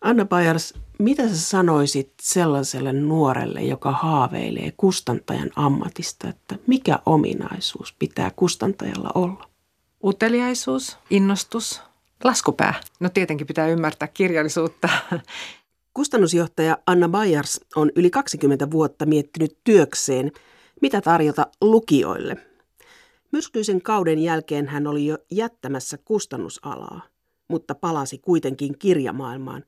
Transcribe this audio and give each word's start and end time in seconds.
Anna 0.00 0.24
Pajars, 0.24 0.74
mitä 0.98 1.28
sä 1.28 1.36
sanoisit 1.36 2.12
sellaiselle 2.22 2.92
nuorelle, 2.92 3.62
joka 3.62 3.92
haaveilee 3.92 4.72
kustantajan 4.76 5.50
ammatista, 5.56 6.28
että 6.28 6.56
mikä 6.66 6.98
ominaisuus 7.06 7.94
pitää 7.98 8.30
kustantajalla 8.36 9.10
olla? 9.14 9.48
Uteliaisuus, 10.04 10.98
innostus, 11.10 11.82
laskupää. 12.24 12.74
No 13.00 13.08
tietenkin 13.08 13.46
pitää 13.46 13.68
ymmärtää 13.68 14.08
kirjallisuutta. 14.08 14.88
Kustannusjohtaja 15.94 16.78
Anna 16.86 17.08
Bayars 17.08 17.60
on 17.76 17.90
yli 17.96 18.10
20 18.10 18.70
vuotta 18.70 19.06
miettinyt 19.06 19.58
työkseen, 19.64 20.32
mitä 20.82 21.00
tarjota 21.00 21.46
lukijoille. 21.60 22.36
Myrskyisen 23.32 23.82
kauden 23.82 24.18
jälkeen 24.18 24.68
hän 24.68 24.86
oli 24.86 25.06
jo 25.06 25.18
jättämässä 25.30 25.98
kustannusalaa, 25.98 27.00
mutta 27.48 27.74
palasi 27.74 28.18
kuitenkin 28.18 28.78
kirjamaailmaan, 28.78 29.64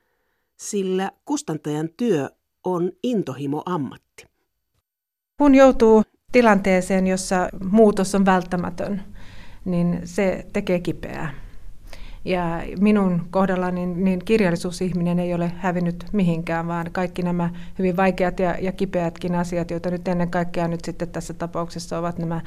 sillä 0.62 1.10
kustantajan 1.24 1.88
työ 1.96 2.30
on 2.64 2.92
intohimo 3.02 3.62
ammatti. 3.66 4.26
Kun 5.38 5.54
joutuu 5.54 6.02
tilanteeseen, 6.32 7.06
jossa 7.06 7.48
muutos 7.70 8.14
on 8.14 8.24
välttämätön, 8.24 9.02
niin 9.64 10.00
se 10.04 10.46
tekee 10.52 10.80
kipeää. 10.80 11.34
Ja 12.24 12.62
minun 12.80 13.26
kohdallani 13.30 13.86
niin, 13.86 14.04
niin 14.04 14.24
kirjallisuusihminen 14.24 15.18
ei 15.18 15.34
ole 15.34 15.52
hävinnyt 15.56 16.04
mihinkään, 16.12 16.66
vaan 16.66 16.86
kaikki 16.92 17.22
nämä 17.22 17.50
hyvin 17.78 17.96
vaikeat 17.96 18.38
ja, 18.38 18.56
ja 18.60 18.72
kipeätkin 18.72 19.34
asiat, 19.34 19.70
joita 19.70 19.90
nyt 19.90 20.08
ennen 20.08 20.30
kaikkea 20.30 20.68
nyt 20.68 20.84
sitten 20.84 21.08
tässä 21.08 21.34
tapauksessa 21.34 21.98
ovat 21.98 22.18
nämä 22.18 22.40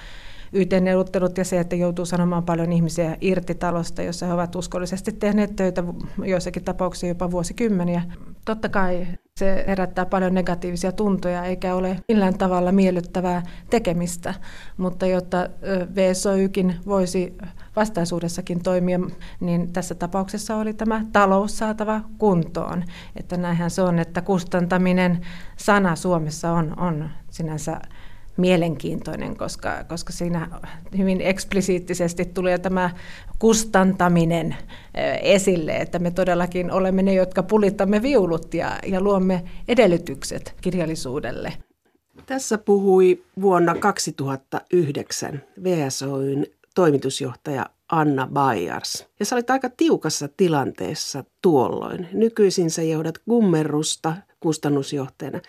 YT-neuvottelut 0.55 1.38
ja 1.38 1.45
se, 1.45 1.59
että 1.59 1.76
joutuu 1.76 2.05
sanomaan 2.05 2.44
paljon 2.44 2.72
ihmisiä 2.72 3.18
irti 3.22 3.55
talosta, 3.55 4.02
jossa 4.02 4.26
he 4.26 4.34
ovat 4.34 4.55
uskollisesti 4.55 5.12
tehneet 5.12 5.55
töitä 5.55 5.84
joissakin 6.26 6.64
tapauksissa 6.64 7.08
jopa 7.08 7.31
vuosikymmeniä. 7.31 8.02
Totta 8.45 8.70
kai 8.70 9.08
se 9.40 9.64
herättää 9.68 10.05
paljon 10.05 10.34
negatiivisia 10.34 10.91
tuntoja 10.91 11.45
eikä 11.45 11.76
ole 11.76 12.00
millään 12.08 12.38
tavalla 12.38 12.72
miellyttävää 12.72 13.44
tekemistä, 13.70 14.33
mutta 14.78 15.06
jotta 15.06 15.50
VSOYkin 15.95 16.76
voisi 16.86 17.38
vastaisuudessakin 17.76 18.64
toimia, 18.64 19.00
niin 19.39 19.73
tässä 19.73 19.95
tapauksessa 19.95 20.56
oli 20.56 20.73
tämä 20.73 21.06
talous 21.11 21.58
saatava 21.58 22.02
kuntoon. 22.17 22.83
Että 23.16 23.38
näinhän 23.38 23.72
se 23.72 23.81
on, 23.81 24.00
että 24.00 24.22
kustantaminen 24.22 25.22
sana 25.58 25.95
Suomessa 25.95 26.52
on, 26.52 26.80
on 26.80 27.09
sinänsä 27.30 27.81
mielenkiintoinen, 28.38 29.38
koska, 29.38 29.83
koska 29.83 30.14
siinä 30.14 30.50
hyvin 30.97 31.22
eksplisiittisesti 31.22 32.25
tulee 32.25 32.58
tämä 32.58 32.89
kustantaminen 33.39 34.55
esille, 35.22 35.77
että 35.77 36.00
me 36.00 36.11
todellakin 36.11 36.72
olemme 36.72 37.03
ne, 37.03 37.14
jotka 37.14 37.44
pulittamme 37.44 38.02
viulut 38.02 38.53
ja, 38.53 38.80
ja 38.88 39.02
luomme 39.02 39.44
edellytykset 39.67 40.55
kirjallisuudelle. 40.61 41.53
Tässä 42.25 42.58
puhui 42.58 43.23
vuonna 43.42 43.75
2009 43.75 45.42
VSOYn 45.64 46.45
toimitusjohtaja 46.75 47.66
Anna 47.89 48.27
Bayars. 48.33 49.08
Ja 49.20 49.25
sä 49.25 49.36
olit 49.36 49.49
aika 49.49 49.70
tiukassa 49.70 50.30
tilanteessa 50.38 51.23
tuolloin. 51.42 52.08
Nykyisin 52.14 52.72
sä 52.72 52.81
johdat 52.81 53.17
Gummerusta 53.30 54.16
kustannusjohtajana. 54.39 55.42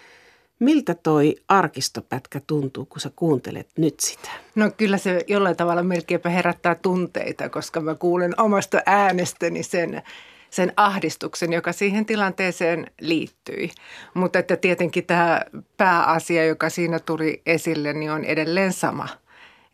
Miltä 0.59 0.95
toi 0.95 1.37
arkistopätkä 1.49 2.41
tuntuu, 2.47 2.85
kun 2.85 3.01
sä 3.01 3.11
kuuntelet 3.17 3.69
nyt 3.79 4.01
sitä? 4.01 4.31
No 4.55 4.71
kyllä 4.77 4.99
se 4.99 5.25
jollain 5.27 5.57
tavalla 5.57 5.83
melkeinpä 5.83 6.29
herättää 6.29 6.75
tunteita, 6.75 7.49
koska 7.49 7.81
mä 7.81 7.95
kuulen 7.95 8.41
omasta 8.41 8.83
äänestäni 8.87 9.62
sen, 9.62 10.03
sen 10.51 10.73
ahdistuksen, 10.77 11.53
joka 11.53 11.73
siihen 11.73 12.07
tilanteeseen 12.07 12.91
liittyi. 13.01 13.71
Mutta 14.15 14.39
että 14.39 14.57
tietenkin 14.57 15.07
tämä 15.07 15.41
pääasia, 15.77 16.47
joka 16.47 16.71
siinä 16.71 16.99
tuli 16.99 17.43
esille, 17.47 17.93
niin 17.93 18.11
on 18.11 18.25
edelleen 18.25 18.73
sama– 18.73 19.09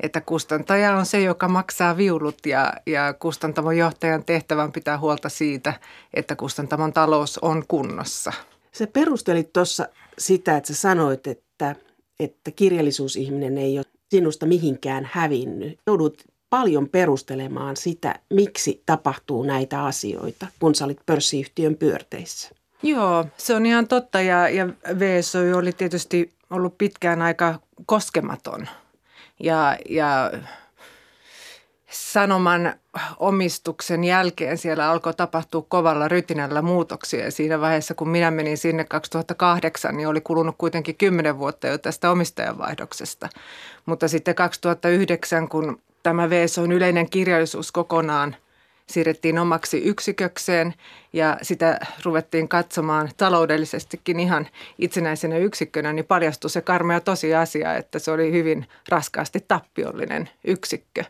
että 0.03 0.20
kustantaja 0.20 0.97
on 0.97 1.06
se, 1.06 1.20
joka 1.20 1.49
maksaa 1.49 1.97
viulut 1.97 2.47
ja, 2.47 2.72
ja 2.87 3.12
kustantamon 3.12 3.76
johtajan 3.76 4.25
tehtävän 4.25 4.72
pitää 4.72 4.99
huolta 4.99 5.28
siitä, 5.28 5.75
että 6.14 6.37
kustantamon 6.37 6.93
talous 6.93 7.38
on 7.38 7.64
kunnossa. 7.69 8.32
Se 8.72 8.87
perustelit 8.87 9.53
tuossa 9.53 9.88
sitä, 10.19 10.56
että 10.56 10.69
sä 10.69 10.81
sanoit, 10.81 11.27
että, 11.27 11.77
että 12.21 12.50
kirjallisuusihminen 12.50 13.59
ei 13.59 13.78
ole 13.78 13.87
sinusta 14.10 14.47
mihinkään 14.47 15.09
hävinnyt. 15.12 15.78
Joudut 15.87 16.25
paljon 16.50 16.88
perustelemaan 16.88 17.77
sitä, 17.77 18.15
miksi 18.31 18.82
tapahtuu 18.87 19.43
näitä 19.43 19.84
asioita, 19.84 20.47
kun 20.61 20.75
sä 20.75 20.84
olit 20.84 21.00
pörssiyhtiön 21.06 21.77
pyörteissä. 21.77 22.49
Joo, 22.82 23.25
se 23.37 23.55
on 23.55 23.66
ihan 23.66 23.88
totta 23.88 24.21
ja, 24.21 24.49
ja 24.49 24.69
VSOY 24.99 25.53
oli 25.53 25.72
tietysti 25.72 26.32
ollut 26.50 26.78
pitkään 26.78 27.22
aika 27.22 27.61
koskematon. 27.87 28.69
Ja, 29.41 29.77
ja 29.88 30.32
Sanoman 31.92 32.75
omistuksen 33.19 34.04
jälkeen 34.04 34.58
siellä 34.58 34.91
alkoi 34.91 35.14
tapahtua 35.14 35.64
kovalla 35.69 36.08
rytinällä 36.08 36.62
muutoksia. 36.62 37.25
Ja 37.25 37.30
siinä 37.30 37.60
vaiheessa, 37.60 37.94
kun 37.94 38.08
minä 38.08 38.30
menin 38.30 38.58
sinne 38.58 38.84
2008, 38.84 39.97
niin 39.97 40.08
oli 40.08 40.20
kulunut 40.20 40.54
kuitenkin 40.58 40.97
kymmenen 40.97 41.38
vuotta 41.38 41.66
jo 41.66 41.78
tästä 41.78 42.10
omistajanvaihdoksesta. 42.10 43.28
Mutta 43.86 44.08
sitten 44.08 44.34
2009, 44.34 45.48
kun 45.48 45.81
tämä 46.02 46.31
VSOn 46.31 46.72
yleinen 46.72 47.10
kirjallisuus 47.10 47.72
kokonaan 47.72 48.36
siirrettiin 48.87 49.38
omaksi 49.38 49.78
yksikökseen 49.78 50.75
ja 51.12 51.38
sitä 51.43 51.78
ruvettiin 52.04 52.48
katsomaan 52.48 53.10
taloudellisestikin 53.16 54.20
ihan 54.20 54.48
itsenäisenä 54.78 55.37
yksikkönä, 55.37 55.93
niin 55.93 56.04
paljastui 56.04 56.50
se 56.50 56.60
karmea 56.60 57.00
tosiasia, 57.00 57.76
että 57.76 57.98
se 57.98 58.10
oli 58.10 58.32
hyvin 58.32 58.66
raskaasti 58.88 59.44
tappiollinen 59.48 60.28
yksikkö. 60.44 61.04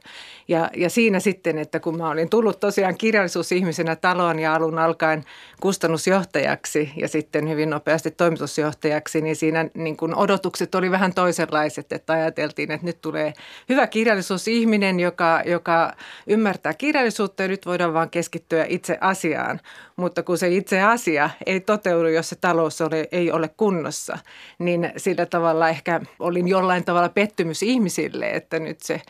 Ja, 0.49 0.71
ja 0.77 0.91
siinä 0.91 1.21
sitten, 1.21 1.59
että 1.59 1.81
kun 1.81 1.97
mä 1.97 2.09
olin 2.09 2.29
tullut 2.29 2.61
tosiaan 2.61 2.99
kirjallisuusihmisenä 2.99 3.97
taloon 3.97 4.39
ja 4.39 4.55
alun 4.55 4.79
alkaen 4.79 5.25
kustannusjohtajaksi 5.61 6.93
ja 6.97 7.09
sitten 7.09 7.49
hyvin 7.49 7.71
nopeasti 7.71 8.11
toimitusjohtajaksi, 8.11 9.21
niin 9.21 9.37
siinä 9.37 9.69
niin 9.75 9.97
kuin 9.97 10.15
odotukset 10.15 10.75
oli 10.75 10.91
vähän 10.91 11.15
toisenlaiset, 11.15 11.93
että 11.93 12.13
ajateltiin, 12.13 12.71
että 12.71 12.87
nyt 12.87 13.01
tulee 13.01 13.33
hyvä 13.69 13.87
kirjallisuusihminen, 13.87 15.01
joka, 15.01 15.43
joka 15.47 15.93
ymmärtää 16.27 16.75
kirjallisuutta 16.75 17.43
ja 17.43 17.49
nyt 17.49 17.62
voidaan 17.67 17.95
vaan 17.95 18.11
keskittyä 18.11 18.67
itse 18.69 18.99
asiaan 19.01 19.61
mutta 19.97 20.23
kun 20.23 20.39
se 20.39 20.49
itse 20.49 20.83
asia 20.83 21.31
ei 21.47 21.61
toteudu, 21.61 22.09
jos 22.09 22.29
se 22.29 22.37
talous 22.37 22.81
ole, 22.81 23.09
ei 23.13 23.33
ole 23.33 23.49
kunnossa, 23.57 24.19
niin 24.59 24.93
sillä 24.97 25.27
tavalla 25.27 25.69
ehkä 25.69 26.01
olin 26.19 26.49
jollain 26.49 26.85
tavalla 26.85 27.09
pettymys 27.09 27.63
ihmisille, 27.63 28.31
että 28.31 28.59
nyt 28.59 28.81
se 28.81 29.01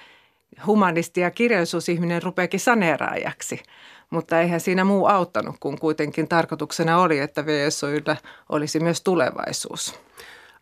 humanisti 0.67 1.21
ja 1.21 1.31
kirjallisuusihminen 1.31 2.23
rupeakin 2.23 2.61
saneeraajaksi. 2.61 3.63
Mutta 4.11 4.41
eihän 4.41 4.61
siinä 4.61 4.85
muu 4.85 5.07
auttanut, 5.07 5.57
kun 5.61 5.79
kuitenkin 5.79 6.29
tarkoituksena 6.29 6.99
oli, 6.99 7.19
että 7.19 7.47
VSOYllä 7.47 8.17
olisi 8.49 8.81
myös 8.81 9.01
tulevaisuus. 9.01 9.95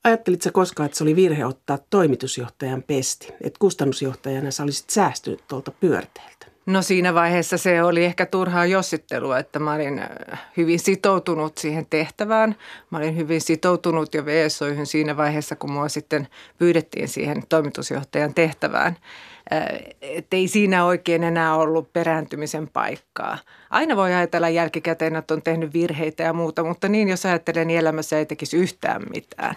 Ajattelitko 0.04 0.50
koskaan, 0.52 0.84
että 0.84 0.98
se 0.98 1.04
oli 1.04 1.16
virhe 1.16 1.46
ottaa 1.46 1.78
toimitusjohtajan 1.90 2.82
pesti? 2.82 3.32
Että 3.44 3.58
kustannusjohtajana 3.58 4.50
sä 4.50 4.62
olisit 4.62 4.90
säästynyt 4.90 5.44
tuolta 5.48 5.70
pyörteeltä? 5.70 6.49
No 6.66 6.82
siinä 6.82 7.14
vaiheessa 7.14 7.58
se 7.58 7.82
oli 7.82 8.04
ehkä 8.04 8.26
turhaa 8.26 8.66
jossittelua, 8.66 9.38
että 9.38 9.58
mä 9.58 9.74
olin 9.74 9.98
äh, 9.98 10.42
hyvin 10.56 10.78
sitoutunut 10.78 11.58
siihen 11.58 11.86
tehtävään. 11.90 12.56
Mä 12.90 12.98
olin 12.98 13.16
hyvin 13.16 13.40
sitoutunut 13.40 14.14
jo 14.14 14.26
VSOihin 14.26 14.86
siinä 14.86 15.16
vaiheessa, 15.16 15.56
kun 15.56 15.72
mua 15.72 15.88
sitten 15.88 16.28
pyydettiin 16.58 17.08
siihen 17.08 17.42
toimitusjohtajan 17.48 18.34
tehtävään 18.34 18.96
että 20.00 20.36
ei 20.36 20.48
siinä 20.48 20.84
oikein 20.84 21.24
enää 21.24 21.56
ollut 21.56 21.92
perääntymisen 21.92 22.68
paikkaa. 22.68 23.38
Aina 23.70 23.96
voi 23.96 24.14
ajatella 24.14 24.48
jälkikäteen, 24.48 25.16
että 25.16 25.34
on 25.34 25.42
tehnyt 25.42 25.72
virheitä 25.72 26.22
ja 26.22 26.32
muuta, 26.32 26.64
mutta 26.64 26.88
niin 26.88 27.08
jos 27.08 27.26
ajattelee, 27.26 27.64
niin 27.64 27.78
elämässä 27.78 28.18
ei 28.18 28.26
tekisi 28.26 28.56
yhtään 28.56 29.02
mitään. 29.12 29.54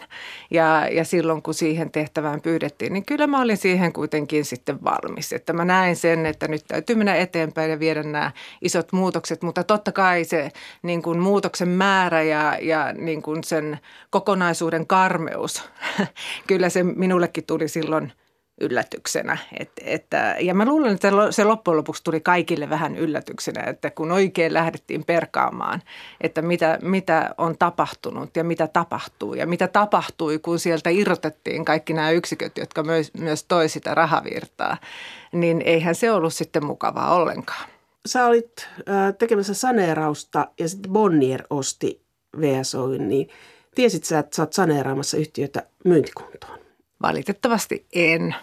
Ja, 0.52 0.88
ja 0.92 1.04
silloin 1.04 1.42
kun 1.42 1.54
siihen 1.54 1.92
tehtävään 1.92 2.42
pyydettiin, 2.42 2.94
niin 2.94 3.06
kyllä 3.06 3.28
mä 3.28 3.42
olin 3.42 3.58
siihen 3.58 3.94
kuitenkin 3.94 4.46
sitten 4.46 4.84
valmis. 4.84 5.34
Että 5.34 5.54
mä 5.54 5.66
näen 5.66 5.96
sen, 5.96 6.26
että 6.26 6.48
nyt 6.48 6.64
täytyy 6.68 6.96
mennä 6.96 7.16
eteenpäin 7.16 7.72
ja 7.72 7.80
viedä 7.80 8.04
nämä 8.04 8.32
isot 8.62 8.92
muutokset, 8.92 9.42
mutta 9.42 9.64
totta 9.64 9.92
kai 9.92 10.24
se 10.24 10.52
niin 10.82 11.02
kuin 11.02 11.20
muutoksen 11.20 11.70
määrä 11.70 12.22
ja, 12.22 12.58
ja 12.62 12.94
niin 12.94 13.22
kuin 13.22 13.44
sen 13.44 13.80
kokonaisuuden 14.10 14.88
karmeus, 14.88 15.70
kyllä 16.48 16.70
se 16.70 16.84
minullekin 16.84 17.46
tuli 17.46 17.68
silloin– 17.68 18.14
yllätyksenä. 18.62 19.38
Et, 19.60 19.72
että, 19.82 20.36
ja 20.40 20.54
mä 20.54 20.66
luulen, 20.66 20.94
että 20.94 21.12
se 21.32 21.44
loppujen 21.44 21.78
lopuksi 21.78 22.04
tuli 22.04 22.22
kaikille 22.22 22.70
vähän 22.70 22.96
yllätyksenä, 22.96 23.64
että 23.64 23.90
kun 23.90 24.12
oikein 24.12 24.54
lähdettiin 24.54 25.06
perkaamaan, 25.06 25.82
että 26.22 26.42
mitä, 26.42 26.80
mitä 26.82 27.36
on 27.38 27.58
tapahtunut 27.58 28.36
ja 28.36 28.44
mitä 28.44 28.68
tapahtuu 28.68 29.34
ja 29.34 29.48
mitä 29.48 29.68
tapahtui, 29.68 30.40
kun 30.40 30.60
sieltä 30.60 30.90
irrotettiin 30.90 31.66
kaikki 31.66 31.94
nämä 31.94 32.12
yksiköt, 32.12 32.58
jotka 32.58 32.84
myös, 32.84 33.14
myös 33.14 33.44
toi 33.44 33.70
sitä 33.70 33.96
rahavirtaa, 33.96 34.78
niin 35.32 35.62
eihän 35.62 35.96
se 35.96 36.12
ollut 36.12 36.34
sitten 36.34 36.66
mukavaa 36.66 37.16
ollenkaan. 37.16 37.70
Sä 38.06 38.26
olit 38.26 38.70
tekemässä 39.18 39.54
saneerausta 39.54 40.48
ja 40.60 40.70
sitten 40.70 40.92
Bonnier 40.92 41.44
osti 41.50 42.02
VSOY, 42.42 42.98
niin 42.98 43.30
tiesit 43.76 44.04
sä, 44.04 44.20
että 44.20 44.36
sä 44.36 44.42
oot 44.42 44.54
saneeraamassa 44.54 45.18
yhtiötä 45.18 45.64
myyntikuntoon? 45.86 46.63
Valitettavasti 47.04 47.86
en. 47.94 48.36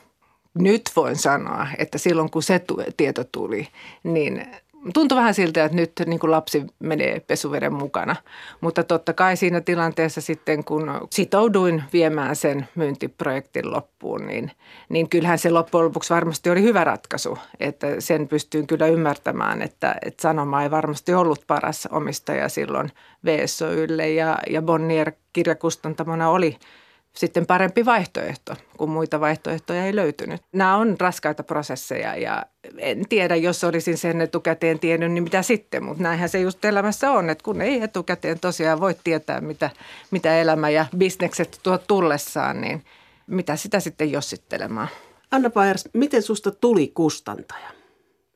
Nyt 0.55 0.83
voin 0.97 1.17
sanoa, 1.17 1.67
että 1.79 1.99
silloin 1.99 2.31
kun 2.31 2.43
se 2.43 2.61
tieto 2.97 3.25
tuli, 3.25 3.69
niin 4.03 4.47
tuntui 4.95 5.17
vähän 5.17 5.35
siltä, 5.35 5.65
että 5.65 5.77
nyt 5.77 5.93
niin 6.07 6.21
kuin 6.21 6.31
lapsi 6.31 6.67
menee 6.79 7.21
pesuveden 7.21 7.73
mukana. 7.73 8.17
Mutta 8.61 8.85
totta 8.85 9.13
kai 9.13 9.37
siinä 9.37 9.61
tilanteessa 9.61 10.21
sitten, 10.21 10.65
kun 10.65 10.91
sitouduin 11.11 11.83
viemään 11.93 12.37
sen 12.37 12.69
myyntiprojektin 12.75 13.73
loppuun, 13.73 14.27
niin, 14.27 14.51
niin 14.89 15.09
kyllähän 15.09 15.39
se 15.39 15.51
loppujen 15.51 15.85
lopuksi 15.85 16.15
varmasti 16.15 16.51
oli 16.51 16.63
hyvä 16.63 16.85
ratkaisu. 16.85 17.39
Että 17.61 17.87
sen 17.99 18.29
pystyin 18.29 18.67
kyllä 18.67 18.87
ymmärtämään, 18.87 19.63
että, 19.63 19.95
että 20.07 20.23
Sanoma 20.23 20.63
ei 20.63 20.71
varmasti 20.71 21.15
ollut 21.15 21.45
paras 21.47 21.89
omistaja 21.91 22.49
silloin 22.49 22.93
VSOYlle 23.25 24.11
ja, 24.11 24.39
ja 24.51 24.63
Bonnier 24.63 25.13
kirjakustantamona 25.33 26.31
oli– 26.31 26.57
sitten 27.15 27.47
parempi 27.47 27.85
vaihtoehto, 27.85 28.57
kun 28.77 28.91
muita 28.91 29.21
vaihtoehtoja 29.21 29.85
ei 29.85 29.97
löytynyt. 29.97 30.43
Nämä 30.53 30.77
on 30.77 30.97
raskaita 31.01 31.43
prosesseja 31.43 32.17
ja 32.17 32.47
en 32.79 33.09
tiedä, 33.09 33.37
jos 33.37 33.65
olisin 33.65 33.99
sen 33.99 34.21
etukäteen 34.21 34.79
tiennyt, 34.79 35.13
niin 35.13 35.23
mitä 35.23 35.43
sitten, 35.43 35.85
mutta 35.85 36.03
näinhän 36.03 36.29
se 36.29 36.41
just 36.41 36.65
elämässä 36.65 37.11
on, 37.11 37.31
että 37.31 37.45
kun 37.45 37.61
ei 37.61 37.83
etukäteen 37.83 38.41
tosiaan 38.41 38.81
voi 38.81 38.97
tietää, 39.05 39.41
mitä, 39.41 39.71
mitä 40.11 40.39
elämä 40.39 40.71
ja 40.71 40.87
bisnekset 40.97 41.61
tuo 41.63 41.79
tullessaan, 41.79 42.61
niin 42.61 42.85
mitä 43.27 43.57
sitä 43.57 43.81
sitten 43.81 44.13
jossittelemaan. 44.13 44.89
Anna 45.31 45.51
Pajars, 45.51 45.89
miten 45.93 46.23
susta 46.23 46.51
tuli 46.51 46.89
kustantaja? 46.95 47.69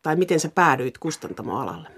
Tai 0.03 0.17
miten 0.17 0.41
sä 0.41 0.49
päädyit 0.55 0.99
kustantamoalalle? 0.99 1.89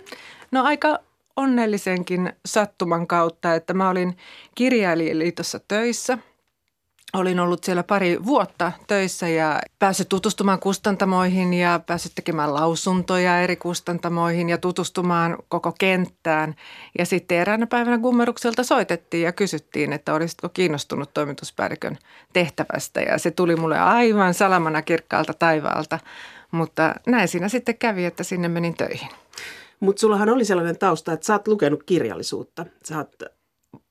No 0.50 0.64
aika 0.64 0.98
onnellisenkin 1.36 2.32
sattuman 2.46 3.06
kautta, 3.06 3.54
että 3.54 3.74
mä 3.74 3.90
olin 3.90 4.16
kirjailijaliitossa 4.54 5.60
töissä– 5.68 6.18
olin 7.12 7.40
ollut 7.40 7.64
siellä 7.64 7.82
pari 7.82 8.24
vuotta 8.24 8.72
töissä 8.86 9.28
ja 9.28 9.60
päässyt 9.78 10.08
tutustumaan 10.08 10.60
kustantamoihin 10.60 11.54
ja 11.54 11.80
päässyt 11.86 12.12
tekemään 12.14 12.54
lausuntoja 12.54 13.40
eri 13.40 13.56
kustantamoihin 13.56 14.48
ja 14.48 14.58
tutustumaan 14.58 15.36
koko 15.48 15.72
kenttään. 15.78 16.54
Ja 16.98 17.06
sitten 17.06 17.38
eräänä 17.38 17.66
päivänä 17.66 17.98
Gummerukselta 17.98 18.64
soitettiin 18.64 19.22
ja 19.22 19.32
kysyttiin, 19.32 19.92
että 19.92 20.14
olisitko 20.14 20.48
kiinnostunut 20.48 21.14
toimituspäällikön 21.14 21.98
tehtävästä. 22.32 23.00
Ja 23.00 23.18
se 23.18 23.30
tuli 23.30 23.56
mulle 23.56 23.78
aivan 23.78 24.34
salamana 24.34 24.82
kirkkaalta 24.82 25.34
taivaalta, 25.34 25.98
mutta 26.50 26.94
näin 27.06 27.28
siinä 27.28 27.48
sitten 27.48 27.78
kävi, 27.78 28.04
että 28.04 28.24
sinne 28.24 28.48
menin 28.48 28.74
töihin. 28.74 29.10
Mutta 29.80 30.00
sullahan 30.00 30.28
oli 30.28 30.44
sellainen 30.44 30.78
tausta, 30.78 31.12
että 31.12 31.26
sä 31.26 31.32
oot 31.32 31.48
lukenut 31.48 31.82
kirjallisuutta. 31.82 32.66
Sä 32.84 32.96
oot 32.96 33.35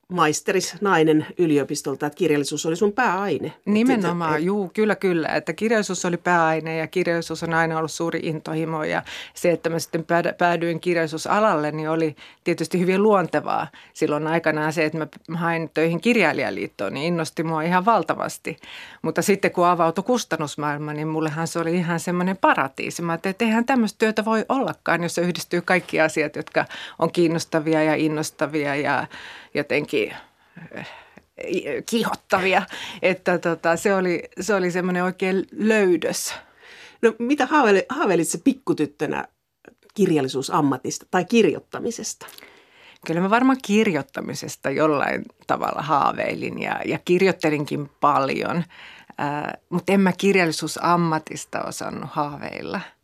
maisteris 0.08 0.74
nainen 0.80 1.26
yliopistolta, 1.38 2.06
että 2.06 2.16
kirjallisuus 2.16 2.66
oli 2.66 2.76
sun 2.76 2.92
pääaine. 2.92 3.52
Nimenomaan, 3.64 4.44
juu, 4.44 4.70
kyllä 4.74 4.96
kyllä, 4.96 5.28
että 5.28 5.52
kirjallisuus 5.52 6.04
oli 6.04 6.16
pääaine 6.16 6.76
ja 6.76 6.86
kirjallisuus 6.86 7.42
on 7.42 7.54
aina 7.54 7.78
ollut 7.78 7.90
suuri 7.90 8.20
intohimo 8.22 8.84
ja 8.84 9.02
se, 9.34 9.50
että 9.50 9.70
mä 9.70 9.78
sitten 9.78 10.04
päädyin 10.38 10.80
kirjallisuusalalle, 10.80 11.72
niin 11.72 11.90
oli 11.90 12.16
tietysti 12.44 12.80
hyvin 12.80 13.02
luontevaa. 13.02 13.66
Silloin 13.92 14.26
aikanaan 14.26 14.72
se, 14.72 14.84
että 14.84 14.98
mä 15.28 15.38
hain 15.38 15.70
töihin 15.74 16.00
kirjailijaliittoon, 16.00 16.94
niin 16.94 17.06
innosti 17.06 17.42
mua 17.42 17.62
ihan 17.62 17.84
valtavasti. 17.84 18.56
Mutta 19.02 19.22
sitten 19.22 19.50
kun 19.50 19.66
avautui 19.66 20.04
kustannusmaailma, 20.04 20.92
niin 20.92 21.08
mullehan 21.08 21.48
se 21.48 21.58
oli 21.58 21.74
ihan 21.74 22.00
semmoinen 22.00 22.36
paratiisi. 22.36 23.02
Mä 23.02 23.12
ajattelin, 23.12 23.30
että 23.30 23.44
eihän 23.44 23.64
tämmöistä 23.64 23.98
työtä 23.98 24.24
voi 24.24 24.44
ollakaan, 24.48 25.02
jos 25.02 25.14
se 25.14 25.20
yhdistyy 25.20 25.60
kaikki 25.60 26.00
asiat, 26.00 26.36
jotka 26.36 26.64
on 26.98 27.12
kiinnostavia 27.12 27.82
ja 27.82 27.94
innostavia 27.94 28.74
ja 28.74 29.06
jotenkin 29.54 29.95
eh, 30.04 30.86
kihottavia, 31.90 32.62
että 33.02 33.38
tota, 33.38 33.76
se 33.76 33.94
oli, 33.94 34.22
se 34.40 34.54
oli 34.54 34.70
semmoinen 34.70 35.04
oikein 35.04 35.46
löydös. 35.52 36.34
No 37.02 37.14
mitä 37.18 37.46
haaveilit, 37.46 37.84
haaveilit 37.88 38.28
se 38.28 38.38
pikkutyttönä 38.44 39.28
kirjallisuusammatista 39.94 41.06
tai 41.10 41.24
kirjoittamisesta? 41.24 42.26
Kyllä 43.06 43.20
mä 43.20 43.30
varmaan 43.30 43.58
kirjoittamisesta 43.64 44.70
jollain 44.70 45.24
tavalla 45.46 45.82
haaveilin 45.82 46.62
ja, 46.62 46.80
ja 46.84 46.98
kirjoittelinkin 47.04 47.90
paljon, 48.00 48.64
ää, 49.18 49.58
mutta 49.68 49.92
en 49.92 50.00
mä 50.00 50.12
kirjallisuusammatista 50.12 51.62
osannut 51.62 52.10
haaveilla– 52.12 52.80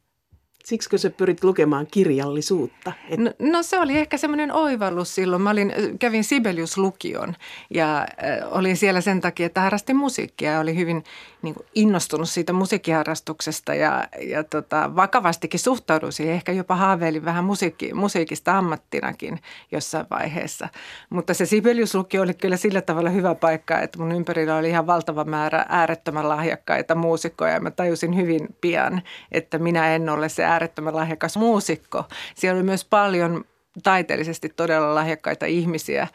Siksikö 0.64 0.98
sä 0.98 1.10
pyrit 1.10 1.44
lukemaan 1.44 1.86
kirjallisuutta? 1.90 2.92
Et... 3.08 3.20
No, 3.20 3.32
no 3.38 3.62
se 3.62 3.78
oli 3.78 3.98
ehkä 3.98 4.16
semmoinen 4.16 4.52
oivallus 4.52 5.14
silloin. 5.14 5.42
Mä 5.42 5.50
olin, 5.50 5.72
kävin 5.98 6.24
Sibelius-lukion 6.24 7.34
ja 7.70 7.98
äh, 7.98 8.06
olin 8.50 8.76
siellä 8.76 9.00
sen 9.00 9.20
takia, 9.20 9.46
että 9.46 9.60
harrastin 9.60 9.96
musiikkia 9.96 10.52
ja 10.52 10.60
oli 10.60 10.76
hyvin 10.76 11.04
niin 11.42 11.54
kuin 11.54 11.66
innostunut 11.74 12.28
siitä 12.28 12.52
musiikkiharrastuksesta 12.52 13.74
ja, 13.74 14.08
ja 14.20 14.44
tota, 14.44 14.96
vakavastikin 14.96 15.60
suhtauduin 15.60 16.12
siihen. 16.12 16.34
Ehkä 16.34 16.52
jopa 16.52 16.76
haaveilin 16.76 17.24
vähän 17.24 17.44
musiikki, 17.44 17.94
musiikista 17.94 18.58
ammattinakin 18.58 19.38
jossain 19.72 20.06
vaiheessa. 20.10 20.68
Mutta 21.10 21.34
se 21.34 21.46
Sibelius-lukio 21.46 22.22
oli 22.22 22.34
kyllä 22.34 22.56
sillä 22.56 22.80
tavalla 22.80 23.10
hyvä 23.10 23.34
paikka, 23.34 23.80
että 23.80 23.98
mun 23.98 24.12
ympärillä 24.12 24.56
oli 24.56 24.68
ihan 24.68 24.86
valtava 24.86 25.24
määrä 25.24 25.66
äärettömän 25.68 26.28
lahjakkaita 26.28 26.94
muusikkoja 26.94 27.52
ja 27.52 27.60
mä 27.60 27.70
tajusin 27.70 28.16
hyvin 28.16 28.48
pian, 28.60 29.02
että 29.32 29.58
minä 29.58 29.94
en 29.94 30.08
ole 30.08 30.28
se 30.28 30.44
äärettömän 30.44 30.96
lahjakas 30.96 31.36
muusikko. 31.36 32.04
Siellä 32.34 32.56
oli 32.58 32.64
myös 32.64 32.84
paljon 32.84 33.44
taiteellisesti 33.82 34.48
todella 34.48 34.94
lahjakkaita 34.94 35.46
ihmisiä. 35.46 36.08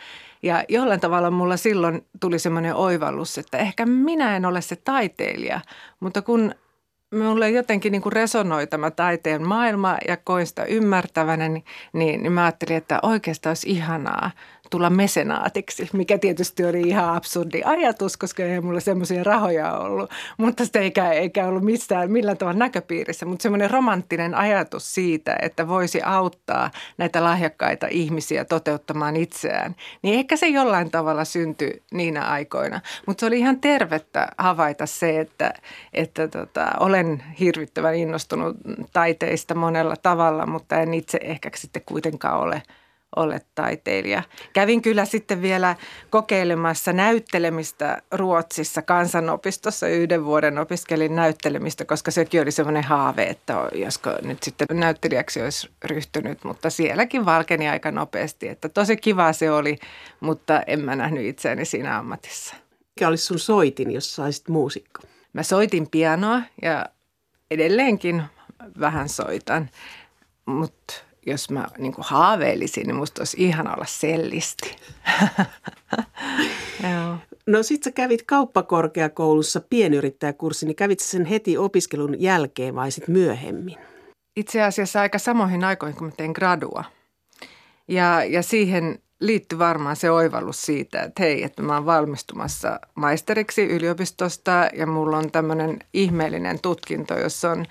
Ja 0.43 0.63
jollain 0.69 0.99
tavalla 0.99 1.31
mulla 1.31 1.57
silloin 1.57 2.05
tuli 2.19 2.39
semmoinen 2.39 2.75
oivallus, 2.75 3.37
että 3.37 3.57
ehkä 3.57 3.85
minä 3.85 4.35
en 4.35 4.45
ole 4.45 4.61
se 4.61 4.75
taiteilija, 4.75 5.61
mutta 5.99 6.21
kun 6.21 6.55
mulle 7.13 7.49
jotenkin 7.49 7.91
niin 7.91 8.01
kuin 8.01 8.13
resonoi 8.13 8.67
tämä 8.67 8.91
taiteen 8.91 9.47
maailma 9.47 9.97
ja 10.07 10.17
koin 10.17 10.47
sitä 10.47 10.63
ymmärtävänä, 10.63 11.49
niin, 11.49 11.65
niin, 11.93 12.23
niin 12.23 12.31
mä 12.31 12.43
ajattelin, 12.43 12.77
että 12.77 12.99
oikeastaan 13.03 13.51
olisi 13.51 13.69
ihanaa 13.69 14.31
tulla 14.69 14.89
mesenaatiksi, 14.89 15.89
mikä 15.93 16.17
tietysti 16.17 16.65
oli 16.65 16.81
ihan 16.81 17.15
absurdi 17.15 17.61
ajatus, 17.65 18.17
koska 18.17 18.43
ei 18.43 18.61
mulla 18.61 18.79
semmoisia 18.79 19.23
rahoja 19.23 19.73
ollut, 19.73 20.11
mutta 20.37 20.65
sitä 20.65 20.79
eikä, 20.79 21.11
eikä 21.11 21.47
ollut 21.47 21.63
missään 21.63 22.11
millään 22.11 22.37
tavalla 22.37 22.59
näköpiirissä, 22.59 23.25
mutta 23.25 23.43
semmoinen 23.43 23.71
romanttinen 23.71 24.35
ajatus 24.35 24.93
siitä, 24.95 25.35
että 25.41 25.67
voisi 25.67 26.01
auttaa 26.01 26.71
näitä 26.97 27.23
lahjakkaita 27.23 27.87
ihmisiä 27.89 28.45
toteuttamaan 28.45 29.15
itseään, 29.15 29.75
niin 30.01 30.19
ehkä 30.19 30.35
se 30.35 30.47
jollain 30.47 30.91
tavalla 30.91 31.25
syntyi 31.25 31.83
niinä 31.91 32.25
aikoina, 32.25 32.81
mutta 33.05 33.19
se 33.19 33.25
oli 33.25 33.39
ihan 33.39 33.59
tervettä 33.59 34.27
havaita 34.37 34.85
se, 34.85 35.19
että, 35.19 35.53
että 35.93 36.27
tota, 36.27 36.71
olen 36.79 37.23
hirvittävän 37.39 37.95
innostunut 37.95 38.57
taiteista 38.93 39.55
monella 39.55 39.95
tavalla, 39.95 40.45
mutta 40.45 40.75
en 40.75 40.93
itse 40.93 41.19
ehkä 41.21 41.49
sitten 41.55 41.81
kuitenkaan 41.85 42.39
ole– 42.39 42.61
ole 43.15 43.41
taiteilija. 43.55 44.23
Kävin 44.53 44.81
kyllä 44.81 45.05
sitten 45.05 45.41
vielä 45.41 45.75
kokeilemassa 46.09 46.93
näyttelemistä 46.93 48.01
Ruotsissa 48.11 48.81
kansanopistossa. 48.81 49.87
Yhden 49.87 50.25
vuoden 50.25 50.57
opiskelin 50.57 51.15
näyttelemistä, 51.15 51.85
koska 51.85 52.11
sekin 52.11 52.41
oli 52.41 52.51
semmoinen 52.51 52.83
haave, 52.83 53.23
että 53.23 53.69
josko 53.73 54.09
nyt 54.21 54.43
sitten 54.43 54.67
näyttelijäksi 54.73 55.41
olisi 55.41 55.69
ryhtynyt. 55.83 56.43
Mutta 56.43 56.69
sielläkin 56.69 57.25
valkeni 57.25 57.69
aika 57.69 57.91
nopeasti, 57.91 58.47
että 58.47 58.69
tosi 58.69 58.97
kiva 58.97 59.33
se 59.33 59.51
oli, 59.51 59.77
mutta 60.19 60.61
en 60.67 60.79
mä 60.79 60.95
nähnyt 60.95 61.25
itseäni 61.25 61.65
siinä 61.65 61.97
ammatissa. 61.97 62.55
Mikä 62.95 63.07
olisi 63.07 63.25
sun 63.25 63.39
soitin, 63.39 63.91
jos 63.91 64.15
saisit 64.15 64.49
muusikko? 64.49 65.01
Mä 65.33 65.43
soitin 65.43 65.89
pianoa 65.89 66.41
ja 66.61 66.85
edelleenkin 67.51 68.23
vähän 68.79 69.09
soitan, 69.09 69.69
mutta 70.45 71.06
jos 71.27 71.49
mä 71.49 71.67
niin 71.77 71.93
kuin 71.93 72.05
haaveilisin, 72.09 72.87
niin 72.87 72.95
musta 72.95 73.21
olisi 73.21 73.43
ihana 73.43 73.73
olla 73.73 73.85
sellisti. 73.85 74.75
No 77.47 77.63
sit 77.63 77.83
sä 77.83 77.91
kävit 77.91 78.23
kauppakorkeakoulussa 78.23 79.61
pienyrittäjäkurssi, 79.69 80.65
niin 80.65 80.75
kävit 80.75 80.99
sen 80.99 81.25
heti 81.25 81.57
opiskelun 81.57 82.21
jälkeen 82.21 82.75
vai 82.75 82.91
sit 82.91 83.07
myöhemmin? 83.07 83.77
Itse 84.35 84.63
asiassa 84.63 85.01
aika 85.01 85.19
samoihin 85.19 85.63
aikoihin, 85.63 85.97
kun 85.97 86.07
mä 86.07 86.13
tein 86.17 86.31
gradua. 86.31 86.83
Ja, 87.87 88.23
ja 88.23 88.43
siihen 88.43 88.99
liittyy 89.19 89.59
varmaan 89.59 89.95
se 89.95 90.11
oivallus 90.11 90.61
siitä, 90.61 91.01
että 91.01 91.23
hei, 91.23 91.43
että 91.43 91.61
mä 91.61 91.73
oon 91.73 91.85
valmistumassa 91.85 92.79
maisteriksi 92.95 93.63
yliopistosta 93.63 94.69
ja 94.73 94.87
mulla 94.87 95.17
on 95.17 95.31
tämmöinen 95.31 95.79
ihmeellinen 95.93 96.59
tutkinto, 96.61 97.19
jossa 97.19 97.51
on 97.51 97.65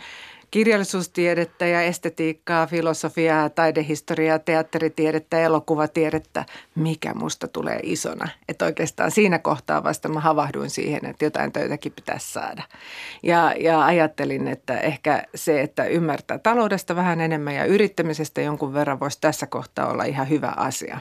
kirjallisuustiedettä 0.50 1.66
ja 1.66 1.82
estetiikkaa, 1.82 2.66
filosofiaa, 2.66 3.50
taidehistoriaa, 3.50 4.38
teatteritiedettä, 4.38 5.40
elokuvatiedettä, 5.40 6.44
mikä 6.74 7.14
musta 7.14 7.48
tulee 7.48 7.80
isona. 7.82 8.28
Että 8.48 8.64
oikeastaan 8.64 9.10
siinä 9.10 9.38
kohtaa 9.38 9.84
vasta 9.84 10.08
mä 10.08 10.20
havahduin 10.20 10.70
siihen, 10.70 11.06
että 11.06 11.24
jotain 11.24 11.52
töitäkin 11.52 11.92
pitäisi 11.92 12.32
saada. 12.32 12.62
Ja, 13.22 13.54
ja 13.60 13.84
ajattelin, 13.84 14.48
että 14.48 14.78
ehkä 14.78 15.22
se, 15.34 15.60
että 15.60 15.84
ymmärtää 15.84 16.38
taloudesta 16.38 16.96
vähän 16.96 17.20
enemmän 17.20 17.54
ja 17.54 17.64
yrittämisestä 17.64 18.40
jonkun 18.40 18.74
verran 18.74 19.00
voisi 19.00 19.20
tässä 19.20 19.46
kohtaa 19.46 19.90
olla 19.90 20.04
ihan 20.04 20.28
hyvä 20.28 20.52
asia. 20.56 21.00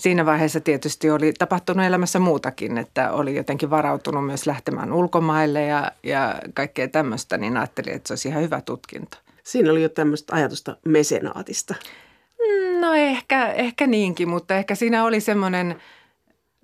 Siinä 0.00 0.26
vaiheessa 0.26 0.60
tietysti 0.60 1.10
oli 1.10 1.32
tapahtunut 1.32 1.86
elämässä 1.86 2.18
muutakin, 2.18 2.78
että 2.78 3.12
oli 3.12 3.36
jotenkin 3.36 3.70
varautunut 3.70 4.26
myös 4.26 4.46
lähtemään 4.46 4.92
ulkomaille 4.92 5.62
ja, 5.64 5.92
ja 6.02 6.34
kaikkea 6.54 6.88
tämmöistä, 6.88 7.38
niin 7.38 7.56
ajattelin, 7.56 7.94
että 7.94 8.08
se 8.08 8.12
olisi 8.12 8.28
ihan 8.28 8.42
hyvä 8.42 8.60
tutkinto. 8.60 9.16
Siinä 9.42 9.70
oli 9.72 9.82
jo 9.82 9.88
tämmöistä 9.88 10.34
ajatusta 10.34 10.76
mesenaatista. 10.84 11.74
No 12.80 12.94
ehkä, 12.94 13.52
ehkä 13.52 13.86
niinkin, 13.86 14.28
mutta 14.28 14.54
ehkä 14.54 14.74
siinä 14.74 15.04
oli 15.04 15.20
semmoinen 15.20 15.76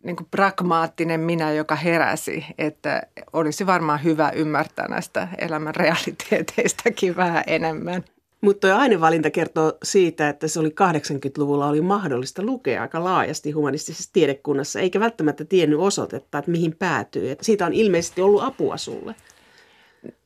niin 0.02 0.16
kuin 0.16 0.28
pragmaattinen 0.30 1.20
minä, 1.20 1.52
joka 1.52 1.74
heräsi, 1.74 2.46
että 2.58 3.02
olisi 3.32 3.66
varmaan 3.66 4.04
hyvä 4.04 4.30
ymmärtää 4.30 4.88
näistä 4.88 5.28
elämän 5.38 5.74
realiteeteistakin 5.74 7.16
vähän 7.16 7.44
enemmän. 7.46 8.04
Mutta 8.46 8.68
tuo 8.68 8.76
ainevalinta 8.76 9.30
kertoo 9.30 9.72
siitä, 9.82 10.28
että 10.28 10.48
se 10.48 10.60
oli 10.60 10.68
80-luvulla 10.68 11.66
oli 11.66 11.80
mahdollista 11.80 12.42
lukea 12.42 12.82
aika 12.82 13.04
laajasti 13.04 13.50
humanistisessa 13.50 14.10
tiedekunnassa, 14.12 14.80
eikä 14.80 15.00
välttämättä 15.00 15.44
tiennyt 15.44 15.78
osoitetta, 15.78 16.38
että 16.38 16.50
mihin 16.50 16.76
päätyy. 16.76 17.30
Että 17.30 17.44
siitä 17.44 17.66
on 17.66 17.72
ilmeisesti 17.72 18.22
ollut 18.22 18.42
apua 18.42 18.76
sulle. 18.76 19.14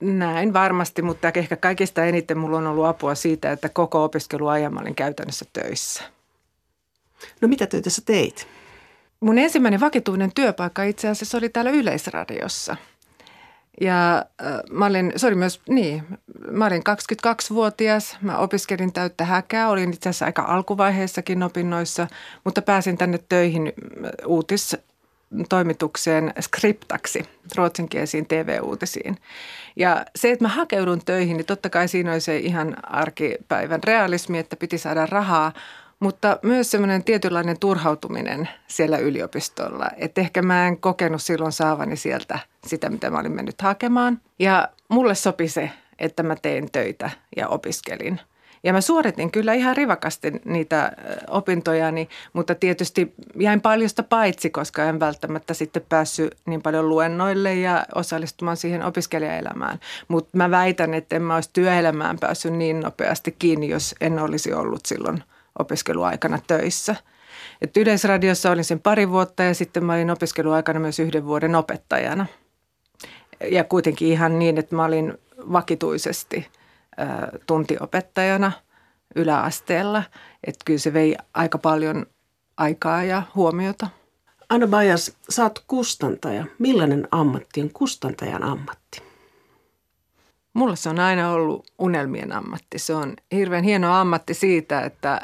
Näin 0.01 0.53
varmasti, 0.53 1.03
mutta 1.03 1.33
ehkä 1.35 1.57
kaikista 1.57 2.05
eniten 2.05 2.39
mulla 2.39 2.59
on 2.59 2.67
ollut 2.67 2.85
apua 2.85 3.15
siitä, 3.15 3.53
että 3.53 3.69
koko 3.69 4.05
opiskeluajan 4.05 4.75
mä 4.75 4.81
olin 4.81 4.95
käytännössä 4.95 5.45
töissä. 5.53 6.03
No 7.41 7.49
mitä 7.49 7.67
töitä 7.67 7.91
sä 7.91 8.03
teit? 8.05 8.47
Mun 9.21 9.39
ensimmäinen 9.39 9.81
vakituinen 9.81 10.33
työpaikka 10.35 10.83
itse 10.83 11.09
asiassa 11.09 11.39
oli 11.39 11.49
täällä 11.49 11.71
Yleisradiossa. 11.71 12.77
Ja 13.81 14.19
äh, 14.19 14.61
mä 14.71 14.87
olin, 14.87 15.13
se 15.17 15.27
oli 15.27 15.35
myös, 15.35 15.61
niin, 15.69 16.03
mä 16.51 16.67
olin 16.67 16.83
22-vuotias, 17.27 18.17
mä 18.21 18.39
opiskelin 18.39 18.93
täyttä 18.93 19.25
häkää, 19.25 19.69
olin 19.69 19.93
itse 19.93 20.09
asiassa 20.09 20.27
aika 20.27 20.43
alkuvaiheessakin 20.43 21.43
opinnoissa, 21.43 22.07
mutta 22.45 22.63
pääsin 22.63 22.99
tänne 22.99 23.19
töihin 23.29 23.73
uutis 24.27 24.77
toimitukseen 25.49 26.33
skriptaksi, 26.41 27.25
ruotsinkielisiin 27.57 28.27
TV-uutisiin. 28.27 29.17
Ja 29.77 30.05
se, 30.17 30.31
että 30.31 30.45
mä 30.45 30.49
hakeudun 30.49 31.01
töihin, 31.05 31.37
niin 31.37 31.47
totta 31.47 31.71
kai 31.71 31.89
siinä 31.89 32.13
oli 32.13 32.21
se 32.21 32.37
ihan 32.37 32.77
arkipäivän 32.83 33.85
realismi, 33.85 34.39
että 34.39 34.57
piti 34.57 34.79
saada 34.79 35.07
rahaa, 35.07 35.53
mutta 36.01 36.39
myös 36.43 36.71
semmoinen 36.71 37.05
tietynlainen 37.05 37.59
turhautuminen 37.59 38.49
siellä 38.67 38.99
yliopistolla. 38.99 39.91
Että 39.97 40.21
ehkä 40.21 40.43
mä 40.43 40.67
en 40.67 40.81
kokenut 40.81 41.23
silloin 41.23 41.53
saavani 41.53 41.97
sieltä 41.97 42.39
sitä, 42.67 42.91
mitä 42.91 43.11
mä 43.11 43.19
olin 43.19 43.33
mennyt 43.33 43.63
hakemaan. 43.63 44.21
Ja 44.39 44.69
mulle 44.89 45.15
sopi 45.15 45.49
se, 45.49 45.71
että 45.99 46.23
mä 46.23 46.37
tein 46.37 46.73
töitä 46.73 47.11
ja 47.37 47.49
opiskelin. 47.49 48.21
Ja 48.65 48.73
mä 48.73 48.81
suoritin 48.81 49.31
kyllä 49.31 49.53
ihan 49.53 49.77
rivakasti 49.77 50.33
niitä 50.45 50.93
opintojani, 51.29 52.09
mutta 52.33 52.55
tietysti 52.55 53.15
jäin 53.37 53.61
paljosta 53.61 54.03
paitsi, 54.03 54.51
koska 54.51 54.85
en 54.85 55.01
välttämättä 55.01 55.55
sitten 55.55 55.83
päässyt 55.89 56.37
niin 56.47 56.63
paljon 56.63 56.89
luennoille 56.89 57.55
ja 57.55 57.85
osallistumaan 57.95 58.57
siihen 58.57 58.83
opiskelijaelämään. 58.83 59.81
Mutta 60.09 60.37
mä 60.37 60.51
väitän, 60.51 60.95
että 60.95 61.17
en 61.17 61.23
mä 61.23 61.35
olisi 61.35 61.51
työelämään 61.53 62.19
päässyt 62.19 62.53
niin 62.53 62.81
nopeasti 62.81 63.37
kiinni, 63.39 63.69
jos 63.69 63.95
en 64.01 64.19
olisi 64.19 64.53
ollut 64.53 64.87
silloin 64.87 65.23
opiskeluaikana 65.59 66.39
töissä. 66.47 66.97
Et 67.63 67.77
yleisradiossa 67.77 68.51
olin 68.51 68.65
sen 68.65 68.81
pari 68.81 69.11
vuotta 69.11 69.43
ja 69.43 69.55
sitten 69.55 69.85
mä 69.85 69.95
olin 69.95 70.11
opiskeluaikana 70.11 70.81
myös 70.81 70.99
yhden 70.99 71.27
vuoden 71.27 71.55
opettajana. 71.55 72.27
Ja 73.51 73.65
kuitenkin 73.65 74.09
ihan 74.09 74.39
niin, 74.39 74.59
että 74.59 74.77
mä 74.77 74.85
olin 74.85 75.19
vakituisesti– 75.53 76.47
tuntiopettajana 77.47 78.53
yläasteella. 79.17 80.03
Että 80.45 80.65
kyllä 80.65 80.79
se 80.79 80.93
vei 80.93 81.17
aika 81.35 81.59
paljon 81.59 82.07
aikaa 82.57 83.05
ja 83.05 83.23
huomiota. 83.35 83.89
Anna 84.49 84.67
Bajas, 84.67 85.17
sä 85.29 85.43
oot 85.43 85.65
kustantaja. 85.67 86.45
Millainen 86.59 87.09
ammatti 87.11 87.61
on 87.61 87.71
kustantajan 87.71 88.43
ammatti? 88.43 89.03
Mulla 90.53 90.77
se 90.77 90.89
on 90.89 90.99
aina 90.99 91.31
ollut 91.31 91.67
unelmien 91.79 92.33
ammatti. 92.33 92.79
Se 92.79 92.95
on 92.95 93.17
hirveän 93.33 93.65
hieno 93.65 93.95
ammatti 93.95 94.35
siitä, 94.35 94.81
että 94.81 95.21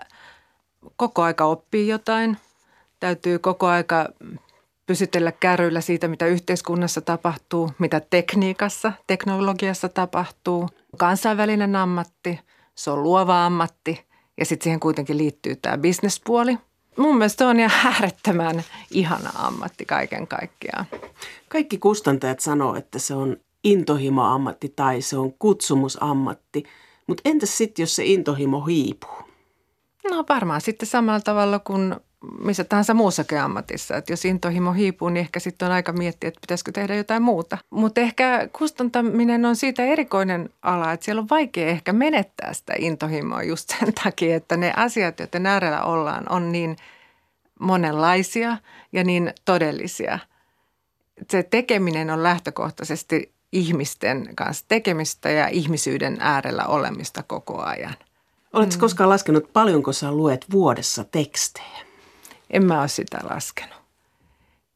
koko 0.96 1.22
aika 1.22 1.44
oppii 1.44 1.88
jotain. 1.88 2.36
Täytyy 3.00 3.38
koko 3.38 3.66
aika 3.66 4.08
pysytellä 4.86 5.32
kärryillä 5.32 5.80
siitä, 5.80 6.08
mitä 6.08 6.26
yhteiskunnassa 6.26 7.00
tapahtuu, 7.00 7.70
mitä 7.78 8.00
tekniikassa, 8.00 8.92
teknologiassa 9.06 9.88
tapahtuu. 9.88 10.68
Kansainvälinen 10.96 11.76
ammatti, 11.76 12.40
se 12.74 12.90
on 12.90 13.02
luova 13.02 13.46
ammatti 13.46 14.06
ja 14.38 14.44
sitten 14.44 14.64
siihen 14.64 14.80
kuitenkin 14.80 15.18
liittyy 15.18 15.56
tämä 15.56 15.78
bisnespuoli. 15.78 16.58
Mun 16.96 17.16
mielestä 17.16 17.48
on 17.48 17.60
ihan 17.60 17.92
äärettömän 17.94 18.62
ihana 18.90 19.30
ammatti 19.34 19.84
kaiken 19.84 20.26
kaikkiaan. 20.26 20.86
Kaikki 21.48 21.78
kustantajat 21.78 22.40
sanoo, 22.40 22.74
että 22.74 22.98
se 22.98 23.14
on 23.14 23.36
intohimo-ammatti 23.64 24.68
tai 24.68 25.02
se 25.02 25.16
on 25.16 25.32
kutsumusammatti. 25.38 26.64
Mutta 27.06 27.20
entäs 27.24 27.58
sitten, 27.58 27.82
jos 27.82 27.96
se 27.96 28.04
intohimo 28.04 28.60
hiipuu? 28.60 29.25
No 30.10 30.24
varmaan 30.28 30.60
sitten 30.60 30.88
samalla 30.88 31.20
tavalla 31.20 31.58
kuin 31.58 31.96
missä 32.40 32.64
tahansa 32.64 32.94
muussakin 32.94 33.40
ammatissa. 33.40 33.96
Että 33.96 34.12
jos 34.12 34.24
intohimo 34.24 34.72
hiipuu, 34.72 35.08
niin 35.08 35.20
ehkä 35.20 35.40
sitten 35.40 35.66
on 35.66 35.72
aika 35.72 35.92
miettiä, 35.92 36.28
että 36.28 36.40
pitäisikö 36.40 36.72
tehdä 36.72 36.94
jotain 36.94 37.22
muuta. 37.22 37.58
Mutta 37.70 38.00
ehkä 38.00 38.48
kustantaminen 38.52 39.44
on 39.44 39.56
siitä 39.56 39.84
erikoinen 39.84 40.50
ala, 40.62 40.92
että 40.92 41.04
siellä 41.04 41.20
on 41.20 41.28
vaikea 41.30 41.68
ehkä 41.68 41.92
menettää 41.92 42.52
sitä 42.52 42.74
intohimoa 42.78 43.42
just 43.42 43.68
sen 43.78 43.94
takia, 44.04 44.36
että 44.36 44.56
ne 44.56 44.72
asiat, 44.76 45.20
joiden 45.20 45.46
äärellä 45.46 45.82
ollaan, 45.82 46.32
on 46.32 46.52
niin 46.52 46.76
monenlaisia 47.60 48.56
ja 48.92 49.04
niin 49.04 49.32
todellisia. 49.44 50.18
Se 51.30 51.42
tekeminen 51.42 52.10
on 52.10 52.22
lähtökohtaisesti 52.22 53.32
ihmisten 53.52 54.28
kanssa 54.34 54.64
tekemistä 54.68 55.30
ja 55.30 55.48
ihmisyyden 55.48 56.16
äärellä 56.20 56.64
olemista 56.64 57.22
koko 57.22 57.62
ajan. 57.62 57.94
Oletko 58.56 58.74
mm. 58.74 58.80
koskaan 58.80 59.10
laskenut, 59.10 59.52
paljonko 59.52 59.92
sä 59.92 60.12
luet 60.12 60.46
vuodessa 60.50 61.04
tekstejä? 61.04 61.86
En 62.50 62.66
mä 62.66 62.80
ole 62.80 62.88
sitä 62.88 63.18
laskenut. 63.30 63.78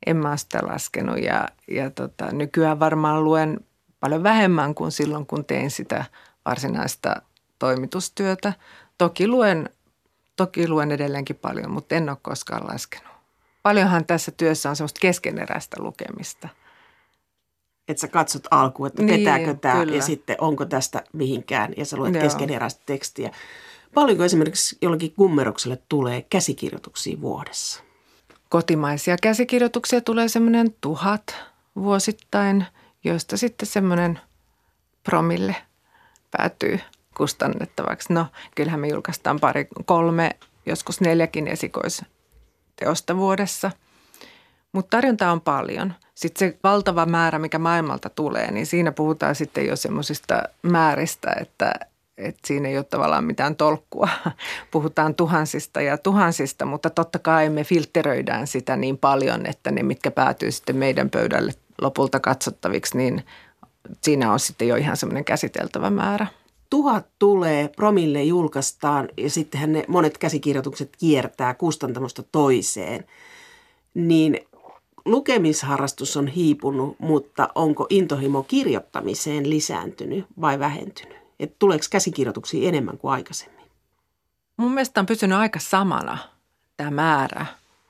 En 0.06 0.16
mä 0.16 0.28
ole 0.28 0.36
sitä 0.36 0.58
laskenut 0.62 1.18
ja, 1.18 1.48
ja 1.68 1.90
tota, 1.90 2.32
nykyään 2.32 2.80
varmaan 2.80 3.24
luen 3.24 3.60
paljon 4.00 4.22
vähemmän 4.22 4.74
kuin 4.74 4.92
silloin, 4.92 5.26
kun 5.26 5.44
tein 5.44 5.70
sitä 5.70 6.04
varsinaista 6.44 7.22
toimitustyötä. 7.58 8.52
Toki 8.98 9.28
luen, 9.28 9.70
toki 10.36 10.68
luen 10.68 10.92
edelleenkin 10.92 11.36
paljon, 11.36 11.70
mutta 11.70 11.94
en 11.94 12.08
ole 12.08 12.18
koskaan 12.22 12.66
laskenut. 12.72 13.14
Paljonhan 13.62 14.04
tässä 14.04 14.30
työssä 14.30 14.70
on 14.70 14.76
semmoista 14.76 15.00
keskeneräistä 15.00 15.76
lukemista. 15.82 16.48
Että 17.88 18.00
sä 18.00 18.08
katsot 18.08 18.46
alkuun, 18.50 18.86
että 18.86 19.02
niin, 19.02 19.20
vetääkö 19.20 19.54
tämä 19.54 19.82
ja 19.82 20.02
sitten 20.02 20.36
onko 20.40 20.64
tästä 20.64 21.02
mihinkään 21.12 21.72
ja 21.76 21.84
sä 21.84 21.96
luet 21.96 22.14
Joo. 22.14 22.22
keskeneräistä 22.22 22.82
tekstiä. 22.86 23.30
Paljonko 23.94 24.24
esimerkiksi 24.24 24.78
jollakin 24.82 25.12
kummerokselle 25.12 25.78
tulee 25.88 26.22
käsikirjoituksia 26.22 27.20
vuodessa? 27.20 27.82
Kotimaisia 28.48 29.16
käsikirjoituksia 29.22 30.00
tulee 30.00 30.28
semmoinen 30.28 30.74
tuhat 30.80 31.36
vuosittain, 31.76 32.66
joista 33.04 33.36
sitten 33.36 33.68
semmoinen 33.68 34.20
promille 35.02 35.56
päätyy 36.30 36.80
kustannettavaksi. 37.16 38.12
No, 38.12 38.26
kyllähän 38.54 38.80
me 38.80 38.88
julkaistaan 38.88 39.40
pari, 39.40 39.68
kolme, 39.84 40.30
joskus 40.66 41.00
neljäkin 41.00 41.48
esikoisteosta 41.48 43.16
vuodessa. 43.16 43.70
Mutta 44.72 44.96
tarjonta 44.96 45.32
on 45.32 45.40
paljon. 45.40 45.94
Sitten 46.14 46.48
se 46.48 46.58
valtava 46.62 47.06
määrä, 47.06 47.38
mikä 47.38 47.58
maailmalta 47.58 48.10
tulee, 48.10 48.50
niin 48.50 48.66
siinä 48.66 48.92
puhutaan 48.92 49.34
sitten 49.34 49.66
jo 49.66 49.76
semmoisista 49.76 50.42
määristä, 50.62 51.36
että 51.40 51.72
että 52.20 52.40
siinä 52.46 52.68
ei 52.68 52.76
ole 52.76 52.84
tavallaan 52.84 53.24
mitään 53.24 53.56
tolkkua. 53.56 54.08
Puhutaan 54.70 55.14
tuhansista 55.14 55.80
ja 55.80 55.98
tuhansista, 55.98 56.64
mutta 56.64 56.90
totta 56.90 57.18
kai 57.18 57.50
me 57.50 57.64
filteröidään 57.64 58.46
sitä 58.46 58.76
niin 58.76 58.98
paljon, 58.98 59.46
että 59.46 59.70
ne, 59.70 59.82
mitkä 59.82 60.10
päätyy 60.10 60.52
sitten 60.52 60.76
meidän 60.76 61.10
pöydälle 61.10 61.52
lopulta 61.80 62.20
katsottaviksi, 62.20 62.96
niin 62.96 63.24
siinä 64.02 64.32
on 64.32 64.40
sitten 64.40 64.68
jo 64.68 64.76
ihan 64.76 64.96
semmoinen 64.96 65.24
käsiteltävä 65.24 65.90
määrä. 65.90 66.26
Tuhat 66.70 67.06
tulee, 67.18 67.68
promille 67.68 68.22
julkaistaan 68.22 69.08
ja 69.16 69.30
sittenhän 69.30 69.72
ne 69.72 69.84
monet 69.88 70.18
käsikirjoitukset 70.18 70.90
kiertää 70.98 71.54
kustantamosta 71.54 72.22
toiseen. 72.32 73.04
Niin 73.94 74.38
lukemisharrastus 75.04 76.16
on 76.16 76.26
hiipunut, 76.26 76.96
mutta 76.98 77.48
onko 77.54 77.86
intohimo 77.90 78.42
kirjoittamiseen 78.42 79.50
lisääntynyt 79.50 80.26
vai 80.40 80.58
vähentynyt? 80.58 81.19
Että 81.40 81.56
tuleeko 81.58 81.84
käsikirjoituksia 81.90 82.68
enemmän 82.68 82.98
kuin 82.98 83.12
aikaisemmin? 83.12 83.70
Mun 84.56 84.72
mielestä 84.74 85.00
on 85.00 85.06
pysynyt 85.06 85.38
aika 85.38 85.58
samana 85.58 86.18
tämä 86.76 86.90
määrä 86.90 87.46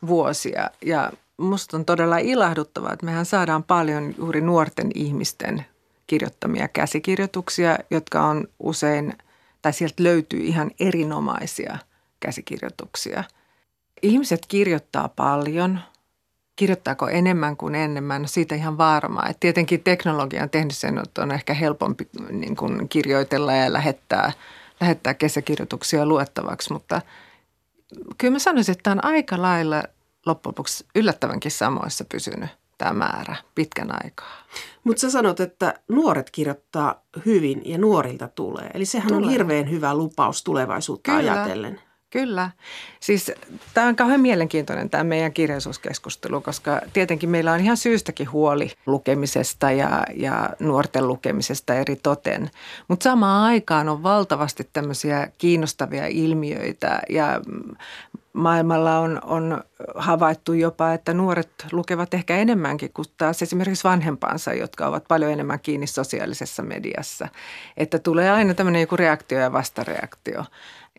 vuosia 0.06 0.70
ja 0.84 1.12
musta 1.36 1.76
on 1.76 1.84
todella 1.84 2.18
ilahduttavaa, 2.18 2.92
että 2.92 3.06
mehän 3.06 3.26
saadaan 3.26 3.62
paljon 3.62 4.14
juuri 4.18 4.40
nuorten 4.40 4.90
ihmisten 4.94 5.66
kirjoittamia 6.06 6.68
käsikirjoituksia, 6.68 7.78
jotka 7.90 8.22
on 8.22 8.48
usein, 8.58 9.18
tai 9.62 9.72
sieltä 9.72 10.02
löytyy 10.02 10.40
ihan 10.40 10.70
erinomaisia 10.80 11.78
käsikirjoituksia. 12.20 13.24
Ihmiset 14.02 14.46
kirjoittaa 14.48 15.08
paljon. 15.08 15.80
Kirjoittaako 16.60 17.08
enemmän 17.08 17.56
kuin 17.56 17.74
enemmän? 17.74 18.22
No 18.22 18.28
siitä 18.28 18.54
ihan 18.54 18.78
varmaa. 18.78 19.26
Et 19.28 19.40
tietenkin 19.40 19.82
teknologia 19.82 20.42
on 20.42 20.50
tehnyt 20.50 20.76
sen, 20.76 20.98
että 20.98 21.22
on 21.22 21.32
ehkä 21.32 21.54
helpompi 21.54 22.08
niin 22.30 22.56
kuin 22.56 22.88
kirjoitella 22.88 23.52
ja 23.52 23.72
lähettää, 23.72 24.32
lähettää 24.80 25.14
kesäkirjoituksia 25.14 26.06
luettavaksi, 26.06 26.72
mutta 26.72 27.02
kyllä 28.18 28.32
mä 28.32 28.38
sanoisin, 28.38 28.72
että 28.72 28.90
on 28.90 29.04
aika 29.04 29.42
lailla 29.42 29.82
loppujen 30.26 30.50
lopuksi 30.50 30.86
yllättävänkin 30.94 31.50
samoissa 31.50 32.04
pysynyt 32.04 32.50
tämä 32.78 32.92
määrä 32.92 33.36
pitkän 33.54 34.04
aikaa. 34.04 34.36
Mutta 34.84 35.00
sä 35.00 35.10
sanot, 35.10 35.40
että 35.40 35.74
nuoret 35.88 36.30
kirjoittaa 36.30 37.02
hyvin 37.26 37.62
ja 37.64 37.78
nuorilta 37.78 38.28
tulee. 38.28 38.70
Eli 38.74 38.84
sehän 38.84 39.08
tulee. 39.08 39.26
on 39.26 39.30
hirveän 39.30 39.70
hyvä 39.70 39.94
lupaus 39.94 40.44
tulevaisuutta 40.44 41.12
Kyllä. 41.16 41.32
ajatellen. 41.32 41.80
Kyllä. 42.10 42.50
Siis 43.00 43.32
tämä 43.74 43.86
on 43.86 43.96
kauhean 43.96 44.20
mielenkiintoinen 44.20 44.90
tämä 44.90 45.04
meidän 45.04 45.32
kirjallisuuskeskustelu, 45.32 46.40
koska 46.40 46.80
tietenkin 46.92 47.30
meillä 47.30 47.52
on 47.52 47.60
ihan 47.60 47.76
syystäkin 47.76 48.32
huoli 48.32 48.70
lukemisesta 48.86 49.70
ja, 49.70 50.04
ja 50.14 50.50
nuorten 50.58 51.08
lukemisesta 51.08 51.74
eri 51.74 51.96
toten. 51.96 52.50
Mutta 52.88 53.04
samaan 53.04 53.44
aikaan 53.44 53.88
on 53.88 54.02
valtavasti 54.02 54.68
tämmöisiä 54.72 55.28
kiinnostavia 55.38 56.06
ilmiöitä 56.06 57.00
ja 57.08 57.40
maailmalla 58.32 58.98
on, 58.98 59.20
on 59.24 59.64
havaittu 59.94 60.52
jopa, 60.52 60.92
että 60.92 61.14
nuoret 61.14 61.50
lukevat 61.72 62.14
ehkä 62.14 62.36
enemmänkin 62.36 62.92
kuin 62.92 63.06
taas 63.16 63.42
esimerkiksi 63.42 63.84
vanhempansa, 63.84 64.54
jotka 64.54 64.86
ovat 64.86 65.04
paljon 65.08 65.32
enemmän 65.32 65.60
kiinni 65.60 65.86
sosiaalisessa 65.86 66.62
mediassa. 66.62 67.28
Että 67.76 67.98
tulee 67.98 68.30
aina 68.30 68.54
tämmöinen 68.54 68.80
joku 68.80 68.96
reaktio 68.96 69.38
ja 69.38 69.52
vastareaktio. 69.52 70.44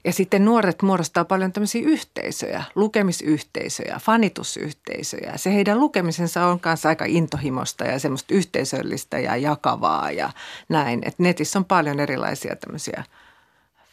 Ja 0.03 0.13
sitten 0.13 0.46
nuoret 0.46 0.81
muodostaa 0.81 1.25
paljon 1.25 1.51
tämmöisiä 1.51 1.81
yhteisöjä, 1.86 2.63
lukemisyhteisöjä, 2.75 4.00
fanitusyhteisöjä. 4.01 5.34
Se 5.36 5.53
heidän 5.53 5.79
lukemisensa 5.79 6.46
on 6.46 6.60
kanssa 6.60 6.89
aika 6.89 7.05
intohimosta 7.05 7.84
ja 7.84 8.00
semmoista 8.00 8.34
yhteisöllistä 8.34 9.20
ja 9.20 9.38
jakavaa 9.38 10.12
ja 10.12 10.29
näin. 10.70 11.01
Et 11.05 11.20
netissä 11.20 11.60
on 11.60 11.65
paljon 11.65 12.00
erilaisia 12.00 12.55
tämmöisiä 12.55 13.03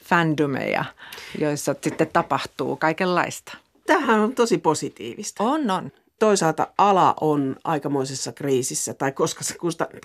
fandomeja, 0.05 0.85
joissa 1.39 1.75
sitten 1.83 2.09
tapahtuu 2.13 2.77
kaikenlaista. 2.77 3.57
Tämähän 3.87 4.21
on 4.21 4.35
tosi 4.35 4.59
positiivista. 4.59 5.45
On, 5.45 5.71
on. 5.71 5.93
Toisaalta 6.19 6.67
ala 6.79 7.15
on 7.21 7.57
aikamoisessa 7.65 8.33
kriisissä, 8.33 8.95
tai 8.95 9.13
koska 9.13 9.45
se 9.45 9.55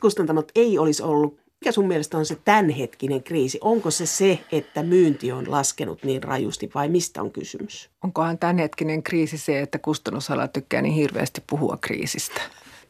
kustantamot 0.02 0.52
ei 0.56 0.78
olisi 0.78 1.04
ollut 1.04 1.43
mikä 1.64 1.72
sun 1.72 1.88
mielestä 1.88 2.18
on 2.18 2.26
se 2.26 2.38
tämänhetkinen 2.46 3.24
kriisi? 3.24 3.60
Onko 3.62 3.92
se 3.92 4.06
se, 4.06 4.40
että 4.52 4.84
myynti 4.84 5.32
on 5.32 5.52
laskenut 5.52 6.04
niin 6.04 6.24
rajusti 6.24 6.72
vai 6.76 6.90
mistä 6.90 7.22
on 7.22 7.32
kysymys? 7.32 7.90
Onkohan 8.04 8.38
tämänhetkinen 8.38 9.04
kriisi 9.04 9.38
se, 9.38 9.60
että 9.60 9.80
kustannusala 9.80 10.48
tykkää 10.48 10.82
niin 10.82 10.94
hirveästi 10.94 11.44
puhua 11.50 11.78
kriisistä? 11.82 12.42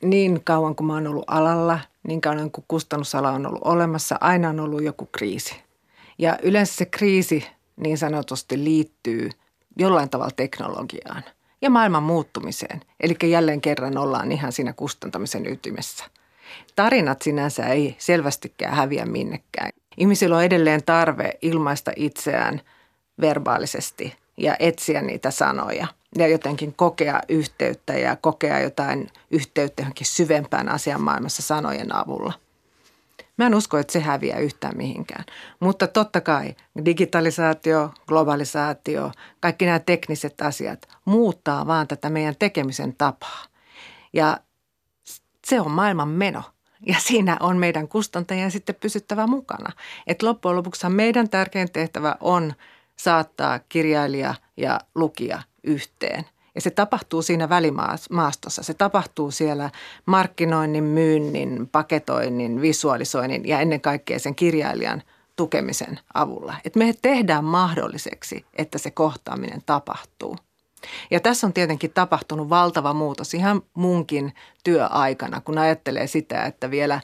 Niin 0.01 0.43
kauan 0.43 0.75
kuin 0.75 0.87
mä 0.87 0.93
oon 0.93 1.07
ollut 1.07 1.23
alalla, 1.27 1.79
niin 2.07 2.21
kauan 2.21 2.51
kuin 2.51 2.65
kustannusala 2.67 3.31
on 3.31 3.45
ollut 3.45 3.61
olemassa, 3.65 4.17
aina 4.21 4.49
on 4.49 4.59
ollut 4.59 4.83
joku 4.83 5.05
kriisi. 5.05 5.55
Ja 6.17 6.37
yleensä 6.43 6.75
se 6.75 6.85
kriisi 6.85 7.45
niin 7.77 7.97
sanotusti 7.97 8.63
liittyy 8.63 9.29
jollain 9.77 10.09
tavalla 10.09 10.33
teknologiaan 10.35 11.23
ja 11.61 11.69
maailman 11.69 12.03
muuttumiseen. 12.03 12.81
Eli 12.99 13.15
jälleen 13.23 13.61
kerran 13.61 13.97
ollaan 13.97 14.31
ihan 14.31 14.51
siinä 14.51 14.73
kustantamisen 14.73 15.47
ytimessä– 15.47 16.05
tarinat 16.75 17.21
sinänsä 17.21 17.65
ei 17.65 17.95
selvästikään 17.99 18.75
häviä 18.75 19.05
minnekään. 19.05 19.69
Ihmisillä 19.97 20.37
on 20.37 20.43
edelleen 20.43 20.83
tarve 20.83 21.31
ilmaista 21.41 21.91
itseään 21.95 22.61
verbaalisesti 23.21 24.15
ja 24.37 24.55
etsiä 24.59 25.01
niitä 25.01 25.31
sanoja 25.31 25.87
ja 26.17 26.27
jotenkin 26.27 26.73
kokea 26.73 27.19
yhteyttä 27.29 27.93
ja 27.93 28.15
kokea 28.15 28.59
jotain 28.59 29.09
yhteyttä 29.31 29.81
johonkin 29.81 30.07
syvempään 30.07 30.69
asian 30.69 31.01
maailmassa 31.01 31.41
sanojen 31.41 31.95
avulla. 31.95 32.33
Mä 33.37 33.45
en 33.45 33.55
usko, 33.55 33.77
että 33.77 33.93
se 33.93 33.99
häviää 33.99 34.39
yhtään 34.39 34.77
mihinkään. 34.77 35.25
Mutta 35.59 35.87
totta 35.87 36.21
kai 36.21 36.55
digitalisaatio, 36.85 37.93
globalisaatio, 38.07 39.11
kaikki 39.39 39.65
nämä 39.65 39.79
tekniset 39.79 40.41
asiat 40.41 40.87
muuttaa 41.05 41.67
vaan 41.67 41.87
tätä 41.87 42.09
meidän 42.09 42.35
tekemisen 42.39 42.95
tapaa. 42.97 43.43
Ja 44.13 44.37
se 45.45 45.61
on 45.61 45.71
maailman 45.71 46.09
meno. 46.09 46.43
Ja 46.87 46.95
siinä 46.99 47.37
on 47.39 47.57
meidän 47.57 47.87
kustantajien 47.87 48.51
sitten 48.51 48.75
pysyttävä 48.75 49.27
mukana. 49.27 49.73
Et 50.07 50.23
loppujen 50.23 50.55
lopuksi 50.55 50.89
meidän 50.89 51.29
tärkein 51.29 51.71
tehtävä 51.71 52.15
on 52.19 52.53
saattaa 52.95 53.59
kirjailija 53.59 54.35
ja 54.57 54.79
lukija 54.95 55.41
yhteen. 55.63 56.25
Ja 56.55 56.61
se 56.61 56.69
tapahtuu 56.69 57.21
siinä 57.21 57.49
välimaastossa. 57.49 58.63
Se 58.63 58.73
tapahtuu 58.73 59.31
siellä 59.31 59.69
markkinoinnin, 60.05 60.83
myynnin, 60.83 61.69
paketoinnin, 61.71 62.61
visualisoinnin 62.61 63.47
ja 63.47 63.59
ennen 63.59 63.81
kaikkea 63.81 64.19
sen 64.19 64.35
kirjailijan 64.35 65.03
tukemisen 65.35 65.99
avulla. 66.13 66.55
Et 66.65 66.75
me 66.75 66.93
tehdään 67.01 67.45
mahdolliseksi, 67.45 68.45
että 68.53 68.77
se 68.77 68.91
kohtaaminen 68.91 69.61
tapahtuu. 69.65 70.37
Ja 71.11 71.19
tässä 71.19 71.47
on 71.47 71.53
tietenkin 71.53 71.91
tapahtunut 71.93 72.49
valtava 72.49 72.93
muutos 72.93 73.33
ihan 73.33 73.61
munkin 73.73 74.33
työaikana, 74.63 75.41
kun 75.41 75.57
ajattelee 75.57 76.07
sitä, 76.07 76.45
että 76.45 76.71
vielä 76.71 77.01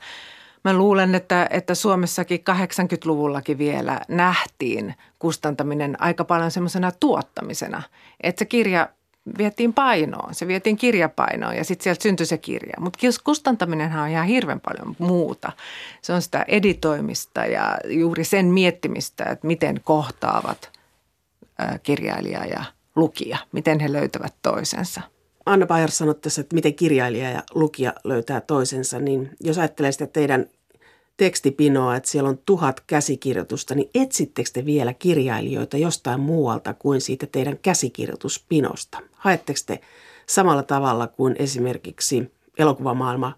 Mä 0.64 0.74
luulen, 0.74 1.16
että, 1.16 1.48
että 1.50 1.76
Suomessakin 1.76 2.40
80-luvullakin 2.40 3.58
vielä 3.58 4.02
nähtiin 4.08 4.96
kustantaminen 5.20 6.02
aika 6.02 6.26
paljon 6.26 6.52
semmoisena 6.52 6.92
tuottamisena. 6.92 7.84
Että 8.22 8.40
se 8.40 8.46
kirja 8.46 8.90
vietiin 9.38 9.74
painoon, 9.74 10.36
se 10.36 10.48
vietiin 10.48 10.78
kirjapainoon 10.78 11.56
ja 11.56 11.64
sitten 11.64 11.84
sieltä 11.84 12.04
syntyi 12.04 12.26
se 12.26 12.38
kirja. 12.38 12.74
Mutta 12.80 13.00
kustantaminenhan 13.24 14.04
on 14.04 14.10
ihan 14.10 14.28
hirveän 14.28 14.60
paljon 14.60 14.96
muuta. 15.00 15.52
Se 16.02 16.14
on 16.14 16.22
sitä 16.22 16.46
editoimista 16.48 17.46
ja 17.46 17.78
juuri 17.86 18.24
sen 18.24 18.46
miettimistä, 18.46 19.24
että 19.24 19.48
miten 19.48 19.82
kohtaavat 19.84 20.80
kirjailija 21.84 22.46
ja 22.46 22.64
lukija, 23.00 23.38
miten 23.52 23.80
he 23.80 23.92
löytävät 23.92 24.34
toisensa. 24.42 25.02
Anna 25.46 25.66
Bayer 25.66 25.92
sanoi 25.92 26.16
tässä, 26.16 26.42
että 26.42 26.56
miten 26.56 26.76
kirjailija 26.76 27.30
ja 27.30 27.44
lukija 27.54 27.94
löytää 28.04 28.42
toisensa, 28.42 29.00
niin 29.00 29.30
jos 29.40 29.58
ajattelee 29.58 29.92
sitä 29.92 30.08
teidän 30.08 30.46
tekstipinoa, 31.18 31.96
että 31.96 32.10
siellä 32.10 32.30
on 32.30 32.40
tuhat 32.46 32.80
käsikirjoitusta, 32.88 33.76
niin 33.76 33.90
etsittekö 33.96 34.50
te 34.54 34.66
vielä 34.66 34.94
kirjailijoita 34.94 35.78
jostain 35.78 36.20
muualta 36.20 36.74
kuin 36.74 37.02
siitä 37.02 37.28
teidän 37.28 37.58
käsikirjoituspinosta? 37.58 38.98
Haetteko 39.12 39.60
te 39.66 39.80
samalla 40.26 40.64
tavalla 40.64 41.08
kuin 41.08 41.36
esimerkiksi 41.40 42.32
elokuvamaailma 42.58 43.34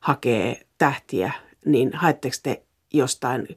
hakee 0.00 0.66
tähtiä, 0.78 1.32
niin 1.64 1.90
haetteko 1.94 2.36
te 2.42 2.62
jostain 2.92 3.48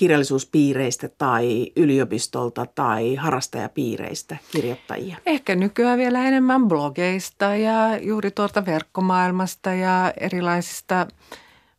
kirjallisuuspiireistä 0.00 1.08
tai 1.18 1.72
yliopistolta 1.76 2.66
tai 2.74 3.14
harrastajapiireistä 3.14 4.36
kirjoittajia? 4.52 5.16
Ehkä 5.26 5.54
nykyään 5.54 5.98
vielä 5.98 6.24
enemmän 6.24 6.68
blogeista 6.68 7.44
ja 7.44 7.98
juuri 7.98 8.30
tuolta 8.30 8.66
verkkomaailmasta 8.66 9.74
ja 9.74 10.12
erilaisista 10.20 11.06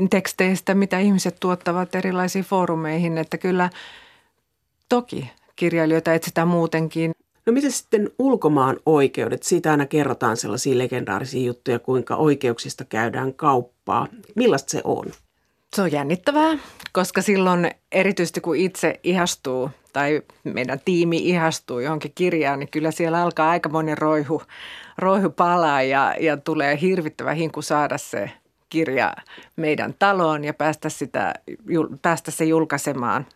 teksteistä, 0.09 0.73
mitä 0.75 0.99
ihmiset 0.99 1.37
tuottavat 1.39 1.95
erilaisiin 1.95 2.45
foorumeihin. 2.45 3.17
Että 3.17 3.37
kyllä 3.37 3.69
toki 4.89 5.29
kirjailijoita 5.55 6.13
etsitään 6.13 6.47
muutenkin. 6.47 7.11
No 7.45 7.53
miten 7.53 7.71
sitten 7.71 8.09
ulkomaan 8.19 8.77
oikeudet? 8.85 9.43
Siitä 9.43 9.71
aina 9.71 9.85
kerrotaan 9.85 10.37
sellaisia 10.37 10.77
legendaarisia 10.77 11.45
juttuja, 11.45 11.79
kuinka 11.79 12.15
oikeuksista 12.15 12.85
käydään 12.85 13.33
kauppaa. 13.33 14.07
Millaista 14.35 14.71
se 14.71 14.81
on? 14.83 15.05
Se 15.75 15.81
on 15.81 15.91
jännittävää, 15.91 16.57
koska 16.91 17.21
silloin 17.21 17.71
erityisesti 17.91 18.41
kun 18.41 18.55
itse 18.55 18.99
ihastuu 19.03 19.69
tai 19.93 20.21
meidän 20.43 20.79
tiimi 20.85 21.17
ihastuu 21.17 21.79
johonkin 21.79 22.11
kirjaan, 22.15 22.59
niin 22.59 22.71
kyllä 22.71 22.91
siellä 22.91 23.21
alkaa 23.21 23.49
aika 23.49 23.69
monen 23.69 23.97
roihu, 23.97 24.41
roihu 24.97 25.29
palaa 25.29 25.81
ja, 25.81 26.15
ja 26.19 26.37
tulee 26.37 26.81
hirvittävä 26.81 27.33
hinku 27.33 27.61
saada 27.61 27.97
se 27.97 28.31
kirja 28.69 29.13
meidän 29.55 29.95
taloon 29.99 30.43
ja 30.43 30.53
päästä, 30.53 30.89
sitä, 30.89 31.33
päästä 32.01 32.31
se 32.31 32.45
julkaisemaan– 32.45 33.25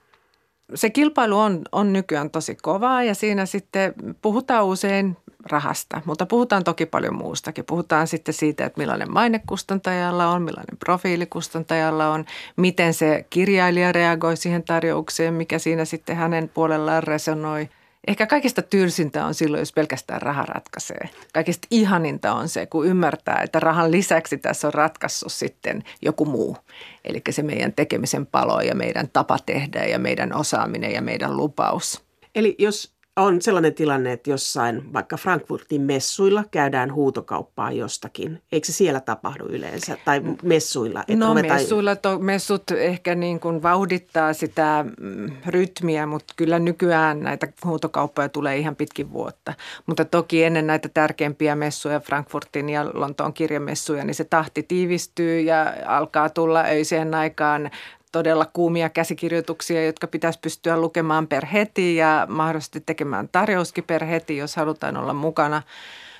se 0.73 0.89
kilpailu 0.89 1.39
on, 1.39 1.61
on 1.71 1.93
nykyään 1.93 2.29
tosi 2.29 2.55
kovaa 2.55 3.03
ja 3.03 3.15
siinä 3.15 3.45
sitten 3.45 3.93
puhutaan 4.21 4.65
usein 4.65 5.17
rahasta, 5.45 6.01
mutta 6.05 6.25
puhutaan 6.25 6.63
toki 6.63 6.85
paljon 6.85 7.15
muustakin. 7.15 7.65
Puhutaan 7.65 8.07
sitten 8.07 8.33
siitä, 8.33 8.65
että 8.65 8.79
millainen 8.79 9.11
mainekustantajalla 9.11 10.27
on, 10.27 10.41
millainen 10.41 10.77
profiilikustantajalla 10.77 12.09
on, 12.09 12.25
miten 12.55 12.93
se 12.93 13.25
kirjailija 13.29 13.91
reagoi 13.91 14.37
siihen 14.37 14.63
tarjoukseen, 14.63 15.33
mikä 15.33 15.59
siinä 15.59 15.85
sitten 15.85 16.15
hänen 16.15 16.49
puolellaan 16.49 17.03
resonoi– 17.03 17.69
Ehkä 18.07 18.27
kaikista 18.27 18.61
tylsintä 18.61 19.25
on 19.25 19.33
silloin, 19.33 19.61
jos 19.61 19.73
pelkästään 19.73 20.21
raha 20.21 20.45
ratkaisee. 20.45 21.09
Kaikista 21.33 21.67
ihaninta 21.71 22.33
on 22.33 22.49
se, 22.49 22.65
kun 22.65 22.87
ymmärtää, 22.87 23.41
että 23.43 23.59
rahan 23.59 23.91
lisäksi 23.91 24.37
tässä 24.37 24.67
on 24.67 24.73
ratkaissut 24.73 25.31
sitten 25.31 25.83
joku 26.01 26.25
muu. 26.25 26.57
Eli 27.05 27.21
se 27.29 27.43
meidän 27.43 27.73
tekemisen 27.73 28.25
palo 28.25 28.61
ja 28.61 28.75
meidän 28.75 29.09
tapa 29.13 29.37
tehdä 29.45 29.85
ja 29.85 29.99
meidän 29.99 30.33
osaaminen 30.33 30.91
ja 30.91 31.01
meidän 31.01 31.37
lupaus. 31.37 32.03
Eli 32.35 32.55
jos 32.59 32.94
on 33.17 33.41
sellainen 33.41 33.73
tilanne, 33.73 34.11
että 34.11 34.29
jossain 34.29 34.93
vaikka 34.93 35.17
Frankfurtin 35.17 35.81
messuilla 35.81 36.43
käydään 36.51 36.93
huutokauppaa 36.93 37.71
jostakin. 37.71 38.41
Eikö 38.51 38.67
se 38.67 38.73
siellä 38.73 38.99
tapahdu 38.99 39.45
yleensä? 39.45 39.97
Tai 40.05 40.21
messuilla? 40.43 41.01
Että 41.01 41.15
no 41.15 41.27
ruvetaan... 41.27 41.59
messuilla, 41.59 41.95
to, 41.95 42.19
messut 42.19 42.71
ehkä 42.71 43.15
niin 43.15 43.39
kuin 43.39 43.63
vauhdittaa 43.63 44.33
sitä 44.33 44.85
mm, 44.99 45.31
rytmiä, 45.47 46.05
mutta 46.05 46.33
kyllä 46.37 46.59
nykyään 46.59 47.19
näitä 47.19 47.47
huutokauppoja 47.65 48.29
tulee 48.29 48.57
ihan 48.57 48.75
pitkin 48.75 49.13
vuotta. 49.13 49.53
Mutta 49.85 50.05
toki 50.05 50.43
ennen 50.43 50.67
näitä 50.67 50.89
tärkeimpiä 50.89 51.55
messuja, 51.55 51.99
Frankfurtin 51.99 52.69
ja 52.69 52.85
Lontoon 52.93 53.33
kirjamessuja, 53.33 54.03
niin 54.03 54.15
se 54.15 54.23
tahti 54.23 54.63
tiivistyy 54.63 55.39
ja 55.39 55.73
alkaa 55.85 56.29
tulla 56.29 56.61
öiseen 56.61 57.15
aikaan 57.15 57.71
todella 58.15 58.45
kuumia 58.53 58.89
käsikirjoituksia, 58.89 59.85
jotka 59.85 60.07
pitäisi 60.07 60.39
pystyä 60.39 60.77
lukemaan 60.77 61.27
per 61.27 61.45
heti 61.45 61.95
ja 61.95 62.27
mahdollisesti 62.29 62.83
tekemään 62.85 63.29
tarjouskin 63.31 63.83
per 63.83 64.05
heti, 64.05 64.37
jos 64.37 64.55
halutaan 64.55 64.97
olla 64.97 65.13
mukana 65.13 65.61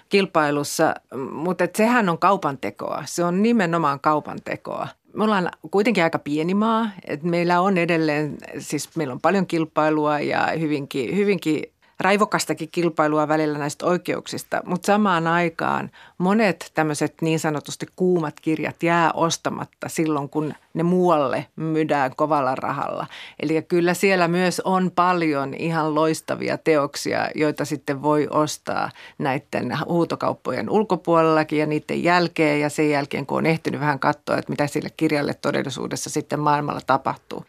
kilpailussa. 0.10 0.96
Mutta 1.32 1.68
sehän 1.76 2.10
on 2.10 2.18
kaupan 2.18 2.58
tekoa. 2.58 3.04
Se 3.06 3.24
on 3.24 3.44
nimenomaan 3.44 4.00
kaupan 4.00 4.38
tekoa. 4.46 4.88
Me 5.14 5.24
ollaan 5.24 5.50
kuitenkin 5.72 6.04
aika 6.04 6.20
pieni 6.20 6.54
maa, 6.54 6.90
että 7.08 7.28
meillä 7.28 7.62
on 7.62 7.78
edelleen, 7.78 8.38
siis 8.60 8.96
meillä 8.96 9.12
on 9.12 9.22
paljon 9.22 9.48
kilpailua 9.48 10.20
ja 10.20 10.48
hyvinkin, 10.60 11.16
hyvinkin 11.16 11.64
raivokastakin 12.00 12.70
kilpailua 12.72 13.28
välillä 13.28 13.58
näistä 13.58 13.86
oikeuksista, 13.86 14.62
mutta 14.66 14.86
samaan 14.86 15.28
aikaan 15.28 15.92
monet 16.18 16.72
tämmöiset 16.74 17.14
niin 17.22 17.40
sanotusti 17.40 17.86
kuumat 17.96 18.40
kirjat 18.40 18.84
jää 18.84 19.12
ostamatta 19.12 19.90
silloin, 19.90 20.30
kun 20.30 20.54
ne 20.74 20.84
muualle 20.84 21.46
myydään 21.56 22.16
kovalla 22.16 22.56
rahalla. 22.56 23.08
Eli 23.40 23.62
kyllä 23.62 23.94
siellä 23.94 24.28
myös 24.28 24.60
on 24.60 24.92
paljon 24.96 25.54
ihan 25.54 25.96
loistavia 25.96 26.58
teoksia, 26.58 27.30
joita 27.36 27.66
sitten 27.66 28.02
voi 28.02 28.28
ostaa 28.32 28.92
näiden 29.18 29.78
huutokauppojen 29.86 30.70
ulkopuolellakin 30.70 31.60
ja 31.60 31.66
niiden 31.66 32.04
jälkeen 32.04 32.62
ja 32.62 32.70
sen 32.70 32.90
jälkeen, 32.90 33.26
kun 33.26 33.38
on 33.38 33.46
ehtinyt 33.46 33.80
vähän 33.80 34.00
katsoa, 34.00 34.38
että 34.38 34.52
mitä 34.52 34.68
sille 34.68 34.90
kirjalle 34.98 35.34
todellisuudessa 35.34 36.10
sitten 36.10 36.40
maailmalla 36.40 36.82
tapahtuu. 36.88 37.46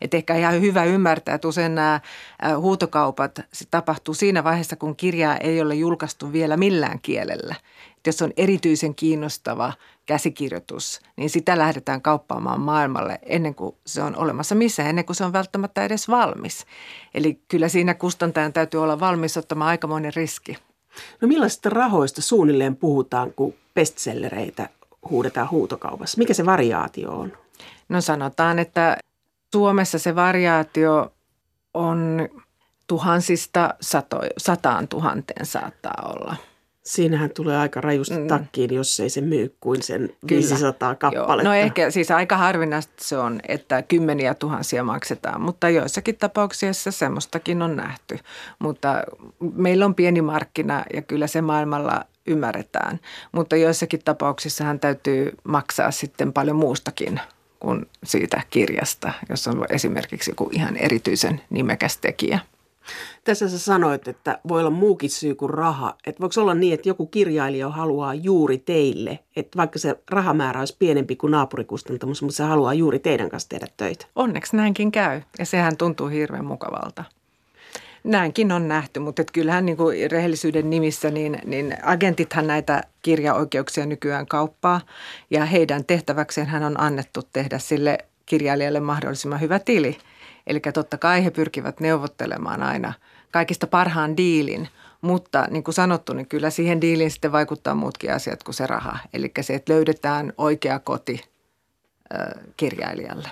Et 0.00 0.14
ehkä 0.14 0.36
ihan 0.36 0.60
hyvä 0.60 0.84
ymmärtää, 0.84 1.34
että 1.34 1.48
usein 1.48 1.74
nämä 1.74 2.00
huutokaupat 2.56 3.40
se 3.52 3.64
tapahtuu 3.70 4.14
siinä 4.14 4.44
vaiheessa, 4.44 4.76
kun 4.76 4.96
kirjaa 4.96 5.36
ei 5.36 5.60
ole 5.60 5.74
julkaistu 5.74 6.32
vielä 6.32 6.56
millään 6.56 7.00
kielellä. 7.00 7.54
Et 7.96 8.06
jos 8.06 8.22
on 8.22 8.32
erityisen 8.36 8.94
kiinnostava 8.94 9.72
käsikirjoitus, 10.06 11.00
niin 11.16 11.30
sitä 11.30 11.58
lähdetään 11.58 12.02
kauppaamaan 12.02 12.60
maailmalle 12.60 13.18
ennen 13.22 13.54
kuin 13.54 13.76
se 13.86 14.02
on 14.02 14.16
olemassa 14.16 14.54
missään, 14.54 14.88
ennen 14.88 15.04
kuin 15.04 15.16
se 15.16 15.24
on 15.24 15.32
välttämättä 15.32 15.84
edes 15.84 16.08
valmis. 16.08 16.66
Eli 17.14 17.40
kyllä 17.48 17.68
siinä 17.68 17.94
kustantajan 17.94 18.52
täytyy 18.52 18.82
olla 18.82 19.00
valmis 19.00 19.36
ottamaan 19.36 19.68
aikamoinen 19.68 20.14
riski. 20.16 20.58
No 21.20 21.28
millaisista 21.28 21.70
rahoista 21.70 22.22
suunnilleen 22.22 22.76
puhutaan, 22.76 23.32
kun 23.32 23.54
bestsellereitä 23.74 24.68
huudetaan 25.10 25.50
huutokaupassa? 25.50 26.18
Mikä 26.18 26.34
se 26.34 26.46
variaatio 26.46 27.10
on? 27.10 27.32
No 27.88 28.00
sanotaan, 28.00 28.58
että 28.58 28.96
Suomessa 29.54 29.98
se 29.98 30.14
variaatio 30.14 31.12
on 31.74 32.28
tuhansista 32.86 33.74
sato, 33.80 34.20
sataan 34.38 34.88
tuhanteen 34.88 35.46
saattaa 35.46 36.12
olla. 36.16 36.36
Siinähän 36.82 37.30
tulee 37.30 37.56
aika 37.56 37.80
rajusti 37.80 38.18
mm. 38.18 38.26
takkiin, 38.26 38.74
jos 38.74 39.00
ei 39.00 39.10
se 39.10 39.20
myy 39.20 39.56
kuin 39.60 39.82
sen 39.82 40.08
Kyllä. 40.26 40.40
500 40.40 40.94
kappaletta. 40.94 41.32
Joo. 41.32 41.42
No 41.42 41.54
ehkä 41.54 41.90
siis 41.90 42.10
aika 42.10 42.36
harvinaista 42.36 42.92
se 43.00 43.18
on, 43.18 43.40
että 43.48 43.82
kymmeniä 43.82 44.34
tuhansia 44.34 44.84
maksetaan, 44.84 45.40
mutta 45.40 45.68
joissakin 45.68 46.16
tapauksissa 46.16 46.90
semmoistakin 46.90 47.62
on 47.62 47.76
nähty. 47.76 48.18
Mutta 48.58 49.02
meillä 49.54 49.84
on 49.84 49.94
pieni 49.94 50.22
markkina 50.22 50.84
ja 50.94 51.02
kyllä 51.02 51.26
se 51.26 51.40
maailmalla 51.40 52.04
ymmärretään, 52.26 53.00
mutta 53.32 53.56
joissakin 53.56 54.00
tapauksissa 54.04 54.64
täytyy 54.80 55.32
maksaa 55.44 55.90
sitten 55.90 56.32
paljon 56.32 56.56
muustakin 56.56 57.20
kuin 57.64 57.86
siitä 58.04 58.42
kirjasta, 58.50 59.12
jos 59.28 59.48
on 59.48 59.66
esimerkiksi 59.70 60.30
joku 60.30 60.50
ihan 60.52 60.76
erityisen 60.76 61.40
nimekäs 61.50 61.96
tekijä. 61.96 62.38
Tässä 63.24 63.48
sä 63.48 63.58
sanoit, 63.58 64.08
että 64.08 64.38
voi 64.48 64.60
olla 64.60 64.70
muukin 64.70 65.10
syy 65.10 65.34
kuin 65.34 65.50
raha. 65.50 65.94
Että 66.06 66.20
voiko 66.20 66.40
olla 66.40 66.54
niin, 66.54 66.74
että 66.74 66.88
joku 66.88 67.06
kirjailija 67.06 67.68
haluaa 67.68 68.14
juuri 68.14 68.58
teille, 68.58 69.18
että 69.36 69.56
vaikka 69.56 69.78
se 69.78 69.94
rahamäärä 70.10 70.60
olisi 70.60 70.76
pienempi 70.78 71.16
kuin 71.16 71.30
naapurikustantamus, 71.30 72.22
mutta 72.22 72.36
se 72.36 72.42
haluaa 72.42 72.74
juuri 72.74 72.98
teidän 72.98 73.30
kanssa 73.30 73.48
tehdä 73.48 73.66
töitä? 73.76 74.06
Onneksi 74.16 74.56
näinkin 74.56 74.92
käy 74.92 75.22
ja 75.38 75.46
sehän 75.46 75.76
tuntuu 75.76 76.08
hirveän 76.08 76.44
mukavalta. 76.44 77.04
Näinkin 78.04 78.52
on 78.52 78.68
nähty, 78.68 79.00
mutta 79.00 79.22
et 79.22 79.30
kyllähän 79.30 79.66
niin 79.66 79.76
kuin 79.76 80.10
rehellisyyden 80.10 80.70
nimissä 80.70 81.10
niin, 81.10 81.38
niin 81.44 81.76
agentithan 81.82 82.46
näitä 82.46 82.82
kirjaoikeuksia 83.02 83.86
nykyään 83.86 84.26
kauppaa 84.26 84.80
ja 85.30 85.44
heidän 85.44 85.84
tehtäväkseen 85.84 86.46
hän 86.46 86.62
on 86.62 86.80
annettu 86.80 87.20
tehdä 87.32 87.58
sille 87.58 87.98
kirjailijalle 88.26 88.80
mahdollisimman 88.80 89.40
hyvä 89.40 89.58
tili. 89.58 89.98
Eli 90.46 90.60
totta 90.60 90.98
kai 90.98 91.24
he 91.24 91.30
pyrkivät 91.30 91.80
neuvottelemaan 91.80 92.62
aina 92.62 92.92
kaikista 93.30 93.66
parhaan 93.66 94.16
diilin, 94.16 94.68
mutta 95.00 95.46
niin 95.50 95.64
kuin 95.64 95.74
sanottu, 95.74 96.12
niin 96.12 96.28
kyllä 96.28 96.50
siihen 96.50 96.80
diiliin 96.80 97.10
sitten 97.10 97.32
vaikuttaa 97.32 97.74
muutkin 97.74 98.12
asiat 98.12 98.42
kuin 98.42 98.54
se 98.54 98.66
raha. 98.66 98.98
Eli 99.14 99.32
se, 99.40 99.54
että 99.54 99.72
löydetään 99.72 100.32
oikea 100.38 100.78
koti 100.78 101.20
kirjailijalle. 102.56 103.28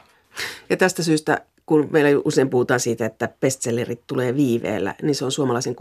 Ja 0.71 0.77
tästä 0.77 1.03
syystä 1.03 1.41
kun 1.67 1.89
meillä 1.91 2.23
usein 2.25 2.51
puhutaan 2.51 2.81
siitä, 2.81 3.07
että 3.07 3.29
bestsellerit 3.41 4.03
tulee 4.07 4.37
viiveellä, 4.37 4.95
niin 5.03 5.15
se 5.15 5.25
on 5.25 5.33
suomalaisen 5.33 5.77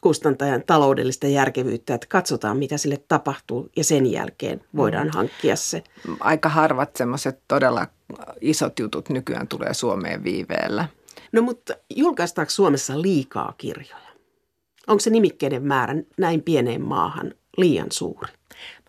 kustantajan 0.00 0.62
taloudellista 0.66 1.26
järkevyyttä, 1.26 1.94
että 1.94 2.06
katsotaan 2.10 2.56
mitä 2.56 2.76
sille 2.78 3.02
tapahtuu 3.08 3.70
ja 3.76 3.84
sen 3.84 4.06
jälkeen 4.06 4.64
voidaan 4.76 5.06
mm. 5.06 5.12
hankkia 5.14 5.56
se. 5.56 5.82
Aika 6.20 6.48
harvat 6.48 6.96
semmoiset 6.96 7.38
todella 7.48 7.86
isot 8.40 8.78
jutut 8.78 9.08
nykyään 9.08 9.48
tulee 9.48 9.74
Suomeen 9.74 10.24
viiveellä. 10.24 10.88
No 11.32 11.42
mutta 11.42 11.74
julkaistaanko 11.96 12.50
Suomessa 12.50 13.02
liikaa 13.02 13.54
kirjoja? 13.58 13.96
Onko 14.86 15.00
se 15.00 15.10
nimikkeiden 15.10 15.62
määrä 15.62 15.94
näin 16.18 16.42
pieneen 16.42 16.82
maahan 16.82 17.34
liian 17.56 17.92
suuri? 17.92 18.32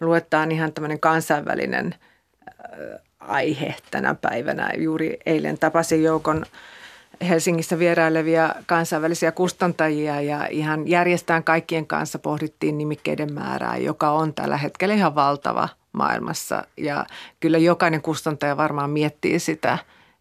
Me 0.02 0.08
luetaan 0.08 0.52
ihan 0.52 0.74
tämmöinen 0.74 1.00
kansainvälinen 1.00 1.96
aihe 3.28 3.76
tänä 3.92 4.16
päivänä. 4.16 4.72
Juuri 4.78 5.18
eilen 5.26 5.58
tapasin 5.58 6.04
joukon 6.04 6.46
Helsingissä 7.30 7.80
vierailevia 7.80 8.56
kansainvälisiä 8.66 9.32
kustantajia 9.32 10.22
ja 10.22 10.48
ihan 10.48 10.88
järjestään 10.88 11.44
kaikkien 11.44 11.88
kanssa 11.88 12.20
pohdittiin 12.20 12.78
nimikkeiden 12.78 13.34
määrää, 13.34 13.78
joka 13.78 14.12
on 14.12 14.34
tällä 14.34 14.58
hetkellä 14.58 14.96
ihan 14.96 15.16
valtava 15.16 15.70
maailmassa. 15.92 16.64
Ja 16.78 17.06
kyllä 17.40 17.58
jokainen 17.58 18.02
kustantaja 18.02 18.58
varmaan 18.58 18.90
miettii 18.90 19.40
sitä, 19.40 19.78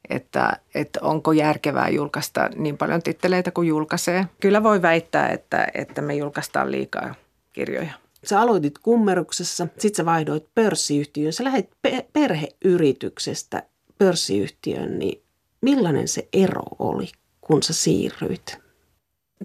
että, 0.08 0.52
että 0.74 0.98
onko 1.02 1.32
järkevää 1.32 1.88
julkaista 1.88 2.50
niin 2.56 2.78
paljon 2.78 3.02
titteleitä 3.02 3.50
kuin 3.50 3.68
julkaisee. 3.68 4.26
Kyllä 4.40 4.62
voi 4.62 4.82
väittää, 4.82 5.28
että, 5.28 5.66
että 5.74 6.02
me 6.02 6.14
julkaistaan 6.14 6.70
liikaa 6.70 7.14
kirjoja. 7.52 8.01
Sä 8.24 8.40
aloitit 8.40 8.78
kummeruksessa, 8.78 9.68
sit 9.78 9.94
sä 9.94 10.04
vaihdoit 10.04 10.54
pörssiyhtiöön. 10.54 11.32
Sä 11.32 11.44
lähdit 11.44 11.70
pe- 11.82 12.06
perheyrityksestä 12.12 13.62
pörssiyhtiöön, 13.98 14.98
niin 14.98 15.22
millainen 15.60 16.08
se 16.08 16.28
ero 16.32 16.62
oli, 16.78 17.08
kun 17.40 17.62
sä 17.62 17.72
siirryit? 17.72 18.62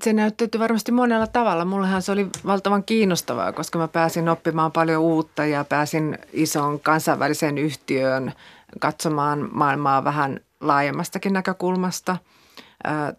Se 0.03 0.13
näyttäytyi 0.13 0.59
varmasti 0.59 0.91
monella 0.91 1.27
tavalla. 1.27 1.65
Mullehan 1.65 2.01
se 2.01 2.11
oli 2.11 2.27
valtavan 2.45 2.83
kiinnostavaa, 2.83 3.53
koska 3.53 3.79
mä 3.79 3.87
pääsin 3.87 4.29
oppimaan 4.29 4.71
paljon 4.71 5.01
uutta 5.01 5.45
ja 5.45 5.63
pääsin 5.63 6.17
isoon 6.33 6.79
kansainväliseen 6.79 7.57
yhtiöön 7.57 8.33
katsomaan 8.79 9.49
maailmaa 9.51 10.03
vähän 10.03 10.39
laajemmastakin 10.61 11.33
näkökulmasta– 11.33 12.17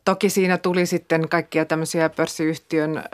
Toki 0.05 0.31
siinä 0.31 0.59
tuli 0.59 0.87
sitten 0.87 1.29
kaikkia 1.29 1.65
tämmöisiä 1.65 2.09
pörssiyhtiön 2.09 3.05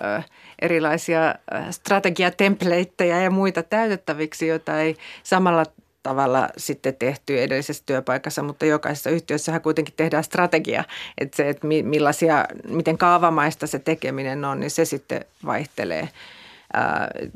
erilaisia 0.63 1.35
strategiatemplateja 1.71 3.21
ja 3.21 3.31
muita 3.31 3.63
täytettäviksi, 3.63 4.47
joita 4.47 4.81
ei 4.81 4.97
samalla 5.23 5.65
tavalla 6.03 6.49
sitten 6.57 6.95
tehty 6.95 7.43
edellisessä 7.43 7.83
työpaikassa, 7.87 8.43
mutta 8.43 8.67
jokaisessa 8.67 9.11
yhtiössä 9.11 9.61
kuitenkin 9.61 9.95
tehdään 9.97 10.25
strategia, 10.25 10.85
että 11.19 11.37
se, 11.37 11.49
että 11.49 11.67
millaisia, 11.67 12.47
miten 12.69 12.99
kaavamaista 12.99 13.67
se 13.67 13.79
tekeminen 13.79 14.45
on, 14.45 14.61
niin 14.61 14.71
se 14.71 14.85
sitten 14.85 15.25
vaihtelee. 15.47 16.09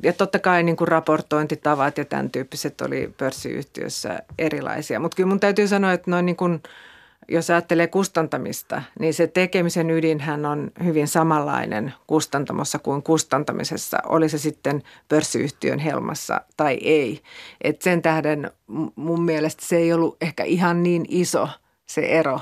Ja 0.02 0.12
totta 0.12 0.38
kai 0.38 0.62
niin 0.62 0.76
kuin 0.76 0.88
raportointitavat 0.88 1.98
ja 1.98 2.04
tämän 2.04 2.30
tyyppiset 2.30 2.80
oli 2.80 3.14
pörssiyhtiössä 3.18 4.22
erilaisia, 4.38 5.00
mutta 5.00 5.16
kyllä 5.16 5.28
mun 5.28 5.40
täytyy 5.40 5.68
sanoa, 5.68 5.92
että 5.92 6.10
noin 6.10 6.26
niin 6.26 6.36
kuin– 6.36 6.62
jos 7.28 7.50
ajattelee 7.50 7.86
kustantamista, 7.86 8.82
niin 9.00 9.14
se 9.14 9.26
tekemisen 9.26 9.90
ydinhän 9.90 10.46
on 10.46 10.70
hyvin 10.84 11.08
samanlainen 11.08 11.94
kustantamossa 12.06 12.78
kuin 12.78 13.02
kustantamisessa, 13.02 13.98
oli 14.06 14.28
se 14.28 14.38
sitten 14.38 14.82
pörssiyhtiön 15.08 15.78
helmassa 15.78 16.40
tai 16.56 16.78
ei. 16.82 17.22
Et 17.60 17.82
sen 17.82 18.02
tähden 18.02 18.50
mun 18.96 19.22
mielestä 19.22 19.66
se 19.66 19.76
ei 19.76 19.92
ollut 19.92 20.16
ehkä 20.20 20.44
ihan 20.44 20.82
niin 20.82 21.04
iso 21.08 21.48
se 21.86 22.00
ero 22.00 22.40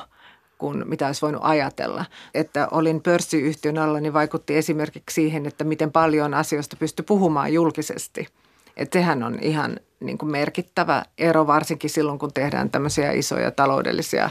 kuin 0.58 0.88
mitä 0.88 1.06
olisi 1.06 1.22
voinut 1.22 1.42
ajatella. 1.44 2.04
Että 2.34 2.68
olin 2.70 3.02
pörssiyhtiön 3.02 3.78
alla, 3.78 4.00
niin 4.00 4.12
vaikutti 4.12 4.56
esimerkiksi 4.56 5.14
siihen, 5.14 5.46
että 5.46 5.64
miten 5.64 5.92
paljon 5.92 6.34
asioista 6.34 6.76
pystyi 6.76 7.04
puhumaan 7.04 7.52
julkisesti. 7.52 8.28
Että 8.76 8.98
sehän 8.98 9.22
on 9.22 9.38
ihan 9.42 9.80
niin 10.00 10.18
kuin 10.18 10.30
merkittävä 10.30 11.04
ero, 11.18 11.46
varsinkin 11.46 11.90
silloin, 11.90 12.18
kun 12.18 12.32
tehdään 12.32 12.70
tämmöisiä 12.70 13.12
isoja 13.12 13.50
taloudellisia 13.50 14.30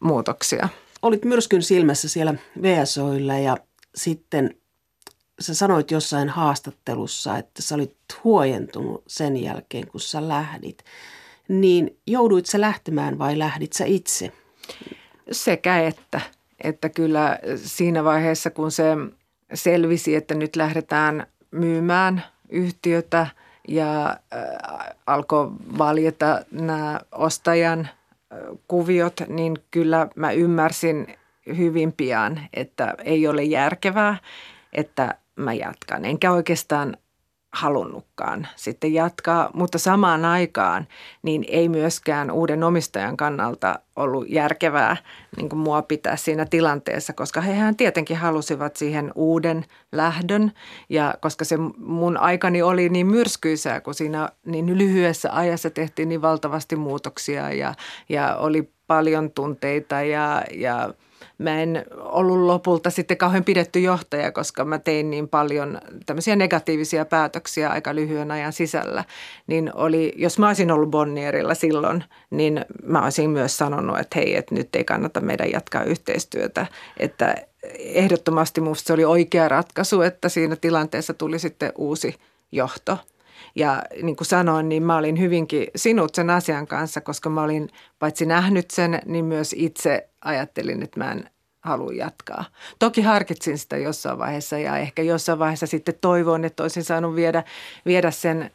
muutoksia. 0.00 0.68
Olit 1.02 1.24
myrskyn 1.24 1.62
silmässä 1.62 2.08
siellä 2.08 2.34
VSOilla 2.62 3.38
ja 3.38 3.56
sitten 3.94 4.54
sä 5.40 5.54
sanoit 5.54 5.90
jossain 5.90 6.28
haastattelussa, 6.28 7.38
että 7.38 7.62
sä 7.62 7.74
olit 7.74 7.96
huojentunut 8.24 9.02
sen 9.06 9.36
jälkeen, 9.36 9.86
kun 9.86 10.00
sä 10.00 10.28
lähdit. 10.28 10.84
Niin 11.48 11.96
jouduit 12.06 12.46
sä 12.46 12.60
lähtemään 12.60 13.18
vai 13.18 13.38
lähdit 13.38 13.72
sä 13.72 13.84
itse? 13.84 14.32
Sekä 15.32 15.78
että. 15.78 16.20
Että 16.64 16.88
kyllä 16.88 17.38
siinä 17.56 18.04
vaiheessa, 18.04 18.50
kun 18.50 18.70
se 18.70 18.84
selvisi, 19.54 20.14
että 20.14 20.34
nyt 20.34 20.56
lähdetään 20.56 21.26
myymään 21.50 22.24
yhtiötä 22.48 23.26
ja 23.68 24.06
äh, 24.08 24.96
alkoi 25.06 25.50
valjeta 25.78 26.44
nämä 26.50 27.00
ostajan 27.12 27.88
kuviot, 28.68 29.20
niin 29.28 29.56
kyllä 29.70 30.08
mä 30.16 30.32
ymmärsin 30.32 31.06
hyvin 31.56 31.92
pian, 31.92 32.40
että 32.54 32.94
ei 33.04 33.26
ole 33.28 33.42
järkevää, 33.42 34.16
että 34.72 35.14
mä 35.36 35.54
jatkan. 35.54 36.04
Enkä 36.04 36.32
oikeastaan 36.32 36.96
halunnutkaan 37.56 38.48
sitten 38.56 38.94
jatkaa, 38.94 39.50
mutta 39.54 39.78
samaan 39.78 40.24
aikaan 40.24 40.86
niin 41.22 41.44
ei 41.48 41.68
myöskään 41.68 42.30
uuden 42.30 42.64
omistajan 42.64 43.16
kannalta 43.16 43.78
ollut 43.96 44.28
järkevää 44.28 44.96
niin 45.36 45.48
kuin 45.48 45.58
mua 45.58 45.82
pitää 45.82 46.16
siinä 46.16 46.44
tilanteessa, 46.44 47.12
koska 47.12 47.40
hehän 47.40 47.76
tietenkin 47.76 48.16
halusivat 48.16 48.76
siihen 48.76 49.12
uuden 49.14 49.64
lähdön. 49.92 50.52
Ja 50.88 51.14
koska 51.20 51.44
se 51.44 51.56
mun 51.78 52.16
aikani 52.16 52.62
oli 52.62 52.88
niin 52.88 53.06
myrskyisää, 53.06 53.80
kun 53.80 53.94
siinä 53.94 54.28
niin 54.46 54.78
lyhyessä 54.78 55.28
ajassa 55.32 55.70
tehtiin 55.70 56.08
niin 56.08 56.22
valtavasti 56.22 56.76
muutoksia 56.76 57.52
ja, 57.52 57.74
ja 58.08 58.36
oli 58.36 58.70
paljon 58.86 59.30
tunteita 59.30 60.02
ja, 60.02 60.44
ja 60.54 60.94
mä 61.38 61.62
en 61.62 61.84
ollut 61.98 62.38
lopulta 62.38 62.90
sitten 62.90 63.16
kauhean 63.16 63.44
pidetty 63.44 63.80
johtaja, 63.80 64.32
koska 64.32 64.64
mä 64.64 64.78
tein 64.78 65.10
niin 65.10 65.28
paljon 65.28 65.80
tämmöisiä 66.06 66.36
negatiivisia 66.36 67.04
päätöksiä 67.04 67.70
aika 67.70 67.94
lyhyen 67.94 68.30
ajan 68.30 68.52
sisällä. 68.52 69.04
Niin 69.46 69.70
oli, 69.74 70.12
jos 70.16 70.38
mä 70.38 70.46
olisin 70.46 70.70
ollut 70.70 70.90
Bonnierilla 70.90 71.54
silloin, 71.54 72.04
niin 72.30 72.64
mä 72.82 73.02
olisin 73.02 73.30
myös 73.30 73.58
sanonut, 73.58 73.98
että 73.98 74.18
hei, 74.18 74.36
että 74.36 74.54
nyt 74.54 74.76
ei 74.76 74.84
kannata 74.84 75.20
meidän 75.20 75.50
jatkaa 75.50 75.84
yhteistyötä. 75.84 76.66
Että 76.96 77.34
ehdottomasti 77.78 78.60
musta 78.60 78.86
se 78.86 78.92
oli 78.92 79.04
oikea 79.04 79.48
ratkaisu, 79.48 80.00
että 80.00 80.28
siinä 80.28 80.56
tilanteessa 80.56 81.14
tuli 81.14 81.38
sitten 81.38 81.72
uusi 81.78 82.14
johto. 82.52 82.98
Ja 83.56 83.82
niin 84.02 84.16
kuin 84.16 84.26
sanoin, 84.26 84.68
niin 84.68 84.82
mä 84.82 84.96
olin 84.96 85.20
hyvinkin 85.20 85.66
sinut 85.76 86.14
sen 86.14 86.30
asian 86.30 86.66
kanssa, 86.66 87.00
koska 87.00 87.30
mä 87.30 87.42
olin 87.42 87.68
paitsi 87.98 88.26
nähnyt 88.26 88.70
sen, 88.70 89.00
niin 89.06 89.24
myös 89.24 89.54
itse 89.58 90.08
ajattelin, 90.24 90.82
että 90.82 91.00
mä 91.00 91.12
en 91.12 91.30
halua 91.60 91.92
jatkaa. 91.92 92.44
Toki 92.78 93.02
harkitsin 93.02 93.58
sitä 93.58 93.76
jossain 93.76 94.18
vaiheessa 94.18 94.58
ja 94.58 94.78
ehkä 94.78 95.02
jossain 95.02 95.38
vaiheessa 95.38 95.66
sitten 95.66 95.94
toivoin, 96.00 96.44
että 96.44 96.62
olisin 96.62 96.84
saanut 96.84 97.14
viedä, 97.14 97.44
viedä 97.86 98.10
sen 98.10 98.50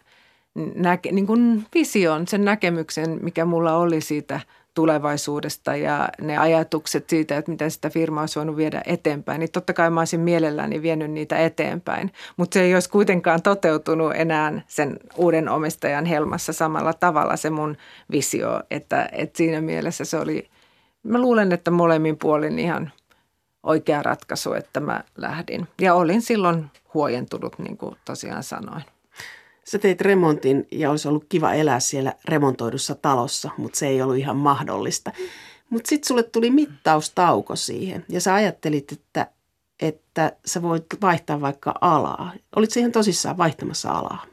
näke, 0.75 1.11
niin 1.11 1.27
kuin 1.27 1.65
vision, 1.73 2.27
sen 2.27 2.45
näkemyksen, 2.45 3.19
mikä 3.21 3.45
mulla 3.45 3.75
oli 3.75 4.01
siitä 4.01 4.39
tulevaisuudesta 4.73 5.75
ja 5.75 6.09
ne 6.21 6.37
ajatukset 6.37 7.09
siitä, 7.09 7.37
että 7.37 7.51
miten 7.51 7.71
sitä 7.71 7.89
firmaa 7.89 8.21
olisi 8.21 8.39
voinut 8.39 8.57
viedä 8.57 8.81
eteenpäin, 8.85 9.39
niin 9.39 9.51
totta 9.51 9.73
kai 9.73 9.89
mä 9.89 10.01
olisin 10.01 10.19
mielelläni 10.19 10.81
vienyt 10.81 11.11
niitä 11.11 11.37
eteenpäin. 11.37 12.13
Mutta 12.37 12.53
se 12.53 12.61
ei 12.61 12.73
olisi 12.73 12.89
kuitenkaan 12.89 13.41
toteutunut 13.41 14.11
enää 14.15 14.61
sen 14.67 14.99
uuden 15.15 15.49
omistajan 15.49 16.05
helmassa 16.05 16.53
samalla 16.53 16.93
tavalla 16.93 17.37
se 17.37 17.49
mun 17.49 17.77
visio, 18.11 18.61
että, 18.71 19.09
että 19.11 19.37
siinä 19.37 19.61
mielessä 19.61 20.05
se 20.05 20.17
oli, 20.17 20.49
mä 21.03 21.21
luulen, 21.21 21.51
että 21.51 21.71
molemmin 21.71 22.17
puolin 22.17 22.59
ihan 22.59 22.91
oikea 23.63 24.03
ratkaisu, 24.03 24.53
että 24.53 24.79
mä 24.79 25.03
lähdin. 25.17 25.67
Ja 25.81 25.93
olin 25.93 26.21
silloin 26.21 26.65
huojentunut, 26.93 27.59
niin 27.59 27.77
kuin 27.77 27.95
tosiaan 28.05 28.43
sanoin. 28.43 28.83
Sä 29.71 29.79
teit 29.79 30.01
remontin 30.01 30.67
ja 30.71 30.89
olisi 30.89 31.07
ollut 31.07 31.25
kiva 31.29 31.53
elää 31.53 31.79
siellä 31.79 32.13
remontoidussa 32.25 32.95
talossa, 32.95 33.49
mutta 33.57 33.79
se 33.79 33.87
ei 33.87 34.01
ollut 34.01 34.17
ihan 34.17 34.37
mahdollista. 34.37 35.11
Mutta 35.69 35.89
sitten 35.89 36.07
sulle 36.07 36.23
tuli 36.23 36.49
mittaustauko 36.49 37.55
siihen 37.55 38.05
ja 38.09 38.21
sä 38.21 38.33
ajattelit, 38.33 38.91
että, 38.91 39.27
että 39.79 40.31
sä 40.45 40.61
voit 40.61 40.85
vaihtaa 41.01 41.41
vaikka 41.41 41.73
alaa. 41.81 42.31
Olit 42.55 42.71
siihen 42.71 42.91
tosissaan 42.91 43.37
vaihtamassa 43.37 43.91
alaa? 43.91 44.25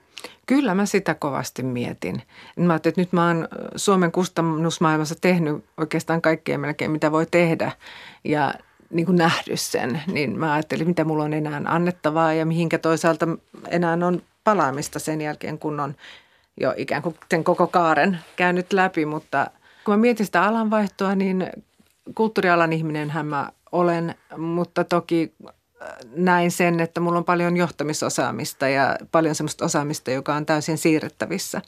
Kyllä 0.46 0.74
mä 0.74 0.86
sitä 0.86 1.14
kovasti 1.14 1.62
mietin. 1.62 2.22
Mä 2.56 2.72
ajattelin, 2.72 2.92
että 2.92 3.00
nyt 3.00 3.12
mä 3.12 3.26
oon 3.26 3.48
Suomen 3.76 4.12
kustannusmaailmassa 4.12 5.14
tehnyt 5.20 5.64
oikeastaan 5.76 6.22
kaikkea 6.22 6.58
melkein, 6.58 6.90
mitä 6.90 7.12
voi 7.12 7.26
tehdä. 7.30 7.72
Ja 8.24 8.54
niin 8.90 9.06
kuin 9.06 9.16
nähnyt 9.16 9.60
sen, 9.60 10.02
niin 10.06 10.38
mä 10.38 10.52
ajattelin, 10.52 10.88
mitä 10.88 11.04
mulla 11.04 11.24
on 11.24 11.32
enää 11.32 11.62
annettavaa 11.64 12.32
ja 12.32 12.46
mihinkä 12.46 12.78
toisaalta 12.78 13.28
enää 13.70 13.98
on 14.06 14.22
palaamista 14.44 14.98
sen 14.98 15.20
jälkeen, 15.20 15.58
kun 15.58 15.80
on 15.80 15.94
jo 16.60 16.74
ikään 16.76 17.02
kuin 17.02 17.14
sen 17.30 17.44
koko 17.44 17.66
kaaren 17.66 18.18
käynyt 18.36 18.72
läpi. 18.72 19.06
Mutta 19.06 19.50
kun 19.84 19.94
mä 19.94 19.98
mietin 19.98 20.26
sitä 20.26 20.42
alanvaihtoa, 20.42 21.14
niin 21.14 21.46
kulttuurialan 22.14 22.72
ihminenhän 22.72 23.26
mä 23.26 23.48
olen, 23.72 24.14
mutta 24.36 24.84
toki 24.84 25.34
äh, 25.46 25.52
näin 26.16 26.50
sen, 26.50 26.80
että 26.80 27.00
mulla 27.00 27.18
on 27.18 27.24
paljon 27.24 27.56
johtamisosaamista 27.56 28.68
ja 28.68 28.96
paljon 29.12 29.34
semmoista 29.34 29.64
osaamista, 29.64 30.10
joka 30.10 30.34
on 30.34 30.46
täysin 30.46 30.78
siirrettävissä. 30.78 31.62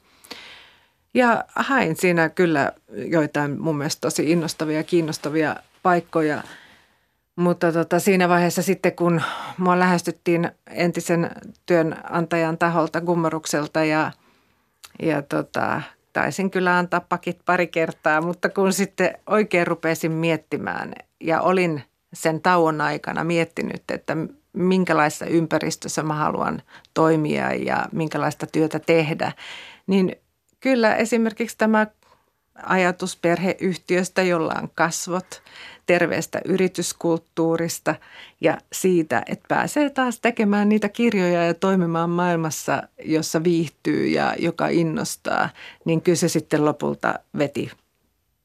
Ja 1.13 1.43
hain 1.55 1.95
siinä 1.95 2.29
kyllä 2.29 2.71
joitain 2.91 3.61
mun 3.61 3.77
mielestä 3.77 4.01
tosi 4.01 4.31
innostavia 4.31 4.77
ja 4.77 4.83
kiinnostavia 4.83 5.55
paikkoja– 5.83 6.43
mutta 7.41 7.71
tota, 7.71 7.99
siinä 7.99 8.29
vaiheessa 8.29 8.61
sitten, 8.61 8.95
kun 8.95 9.21
mua 9.57 9.79
lähestyttiin 9.79 10.51
entisen 10.69 11.31
työnantajan 11.65 12.57
taholta 12.57 13.01
Gummerukselta 13.01 13.83
ja, 13.83 14.11
ja 15.01 15.21
tota, 15.21 15.81
taisin 16.13 16.51
kyllä 16.51 16.77
antaa 16.77 17.01
pakit 17.09 17.39
pari 17.45 17.67
kertaa, 17.67 18.21
mutta 18.21 18.49
kun 18.49 18.73
sitten 18.73 19.17
oikein 19.27 19.67
rupesin 19.67 20.11
miettimään 20.11 20.93
ja 21.19 21.41
olin 21.41 21.83
sen 22.13 22.41
tauon 22.41 22.81
aikana 22.81 23.23
miettinyt, 23.23 23.83
että 23.91 24.17
minkälaisessa 24.53 25.25
ympäristössä 25.25 26.03
mä 26.03 26.13
haluan 26.13 26.61
toimia 26.93 27.53
ja 27.53 27.85
minkälaista 27.91 28.47
työtä 28.47 28.79
tehdä, 28.79 29.31
niin 29.87 30.15
kyllä 30.59 30.95
esimerkiksi 30.95 31.57
tämä 31.57 31.87
ajatus 32.63 33.15
perheyhtiöstä, 33.15 34.21
jolla 34.21 34.53
on 34.61 34.69
kasvot, 34.75 35.41
terveestä 35.85 36.41
yrityskulttuurista 36.45 37.95
ja 38.41 38.57
siitä, 38.71 39.23
että 39.25 39.45
pääsee 39.47 39.89
taas 39.89 40.19
tekemään 40.19 40.69
niitä 40.69 40.89
kirjoja 40.89 41.45
ja 41.45 41.53
toimimaan 41.53 42.09
maailmassa, 42.09 42.83
jossa 43.05 43.43
viihtyy 43.43 44.07
ja 44.07 44.35
joka 44.39 44.67
innostaa, 44.67 45.49
niin 45.85 46.01
kyllä 46.01 46.15
se 46.15 46.29
sitten 46.29 46.65
lopulta 46.65 47.13
veti 47.37 47.71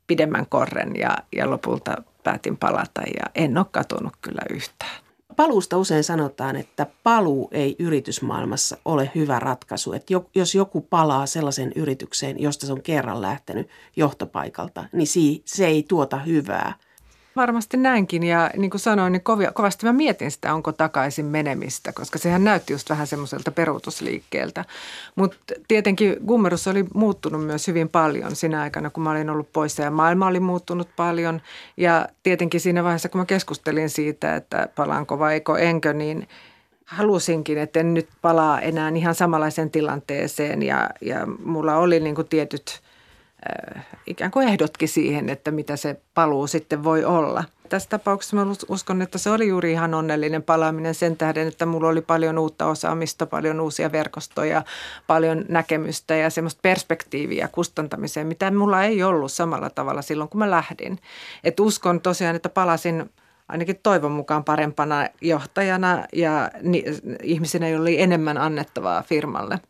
pidemmän 0.07 0.47
korren 0.47 0.97
ja, 0.97 1.17
ja 1.37 1.51
lopulta 1.51 2.03
päätin 2.25 2.57
palata 2.57 3.01
ja 3.01 3.25
en 3.35 3.59
ole 3.59 3.67
katunut 3.71 4.13
kyllä 4.21 4.43
yhtään. 4.51 5.06
Paluusta 5.37 5.79
usein 5.79 6.05
sanotaan, 6.05 6.57
että 6.57 6.87
paluu 7.03 7.49
ei 7.53 7.77
yritysmaailmassa 7.79 8.77
ole 8.85 9.11
hyvä 9.15 9.39
ratkaisu. 9.39 9.93
Että 9.93 10.15
jos 10.35 10.55
joku 10.55 10.81
palaa 10.81 11.27
sellaisen 11.27 11.73
yritykseen, 11.77 12.43
josta 12.43 12.67
se 12.67 12.73
on 12.73 12.83
kerran 12.83 13.23
lähtenyt 13.23 13.69
johtopaikalta, 13.97 14.85
niin 14.93 15.07
se 15.45 15.67
ei 15.67 15.85
tuota 15.89 16.17
hyvää– 16.19 16.75
Varmasti 17.37 17.77
näinkin 17.77 18.23
ja 18.23 18.51
niin 18.57 18.71
kuin 18.71 18.81
sanoin, 18.81 19.13
niin 19.13 19.23
kovia, 19.23 19.53
kovasti 19.53 19.87
mä 19.87 19.93
mietin 19.93 20.31
sitä, 20.31 20.55
onko 20.55 20.73
takaisin 20.73 21.27
menemistä, 21.27 21.93
koska 21.93 22.19
sehän 22.19 22.45
näytti 22.45 22.73
just 22.73 22.91
vähän 22.91 23.07
semmoiselta 23.07 23.51
peruutusliikkeeltä. 23.51 24.65
Mutta 25.15 25.37
tietenkin 25.69 26.17
Gummerus 26.27 26.69
oli 26.69 26.85
muuttunut 26.95 27.47
myös 27.47 27.67
hyvin 27.67 27.89
paljon 27.89 28.37
siinä 28.37 28.61
aikana, 28.61 28.91
kun 28.91 29.03
mä 29.03 29.11
olin 29.11 29.31
ollut 29.31 29.53
poissa 29.53 29.83
ja 29.83 29.91
maailma 29.91 30.27
oli 30.27 30.41
muuttunut 30.41 30.89
paljon. 30.97 31.41
Ja 31.77 32.09
tietenkin 32.23 32.61
siinä 32.61 32.85
vaiheessa, 32.85 33.09
kun 33.09 33.21
mä 33.21 33.27
keskustelin 33.27 33.91
siitä, 33.91 34.37
että 34.37 34.69
palaanko 34.75 35.19
vai 35.19 35.43
enkö, 35.59 35.93
niin 35.93 36.29
halusinkin, 36.85 37.59
että 37.59 37.81
en 37.81 37.95
nyt 37.95 38.09
palaa 38.23 38.61
enää 38.61 38.93
ihan 38.95 39.15
samanlaiseen 39.15 39.71
tilanteeseen 39.71 40.63
ja, 40.63 40.91
ja 41.01 41.27
mulla 41.45 41.77
oli 41.77 42.01
niin 42.01 42.15
kuin 42.15 42.29
tietyt– 42.29 42.81
ikään 44.07 44.31
kuin 44.31 44.49
ehdotkin 44.49 44.89
siihen, 44.89 45.29
että 45.29 45.51
mitä 45.51 45.77
se 45.77 46.01
paluu 46.15 46.47
sitten 46.47 46.85
voi 46.85 47.05
olla. 47.05 47.45
Tässä 47.69 47.89
tapauksessa 47.89 48.37
mä 48.37 48.47
uskon, 48.69 49.03
että 49.03 49.19
se 49.19 49.31
oli 49.31 49.49
juuri 49.49 49.73
ihan 49.73 49.95
onnellinen 49.95 50.43
palaaminen 50.43 50.95
sen 50.95 51.17
tähden, 51.17 51.49
että 51.49 51.67
mulla 51.67 51.89
oli 51.89 52.01
paljon 52.01 52.39
uutta 52.39 52.67
osaamista, 52.67 53.27
paljon 53.27 53.61
uusia 53.61 53.93
verkostoja, 53.93 54.63
paljon 55.07 55.45
näkemystä 55.49 56.17
ja 56.17 56.31
semmoista 56.31 56.59
perspektiiviä 56.63 57.49
kustantamiseen, 57.49 58.27
mitä 58.27 58.51
mulla 58.51 58.85
ei 58.85 59.03
ollut 59.03 59.33
samalla 59.33 59.71
tavalla 59.71 60.03
silloin, 60.03 60.31
kun 60.31 60.39
mä 60.39 60.51
lähdin. 60.51 60.99
Et 61.45 61.61
uskon 61.61 62.01
tosiaan, 62.01 62.37
että 62.37 62.49
palasin 62.49 63.11
ainakin 63.49 63.81
toivon 63.83 64.13
mukaan 64.13 64.45
parempana 64.45 65.09
johtajana 65.21 66.05
ja 66.13 66.51
ihmisenä, 67.23 67.69
jolla 67.69 67.83
oli 67.83 68.01
enemmän 68.01 68.39
annettavaa 68.39 69.03
firmalle. 69.03 69.61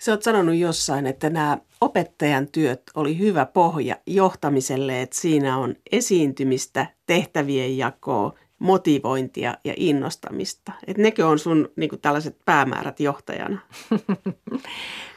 Sä 0.00 0.12
oot 0.12 0.22
sanonut 0.22 0.54
jossain, 0.54 1.06
että 1.06 1.30
nämä 1.30 1.58
opettajan 1.80 2.48
työt 2.48 2.82
oli 2.94 3.18
hyvä 3.18 3.46
pohja 3.46 3.96
johtamiselle, 4.06 5.02
että 5.02 5.20
siinä 5.20 5.58
on 5.58 5.74
esiintymistä, 5.92 6.86
tehtävien 7.06 7.78
jakoa, 7.78 8.34
motivointia 8.58 9.54
ja 9.64 9.74
innostamista. 9.76 10.72
Että 10.86 11.02
nekö 11.02 11.26
on 11.26 11.38
sun 11.38 11.68
niin 11.76 11.90
kuin 11.90 12.00
tällaiset 12.00 12.36
päämäärät 12.44 13.00
johtajana? 13.00 13.58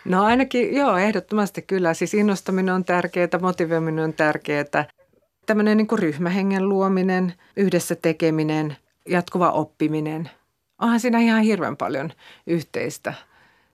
No 0.05 0.23
ainakin, 0.23 0.75
joo, 0.75 0.97
ehdottomasti 0.97 1.61
kyllä. 1.61 1.93
Siis 1.93 2.13
innostaminen 2.13 2.75
on 2.75 2.85
tärkeää, 2.85 3.27
motivoiminen 3.41 4.03
on 4.03 4.13
tärkeää. 4.13 4.85
Tämmöinen 5.45 5.77
niin 5.77 5.99
ryhmähengen 5.99 6.69
luominen, 6.69 7.33
yhdessä 7.57 7.95
tekeminen, 7.95 8.77
jatkuva 9.09 9.51
oppiminen. 9.51 10.29
Onhan 10.81 10.99
siinä 10.99 11.19
ihan 11.19 11.43
hirveän 11.43 11.77
paljon 11.77 12.11
yhteistä. 12.47 13.13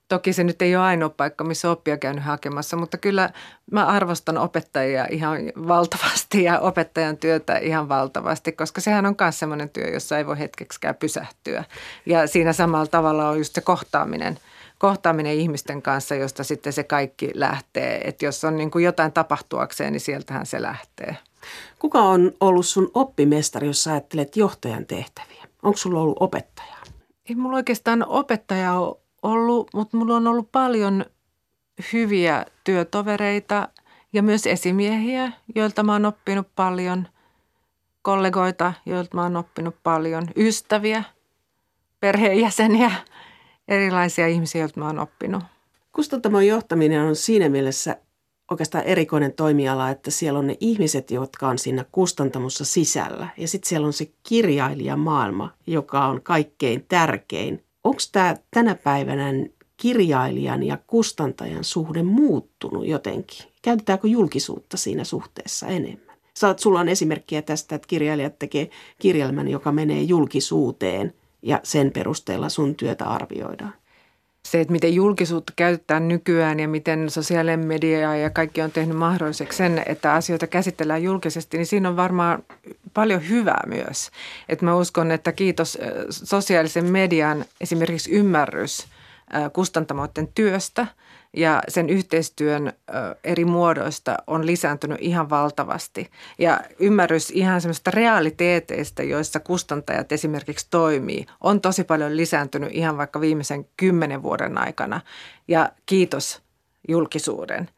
Toki 0.09 0.33
se 0.33 0.43
nyt 0.43 0.61
ei 0.61 0.75
ole 0.75 0.83
ainoa 0.83 1.09
paikka, 1.09 1.43
missä 1.43 1.71
oppia 1.71 1.97
käynyt 1.97 2.23
hakemassa, 2.23 2.77
mutta 2.77 2.97
kyllä 2.97 3.29
mä 3.71 3.85
arvostan 3.85 4.37
opettajia 4.37 5.07
ihan 5.11 5.37
valtavasti 5.67 6.43
ja 6.43 6.59
opettajan 6.59 7.17
työtä 7.17 7.57
ihan 7.57 7.89
valtavasti, 7.89 8.51
koska 8.51 8.81
sehän 8.81 9.05
on 9.05 9.15
myös 9.21 9.39
sellainen 9.39 9.69
työ, 9.69 9.87
jossa 9.87 10.17
ei 10.17 10.25
voi 10.25 10.39
hetkeksikään 10.39 10.95
pysähtyä. 10.95 11.63
Ja 12.05 12.27
siinä 12.27 12.53
samalla 12.53 12.87
tavalla 12.87 13.29
on 13.29 13.37
just 13.37 13.55
se 13.55 13.61
kohtaaminen, 13.61 14.39
kohtaaminen 14.77 15.33
ihmisten 15.33 15.81
kanssa, 15.81 16.15
josta 16.15 16.43
sitten 16.43 16.73
se 16.73 16.83
kaikki 16.83 17.31
lähtee. 17.33 18.01
Että 18.03 18.25
jos 18.25 18.43
on 18.43 18.57
niin 18.57 18.71
kuin 18.71 18.85
jotain 18.85 19.11
tapahtuakseen, 19.11 19.93
niin 19.93 20.01
sieltähän 20.01 20.45
se 20.45 20.61
lähtee. 20.61 21.17
Kuka 21.79 21.99
on 21.99 22.31
ollut 22.39 22.65
sun 22.65 22.91
oppimestari, 22.93 23.67
jos 23.67 23.83
sä 23.83 23.91
ajattelet 23.91 24.37
johtajan 24.37 24.85
tehtäviä? 24.85 25.43
Onko 25.63 25.77
sulla 25.77 25.99
ollut 26.01 26.17
opettaja? 26.19 26.75
Ei 27.29 27.35
mulla 27.35 27.55
oikeastaan 27.55 28.05
opettaja 28.07 28.73
ole 28.73 28.95
ollut, 29.23 29.69
mutta 29.73 29.97
mulla 29.97 30.15
on 30.15 30.27
ollut 30.27 30.51
paljon 30.51 31.05
hyviä 31.93 32.45
työtovereita 32.63 33.69
ja 34.13 34.23
myös 34.23 34.47
esimiehiä, 34.47 35.31
joilta 35.55 35.83
mä 35.83 35.93
oon 35.93 36.05
oppinut 36.05 36.47
paljon, 36.55 37.07
kollegoita, 38.01 38.73
joilta 38.85 39.17
mä 39.17 39.23
oon 39.23 39.35
oppinut 39.35 39.75
paljon, 39.83 40.27
ystäviä, 40.37 41.03
perheenjäseniä, 41.99 42.91
erilaisia 43.67 44.27
ihmisiä, 44.27 44.61
joilta 44.61 44.79
mä 44.79 44.85
oon 44.85 44.99
oppinut. 44.99 45.43
Kustantamon 45.91 46.47
johtaminen 46.47 47.01
on 47.01 47.15
siinä 47.15 47.49
mielessä 47.49 47.97
oikeastaan 48.51 48.83
erikoinen 48.83 49.33
toimiala, 49.33 49.89
että 49.89 50.11
siellä 50.11 50.39
on 50.39 50.47
ne 50.47 50.57
ihmiset, 50.59 51.11
jotka 51.11 51.47
on 51.47 51.57
siinä 51.57 51.85
kustantamossa 51.91 52.65
sisällä. 52.65 53.27
Ja 53.37 53.47
sitten 53.47 53.69
siellä 53.69 53.87
on 53.87 53.93
se 53.93 54.11
kirjailijamaailma, 54.23 55.53
joka 55.67 56.05
on 56.05 56.21
kaikkein 56.21 56.85
tärkein 56.87 57.63
onko 57.83 57.99
tämä 58.11 58.35
tänä 58.51 58.75
päivänä 58.75 59.25
kirjailijan 59.77 60.63
ja 60.63 60.77
kustantajan 60.87 61.63
suhde 61.63 62.03
muuttunut 62.03 62.87
jotenkin? 62.87 63.45
Käytetäänkö 63.61 64.07
julkisuutta 64.07 64.77
siinä 64.77 65.03
suhteessa 65.03 65.67
enemmän? 65.67 66.17
Saat, 66.33 66.59
sulla 66.59 66.79
on 66.79 66.89
esimerkkiä 66.89 67.41
tästä, 67.41 67.75
että 67.75 67.87
kirjailijat 67.87 68.39
tekee 68.39 68.69
kirjelmän, 68.99 69.47
joka 69.47 69.71
menee 69.71 70.01
julkisuuteen 70.01 71.13
ja 71.41 71.59
sen 71.63 71.91
perusteella 71.91 72.49
sun 72.49 72.75
työtä 72.75 73.05
arvioidaan 73.05 73.73
se, 74.45 74.61
että 74.61 74.71
miten 74.71 74.95
julkisuutta 74.95 75.53
käytetään 75.55 76.07
nykyään 76.07 76.59
ja 76.59 76.67
miten 76.67 77.09
sosiaalinen 77.09 77.67
media 77.67 78.15
ja 78.15 78.29
kaikki 78.29 78.61
on 78.61 78.71
tehnyt 78.71 78.97
mahdolliseksi 78.97 79.57
sen, 79.57 79.83
että 79.85 80.13
asioita 80.13 80.47
käsitellään 80.47 81.03
julkisesti, 81.03 81.57
niin 81.57 81.65
siinä 81.65 81.89
on 81.89 81.97
varmaan 81.97 82.43
paljon 82.93 83.29
hyvää 83.29 83.63
myös. 83.67 84.11
Että 84.49 84.65
mä 84.65 84.75
uskon, 84.75 85.11
että 85.11 85.31
kiitos 85.31 85.77
sosiaalisen 86.09 86.85
median 86.85 87.45
esimerkiksi 87.61 88.11
ymmärrys 88.11 88.87
kustantamoiden 89.53 90.29
työstä– 90.35 90.87
ja 91.33 91.61
sen 91.67 91.89
yhteistyön 91.89 92.73
eri 93.23 93.45
muodoista 93.45 94.17
on 94.27 94.45
lisääntynyt 94.45 94.97
ihan 95.01 95.29
valtavasti. 95.29 96.11
Ja 96.39 96.61
ymmärrys 96.79 97.29
ihan 97.29 97.61
semmoista 97.61 97.91
realiteeteista, 97.91 99.03
joissa 99.03 99.39
kustantajat 99.39 100.11
esimerkiksi 100.11 100.67
toimii, 100.69 101.25
on 101.41 101.61
tosi 101.61 101.83
paljon 101.83 102.17
lisääntynyt 102.17 102.69
ihan 102.73 102.97
vaikka 102.97 103.21
viimeisen 103.21 103.65
kymmenen 103.77 104.23
vuoden 104.23 104.57
aikana. 104.57 105.01
Ja 105.47 105.69
kiitos 105.85 106.41
julkisuuden. 106.87 107.69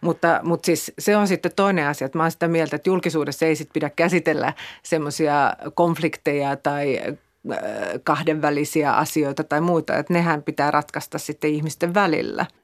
Mutta, 0.00 0.40
mutta 0.42 0.66
siis 0.66 0.92
se 0.98 1.16
on 1.16 1.28
sitten 1.28 1.52
toinen 1.56 1.86
asia, 1.86 2.06
että 2.06 2.18
mä 2.18 2.22
olen 2.22 2.30
sitä 2.30 2.48
mieltä, 2.48 2.76
että 2.76 2.90
julkisuudessa 2.90 3.46
ei 3.46 3.56
sitten 3.56 3.72
pidä 3.72 3.90
käsitellä 3.90 4.52
semmoisia 4.82 5.52
konflikteja 5.74 6.56
tai 6.56 7.00
kahdenvälisiä 8.04 8.92
asioita 8.92 9.44
tai 9.44 9.60
muita, 9.60 9.96
että 9.96 10.12
nehän 10.12 10.42
pitää 10.42 10.70
ratkaista 10.70 11.18
sitten 11.18 11.50
ihmisten 11.50 11.94
välillä– 11.94 12.46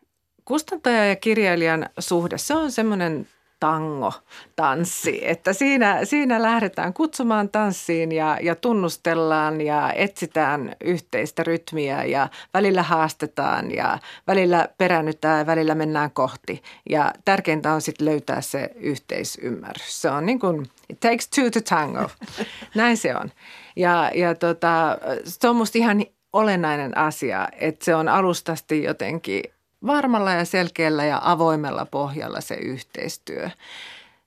kustantaja 0.44 1.06
ja 1.06 1.16
kirjailijan 1.16 1.88
suhde, 1.98 2.38
se 2.38 2.54
on 2.54 2.72
semmoinen 2.72 3.26
tango, 3.60 4.12
tanssi, 4.56 5.20
että 5.22 5.52
siinä, 5.52 6.04
siinä 6.04 6.42
lähdetään 6.42 6.94
kutsumaan 6.94 7.48
tanssiin 7.48 8.12
ja, 8.12 8.38
ja 8.42 8.54
tunnustellaan 8.54 9.60
ja 9.60 9.92
etsitään 9.92 10.76
yhteistä 10.84 11.42
rytmiä 11.42 12.04
ja 12.04 12.28
välillä 12.54 12.82
haastetaan 12.82 13.70
ja 13.70 13.98
välillä 14.26 14.68
peräännytään 14.78 15.38
ja 15.38 15.46
välillä 15.46 15.74
mennään 15.74 16.10
kohti. 16.10 16.62
Ja 16.90 17.12
tärkeintä 17.24 17.72
on 17.72 17.80
sitten 17.80 18.04
löytää 18.04 18.40
se 18.40 18.70
yhteisymmärrys. 18.74 20.02
Se 20.02 20.10
on 20.10 20.26
niin 20.26 20.40
kuin, 20.40 20.66
it 20.88 21.00
takes 21.00 21.28
two 21.28 21.50
to 21.50 21.60
tango. 21.60 22.10
Näin 22.74 22.96
se 22.96 23.16
on. 23.16 23.30
Ja, 23.76 24.10
ja 24.14 24.34
tota, 24.34 24.98
se 25.24 25.48
on 25.48 25.56
musta 25.56 25.78
ihan 25.78 26.04
olennainen 26.32 26.98
asia, 26.98 27.48
että 27.60 27.84
se 27.84 27.94
on 27.94 28.08
alustasti 28.08 28.82
jotenkin 28.82 29.53
varmalla 29.86 30.32
ja 30.32 30.44
selkeällä 30.44 31.04
ja 31.04 31.20
avoimella 31.24 31.86
pohjalla 31.86 32.40
se 32.40 32.54
yhteistyö. 32.54 33.50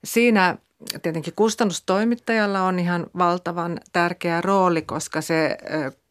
Siinä 0.04 0.58
tietenkin 1.02 1.34
kustannustoimittajalla 1.36 2.62
on 2.62 2.80
ihan 2.80 3.08
valtavan 3.18 3.80
tärkeä 3.94 4.42
rooli, 4.42 4.82
koska 4.82 5.22
se 5.22 5.58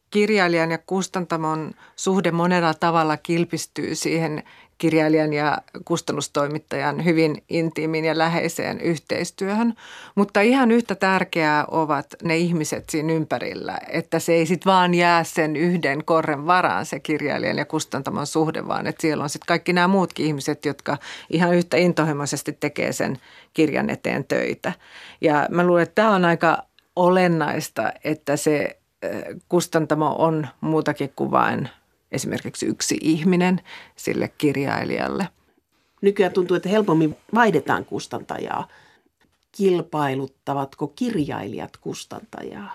kirjailijan 0.09 0.71
ja 0.71 0.77
kustantamon 0.77 1.71
suhde 1.95 2.31
monella 2.31 2.73
tavalla 2.73 3.17
kilpistyy 3.17 3.95
siihen 3.95 4.43
kirjailijan 4.77 5.33
ja 5.33 5.57
kustannustoimittajan 5.85 7.05
hyvin 7.05 7.43
intiimin 7.49 8.05
ja 8.05 8.17
läheiseen 8.17 8.81
yhteistyöhön. 8.81 9.73
Mutta 10.15 10.41
ihan 10.41 10.71
yhtä 10.71 10.95
tärkeää 10.95 11.65
ovat 11.71 12.05
ne 12.23 12.37
ihmiset 12.37 12.89
siinä 12.89 13.13
ympärillä, 13.13 13.77
että 13.87 14.19
se 14.19 14.33
ei 14.33 14.45
sitten 14.45 14.71
vaan 14.71 14.93
jää 14.93 15.23
sen 15.23 15.55
yhden 15.55 16.05
korren 16.05 16.47
varaan 16.47 16.85
se 16.85 16.99
kirjailijan 16.99 17.57
ja 17.57 17.65
kustantamon 17.65 18.27
suhde, 18.27 18.67
vaan 18.67 18.87
että 18.87 19.01
siellä 19.01 19.23
on 19.23 19.29
sitten 19.29 19.47
kaikki 19.47 19.73
nämä 19.73 19.87
muutkin 19.87 20.25
ihmiset, 20.25 20.65
jotka 20.65 20.97
ihan 21.29 21.55
yhtä 21.55 21.77
intohimoisesti 21.77 22.57
tekee 22.59 22.91
sen 22.91 23.17
kirjan 23.53 23.89
eteen 23.89 24.25
töitä. 24.25 24.73
Ja 25.21 25.47
mä 25.51 25.63
luulen, 25.63 25.83
että 25.83 25.95
tämä 25.95 26.15
on 26.15 26.25
aika 26.25 26.63
olennaista, 26.95 27.91
että 28.03 28.37
se 28.37 28.77
kustantamo 29.49 30.15
on 30.17 30.47
muutakin 30.61 31.11
kuin 31.15 31.31
vain 31.31 31.69
esimerkiksi 32.11 32.65
yksi 32.65 32.97
ihminen 33.01 33.61
sille 33.95 34.27
kirjailijalle. 34.37 35.27
Nykyään 36.01 36.33
tuntuu, 36.33 36.57
että 36.57 36.69
helpommin 36.69 37.17
vaihdetaan 37.33 37.85
kustantajaa. 37.85 38.67
Kilpailuttavatko 39.51 40.87
kirjailijat 40.87 41.77
kustantajaa? 41.77 42.73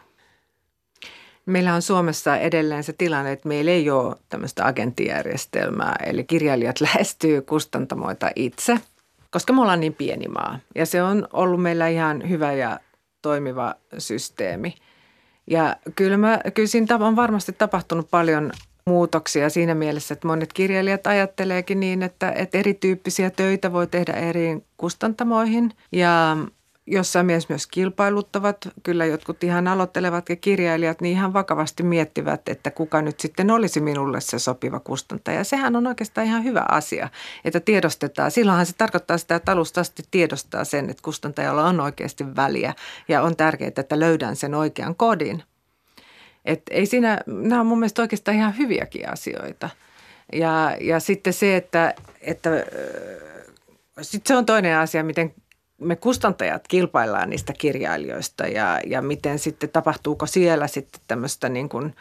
Meillä 1.47 1.75
on 1.75 1.83
Suomessa 1.83 2.37
edelleen 2.37 2.85
se 2.85 2.93
tilanne, 2.93 3.33
että 3.33 3.49
meillä 3.49 3.71
ei 3.71 3.91
ole 3.91 4.17
tämmöistä 4.29 4.67
agenttijärjestelmää, 4.67 5.97
eli 6.07 6.25
kirjailijat 6.25 6.81
lähestyy 6.95 7.43
kustantamoita 7.43 8.31
itse, 8.37 8.81
koska 9.31 9.53
me 9.53 9.61
ollaan 9.61 9.81
niin 9.81 9.95
pieni 9.95 10.29
maa. 10.29 10.59
Ja 10.75 10.87
se 10.87 11.03
on 11.03 11.29
ollut 11.33 11.63
meillä 11.63 11.89
ihan 11.89 12.29
hyvä 12.29 12.53
ja 12.53 12.81
toimiva 13.23 13.75
systeemi. 13.99 14.75
Ja 15.47 15.77
kyllä, 15.95 16.17
mä, 16.17 16.39
kyllä 16.55 16.69
siinä 16.69 16.97
on 16.97 17.17
varmasti 17.17 17.53
tapahtunut 17.53 18.11
paljon 18.11 18.53
muutoksia 18.87 19.51
siinä 19.51 19.75
mielessä, 19.75 20.15
että 20.15 20.29
monet 20.29 20.53
kirjailijat 20.53 21.07
ajatteleekin 21.07 21.81
niin, 21.81 22.03
että, 22.03 22.33
että 22.33 22.59
erityyppisiä 22.59 23.31
töitä 23.31 23.73
voi 23.73 23.87
tehdä 23.87 24.13
eri 24.13 24.59
kustantamoihin 24.77 25.73
ja 25.93 26.37
jossain 26.87 27.27
mielessä 27.27 27.53
myös 27.53 27.67
kilpailuttavat. 27.67 28.69
Kyllä 28.83 29.07
jotkut 29.07 29.45
ihan 29.45 29.69
aloittelevat 29.69 30.29
ja 30.29 30.37
kirjailijat 30.37 31.01
niin 31.01 31.17
ihan 31.17 31.33
vakavasti 31.33 31.83
miettivät, 31.83 32.49
että 32.49 32.71
kuka 32.71 33.03
nyt 33.03 33.21
sitten 33.21 33.51
olisi 33.51 33.81
minulle 33.81 34.21
se 34.21 34.39
sopiva 34.39 34.81
kustantaja. 34.81 35.45
Sehän 35.45 35.77
on 35.77 35.87
oikeastaan 35.87 36.27
ihan 36.27 36.45
hyvä 36.45 36.65
asia, 36.69 37.09
että 37.45 37.61
tiedostetaan. 37.61 38.31
Silloinhan 38.31 38.67
se 38.67 38.73
tarkoittaa 38.73 39.19
sitä, 39.19 39.35
että 39.35 39.53
alusta 39.53 39.81
asti 39.81 40.03
tiedostaa 40.11 40.65
sen, 40.65 40.91
että 40.91 41.03
kustantajalla 41.03 41.65
on 41.65 41.81
oikeasti 41.81 42.37
väliä 42.37 42.75
ja 43.09 43.23
on 43.23 43.37
tärkeää, 43.37 43.73
että 43.77 44.01
löydän 44.01 44.37
sen 44.37 44.55
oikean 44.55 44.95
kodin. 44.95 45.43
Et 46.45 46.63
ei 46.71 46.87
siinä, 46.87 47.19
nämä 47.27 47.61
on 47.61 47.67
mun 47.67 47.79
mielestä 47.79 48.03
oikeastaan 48.03 48.37
ihan 48.37 48.59
hyviäkin 48.59 49.09
asioita. 49.09 49.71
Ja, 50.33 50.77
ja 50.81 51.01
sitten 51.01 51.33
se, 51.33 51.57
että, 51.57 51.95
että 52.21 52.51
sitten 54.03 54.29
se 54.29 54.37
on 54.37 54.47
toinen 54.47 54.79
asia, 54.79 55.05
miten 55.05 55.35
me 55.79 55.97
kustantajat 55.97 56.69
kilpaillaan 56.69 57.31
niistä 57.31 57.53
kirjailijoista 57.53 58.47
ja, 58.47 58.81
ja 58.87 59.03
miten 59.03 59.39
sitten 59.39 59.71
tapahtuuko 59.71 60.27
siellä 60.27 60.67
sitten 60.67 61.01
tämmöistä 61.09 61.49
niin 61.49 61.69
kuin 61.69 61.95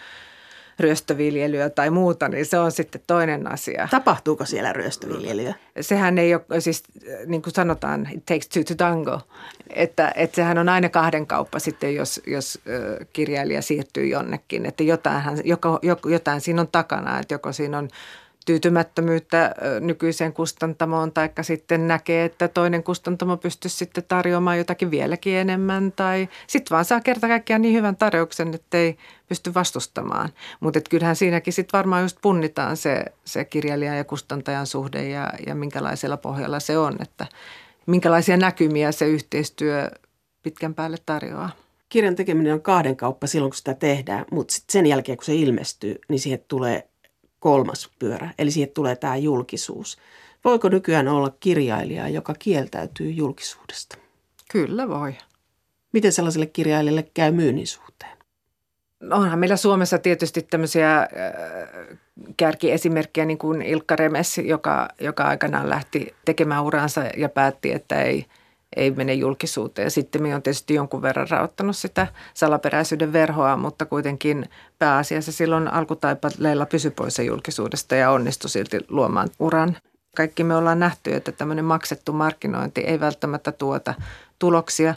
ryöstöviljelyä 0.81 1.69
tai 1.69 1.89
muuta, 1.89 2.27
niin 2.27 2.45
se 2.45 2.59
on 2.59 2.71
sitten 2.71 3.01
toinen 3.07 3.51
asia. 3.51 3.87
Tapahtuuko 3.91 4.45
siellä 4.45 4.73
ryöstöviljelyä? 4.73 5.53
Sehän 5.81 6.17
ei 6.17 6.35
ole, 6.35 6.61
siis 6.61 6.83
niin 7.25 7.41
kuin 7.41 7.53
sanotaan, 7.53 8.07
it 8.11 8.25
takes 8.25 8.47
two 8.47 8.63
to 8.63 8.75
tango, 8.75 9.21
että, 9.69 10.11
että 10.15 10.35
sehän 10.35 10.57
on 10.57 10.69
aina 10.69 10.89
kahden 10.89 11.27
kauppa 11.27 11.59
sitten, 11.59 11.95
jos, 11.95 12.21
jos 12.27 12.59
kirjailija 13.13 13.61
siirtyy 13.61 14.07
jonnekin, 14.07 14.65
että 14.65 14.83
jotain, 14.83 15.23
joko, 15.43 15.79
jotain 16.05 16.41
siinä 16.41 16.61
on 16.61 16.67
takana, 16.67 17.19
että 17.19 17.33
joko 17.33 17.51
siinä 17.51 17.77
on 17.77 17.89
tyytymättömyyttä 18.45 19.55
nykyiseen 19.79 20.33
kustantamoon, 20.33 21.11
tai 21.11 21.29
sitten 21.41 21.87
näkee, 21.87 22.25
että 22.25 22.47
toinen 22.47 22.83
kustantamo 22.83 23.37
pystyisi 23.37 23.77
sitten 23.77 24.03
tarjoamaan 24.07 24.57
jotakin 24.57 24.91
vieläkin 24.91 25.35
enemmän, 25.35 25.93
tai 25.95 26.29
sitten 26.47 26.75
vaan 26.75 26.85
saa 26.85 27.01
kerta 27.01 27.27
kaikkiaan 27.27 27.61
niin 27.61 27.73
hyvän 27.75 27.95
tarjouksen, 27.95 28.53
että 28.53 28.77
ei 28.77 28.97
pysty 29.27 29.53
vastustamaan. 29.53 30.29
Mutta 30.59 30.79
kyllähän 30.89 31.15
siinäkin 31.15 31.53
sitten 31.53 31.77
varmaan 31.77 32.01
just 32.01 32.17
punnitaan 32.21 32.77
se, 32.77 33.05
se 33.25 33.45
kirjailijan 33.45 33.97
ja 33.97 34.03
kustantajan 34.03 34.67
suhde 34.67 35.09
ja, 35.09 35.29
ja 35.47 35.55
minkälaisella 35.55 36.17
pohjalla 36.17 36.59
se 36.59 36.77
on, 36.77 36.95
että 36.99 37.25
minkälaisia 37.85 38.37
näkymiä 38.37 38.91
se 38.91 39.07
yhteistyö 39.07 39.91
pitkän 40.43 40.73
päälle 40.73 40.97
tarjoaa. 41.05 41.49
Kirjan 41.89 42.15
tekeminen 42.15 42.53
on 42.53 42.61
kahden 42.61 42.97
kauppa 42.97 43.27
silloin, 43.27 43.49
kun 43.49 43.57
sitä 43.57 43.73
tehdään, 43.73 44.25
mutta 44.31 44.53
sitten 44.53 44.73
sen 44.73 44.85
jälkeen, 44.85 45.17
kun 45.17 45.25
se 45.25 45.35
ilmestyy, 45.35 45.95
niin 46.07 46.19
siihen 46.19 46.43
tulee 46.47 46.90
kolmas 47.41 47.89
pyörä, 47.99 48.29
eli 48.39 48.51
siihen 48.51 48.69
tulee 48.73 48.95
tämä 48.95 49.15
julkisuus. 49.15 49.97
Voiko 50.45 50.69
nykyään 50.69 51.07
olla 51.07 51.31
kirjailija, 51.39 52.09
joka 52.09 52.33
kieltäytyy 52.39 53.11
julkisuudesta? 53.11 53.97
Kyllä 54.51 54.89
voi. 54.89 55.15
Miten 55.93 56.11
sellaiselle 56.11 56.45
kirjailijalle 56.45 57.05
käy 57.13 57.31
myynnin 57.31 57.67
suhteen? 57.67 58.17
Onhan 59.11 59.39
meillä 59.39 59.55
Suomessa 59.55 59.97
tietysti 59.97 60.41
tämmöisiä 60.41 60.99
äh, 60.99 61.07
kärkiesimerkkejä, 62.37 63.25
niin 63.25 63.37
kuin 63.37 63.61
Ilkka 63.61 63.95
Remes, 63.95 64.37
joka, 64.37 64.89
joka 65.01 65.23
aikanaan 65.23 65.69
lähti 65.69 66.15
tekemään 66.25 66.63
uransa 66.63 67.03
ja 67.17 67.29
päätti, 67.29 67.73
että 67.73 68.01
ei– 68.01 68.25
ei 68.75 68.91
mene 68.91 69.13
julkisuuteen. 69.13 69.91
Sitten 69.91 70.21
me 70.21 70.35
on 70.35 70.41
tietysti 70.41 70.73
jonkun 70.73 71.01
verran 71.01 71.29
raottanut 71.29 71.75
sitä 71.75 72.07
salaperäisyyden 72.33 73.13
verhoa, 73.13 73.57
mutta 73.57 73.85
kuitenkin 73.85 74.49
pääasiassa 74.79 75.31
silloin 75.31 75.67
alkutaipaleilla 75.67 76.65
pysy 76.65 76.91
pois 76.91 77.19
julkisuudesta 77.19 77.95
ja 77.95 78.11
onnistui 78.11 78.49
silti 78.49 78.79
luomaan 78.89 79.29
uran. 79.39 79.77
Kaikki 80.17 80.43
me 80.43 80.55
ollaan 80.55 80.79
nähty, 80.79 81.13
että 81.13 81.31
tämmöinen 81.31 81.65
maksettu 81.65 82.13
markkinointi 82.13 82.81
ei 82.81 82.99
välttämättä 82.99 83.51
tuota 83.51 83.93
tuloksia, 84.39 84.95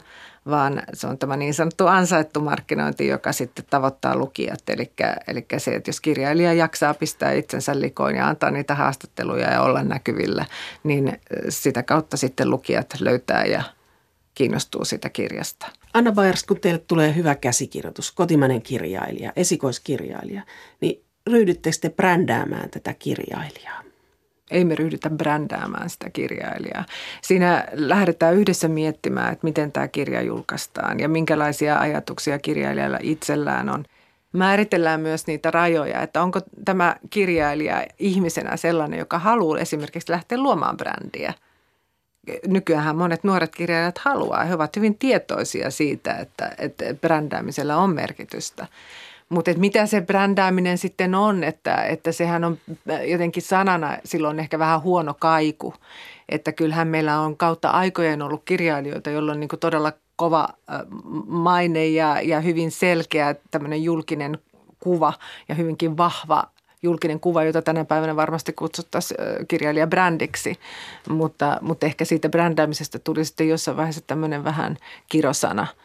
vaan 0.49 0.83
se 0.93 1.07
on 1.07 1.17
tämä 1.17 1.37
niin 1.37 1.53
sanottu 1.53 1.87
ansaittu 1.87 2.41
markkinointi, 2.41 3.07
joka 3.07 3.31
sitten 3.31 3.65
tavoittaa 3.69 4.15
lukijat. 4.15 4.69
Eli, 4.69 4.91
eli 5.27 5.45
se, 5.57 5.75
että 5.75 5.89
jos 5.89 6.01
kirjailija 6.01 6.53
jaksaa 6.53 6.93
pistää 6.93 7.31
itsensä 7.31 7.79
likoon 7.79 8.15
ja 8.15 8.27
antaa 8.27 8.51
niitä 8.51 8.75
haastatteluja 8.75 9.51
ja 9.51 9.61
olla 9.61 9.83
näkyvillä, 9.83 10.45
niin 10.83 11.19
sitä 11.49 11.83
kautta 11.83 12.17
sitten 12.17 12.49
lukijat 12.49 12.93
löytää 12.99 13.45
ja 13.45 13.63
kiinnostuu 14.35 14.85
sitä 14.85 15.09
kirjasta. 15.09 15.67
Anna 15.93 16.11
Bayers, 16.11 16.43
kun 16.43 16.59
teille 16.59 16.83
tulee 16.87 17.15
hyvä 17.15 17.35
käsikirjoitus, 17.35 18.11
kotimainen 18.11 18.61
kirjailija, 18.61 19.33
esikoiskirjailija, 19.35 20.41
niin 20.81 21.03
ryhdyttekö 21.31 21.77
te 21.81 21.89
brändäämään 21.89 22.69
tätä 22.69 22.93
kirjailijaa? 22.93 23.83
Ei 24.51 24.65
me 24.65 24.75
ryhdytä 24.75 25.09
brändäämään 25.09 25.89
sitä 25.89 26.09
kirjailijaa. 26.09 26.85
Siinä 27.21 27.65
lähdetään 27.73 28.35
yhdessä 28.35 28.67
miettimään, 28.67 29.33
että 29.33 29.47
miten 29.47 29.71
tämä 29.71 29.87
kirja 29.87 30.21
julkaistaan 30.21 30.99
ja 30.99 31.09
minkälaisia 31.09 31.79
ajatuksia 31.79 32.39
kirjailijalla 32.39 32.99
itsellään 33.01 33.69
on. 33.69 33.85
Määritellään 34.33 35.01
myös 35.01 35.27
niitä 35.27 35.51
rajoja, 35.51 36.01
että 36.01 36.23
onko 36.23 36.39
tämä 36.65 36.95
kirjailija 37.09 37.85
ihmisenä 37.99 38.57
sellainen, 38.57 38.99
joka 38.99 39.19
haluaa 39.19 39.59
esimerkiksi 39.59 40.11
lähteä 40.11 40.37
luomaan 40.37 40.77
brändiä. 40.77 41.33
Nykyään 42.47 42.95
monet 42.95 43.23
nuoret 43.23 43.55
kirjailijat 43.55 43.97
haluaa. 43.97 44.43
He 44.43 44.55
ovat 44.55 44.75
hyvin 44.75 44.97
tietoisia 44.97 45.71
siitä, 45.71 46.13
että, 46.13 46.55
että 46.57 46.85
brändäämisellä 47.01 47.77
on 47.77 47.89
merkitystä. 47.89 48.67
Mutta 49.29 49.51
mitä 49.57 49.85
se 49.85 50.01
brändääminen 50.01 50.77
sitten 50.77 51.15
on, 51.15 51.43
että, 51.43 51.83
että 51.83 52.11
sehän 52.11 52.43
on 52.43 52.57
jotenkin 53.07 53.43
sanana 53.43 53.97
silloin 54.03 54.39
ehkä 54.39 54.59
vähän 54.59 54.81
huono 54.81 55.13
kaiku. 55.19 55.73
Että 56.29 56.51
kyllähän 56.51 56.87
meillä 56.87 57.19
on 57.19 57.37
kautta 57.37 57.69
aikojen 57.69 58.21
ollut 58.21 58.41
kirjailijoita, 58.45 59.09
joilla 59.09 59.31
on 59.31 59.39
niin 59.39 59.49
todella 59.59 59.93
kova 60.15 60.49
maine 61.27 61.87
ja, 61.87 62.21
ja 62.21 62.41
hyvin 62.41 62.71
selkeä 62.71 63.35
tämmöinen 63.51 63.83
julkinen 63.83 64.37
kuva 64.79 65.13
ja 65.49 65.55
hyvinkin 65.55 65.97
vahva 65.97 66.43
julkinen 66.83 67.19
kuva, 67.19 67.43
jota 67.43 67.61
tänä 67.61 67.85
päivänä 67.85 68.15
varmasti 68.15 68.53
kutsuttaisiin 68.53 69.19
kirjailijabrändiksi. 69.47 70.55
Mutta, 71.09 71.57
mutta 71.61 71.85
ehkä 71.85 72.05
siitä 72.05 72.29
brändäämisestä 72.29 72.99
tuli 72.99 73.25
sitten 73.25 73.49
jossain 73.49 73.77
vaiheessa 73.77 74.01
tämmöinen 74.07 74.43
vähän 74.43 74.77
kirosana– 75.09 75.67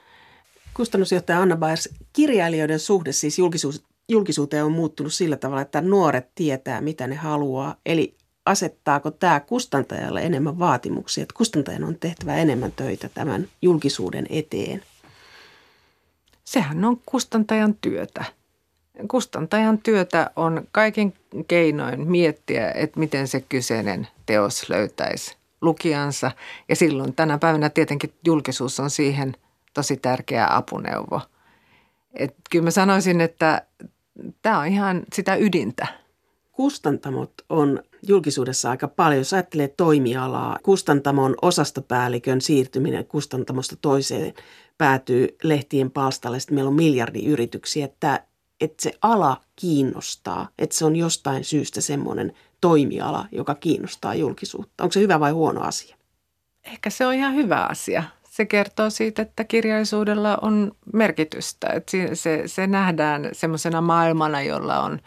Kustannusjohtaja 0.81 1.43
Anna 1.43 1.57
Bayers, 1.57 1.89
kirjailijoiden 2.13 2.79
suhde 2.79 3.13
siis 3.13 3.39
julkisuus, 3.39 3.83
julkisuuteen 4.09 4.65
on 4.65 4.73
muuttunut 4.73 5.15
sillä 5.15 5.37
tavalla, 5.37 5.63
että 5.63 5.81
nuoret 5.81 6.29
tietää, 6.35 6.81
mitä 6.81 7.07
ne 7.07 7.15
haluaa. 7.15 7.77
Eli 7.87 8.15
asettaako 8.47 9.11
tämä 9.11 9.41
kustantajalle 9.41 10.23
enemmän 10.23 10.59
vaatimuksia, 10.59 11.23
että 11.23 11.35
kustantajan 11.37 11.85
on 11.85 11.97
tehtävä 12.01 12.37
enemmän 12.37 12.73
töitä 12.73 13.09
tämän 13.09 13.49
julkisuuden 13.63 14.27
eteen? 14.31 14.83
Sehän 16.45 16.85
on 16.85 17.01
kustantajan 17.07 17.75
työtä. 17.81 18.25
Kustantajan 19.09 19.79
työtä 19.79 20.31
on 20.37 20.69
kaiken 20.73 21.13
keinoin 21.49 22.11
miettiä, 22.11 22.71
että 22.71 23.01
miten 23.01 23.29
se 23.29 23.41
kyseinen 23.41 24.09
teos 24.27 24.69
löytäisi 24.69 25.37
lukijansa. 25.61 26.31
Ja 26.69 26.77
silloin 26.77 27.15
tänä 27.15 27.39
päivänä 27.39 27.71
tietenkin 27.71 28.13
julkisuus 28.25 28.81
on 28.81 28.91
siihen– 28.91 29.37
tosi 29.75 29.97
tärkeä 29.97 30.47
apuneuvo. 30.51 31.21
Et 32.15 32.37
kyllä 32.51 32.65
mä 32.65 32.71
sanoisin, 32.71 33.21
että 33.21 33.63
tämä 34.43 34.59
on 34.59 34.67
ihan 34.67 35.03
sitä 35.13 35.35
ydintä. 35.35 35.87
Kustantamot 36.53 37.33
on 37.49 37.83
julkisuudessa 38.09 38.71
aika 38.71 38.89
paljon. 38.89 39.19
Jos 39.21 39.33
ajattelee 39.33 39.69
toimialaa, 39.69 40.59
kustantamon 40.63 41.35
osastopäällikön 41.43 42.41
siirtyminen 42.41 43.07
kustantamosta 43.07 43.77
toiseen 43.77 44.35
päätyy 44.79 45.37
lehtien 45.43 45.91
palstalle. 45.91 46.41
Sitten 46.41 46.55
meillä 46.55 46.69
on 46.69 46.75
miljardiyrityksiä, 46.75 47.85
että, 47.85 48.25
että 48.61 48.83
se 48.83 48.93
ala 49.03 49.41
kiinnostaa, 49.57 50.49
että 50.59 50.77
se 50.77 50.85
on 50.85 50.97
jostain 50.97 51.45
syystä 51.45 51.81
semmoinen 51.81 52.33
toimiala, 52.61 53.27
joka 53.33 53.55
kiinnostaa 53.55 54.15
julkisuutta. 54.15 54.85
Onko 54.85 54.93
se 54.93 55.01
hyvä 55.01 55.21
vai 55.21 55.31
huono 55.31 55.61
asia? 55.61 55.97
Ehkä 56.65 56.91
se 56.91 57.07
on 57.07 57.15
ihan 57.15 57.35
hyvä 57.35 57.65
asia 57.65 58.03
se 58.41 58.47
kertoo 58.47 58.91
siitä, 58.91 59.23
että 59.23 59.45
kirjallisuudella 59.45 60.39
on 60.43 60.73
merkitystä. 60.93 61.69
Että 61.69 61.93
se, 62.15 62.43
se 62.47 62.67
nähdään 62.67 63.29
semmoisena 63.33 63.81
maailmana, 63.81 64.43
jolla 64.43 64.81
on 64.81 65.01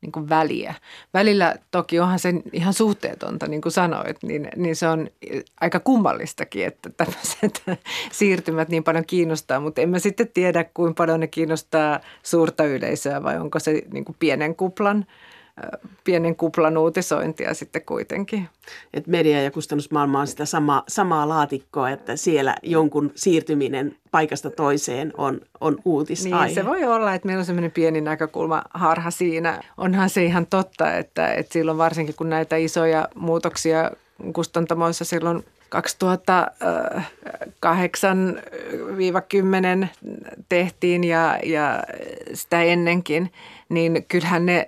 niin 0.00 0.12
kuin 0.12 0.28
väliä. 0.28 0.74
Välillä 1.14 1.54
toki 1.70 2.00
onhan 2.00 2.18
se 2.18 2.34
ihan 2.52 2.72
suhteetonta, 2.72 3.46
niin 3.46 3.60
kuin 3.60 3.72
sanoit, 3.72 4.22
niin, 4.22 4.48
niin 4.56 4.76
se 4.76 4.88
on 4.88 5.08
aika 5.60 5.80
kummallistakin, 5.80 6.66
että 6.66 6.90
tämmöiset 6.90 7.62
siirtymät 8.18 8.68
niin 8.68 8.84
paljon 8.84 9.06
kiinnostaa, 9.06 9.60
mutta 9.60 9.80
en 9.80 9.88
mä 9.88 9.98
sitten 9.98 10.28
tiedä, 10.28 10.64
kuinka 10.64 10.94
paljon 10.98 11.20
ne 11.20 11.26
kiinnostaa 11.26 12.00
suurta 12.22 12.64
yleisöä 12.64 13.22
vai 13.22 13.38
onko 13.38 13.58
se 13.58 13.82
niin 13.92 14.04
kuin 14.04 14.16
pienen 14.18 14.56
kuplan– 14.56 15.06
pienen 16.04 16.36
kuplan 16.36 16.76
uutisointia 16.78 17.54
sitten 17.54 17.82
kuitenkin. 17.82 18.48
Et 18.94 19.06
media- 19.06 19.42
ja 19.42 19.50
kustannusmaailma 19.50 20.20
on 20.20 20.26
sitä 20.26 20.44
sama, 20.44 20.84
samaa 20.88 21.28
laatikkoa, 21.28 21.90
että 21.90 22.16
siellä 22.16 22.56
jonkun 22.62 23.12
siirtyminen 23.14 23.96
paikasta 24.10 24.50
toiseen 24.50 25.12
on, 25.18 25.40
on 25.60 25.78
uutisaihe. 25.84 26.44
Niin, 26.44 26.54
se 26.54 26.66
voi 26.66 26.84
olla, 26.84 27.14
että 27.14 27.26
meillä 27.26 27.40
on 27.40 27.46
semmoinen 27.46 27.70
pieni 27.70 28.00
näkökulma 28.00 28.62
harha 28.74 29.10
siinä. 29.10 29.60
Onhan 29.78 30.10
se 30.10 30.24
ihan 30.24 30.46
totta, 30.46 30.96
että, 30.96 31.32
että 31.32 31.52
silloin 31.52 31.78
varsinkin 31.78 32.14
kun 32.14 32.30
näitä 32.30 32.56
isoja 32.56 33.08
muutoksia 33.14 33.90
kustantamoissa 34.32 35.04
silloin 35.04 35.44
2008-10 35.74 35.78
tehtiin 40.48 41.04
ja, 41.04 41.38
ja 41.44 41.82
sitä 42.34 42.62
ennenkin, 42.62 43.32
niin 43.68 44.04
kyllähän 44.08 44.46
ne 44.46 44.66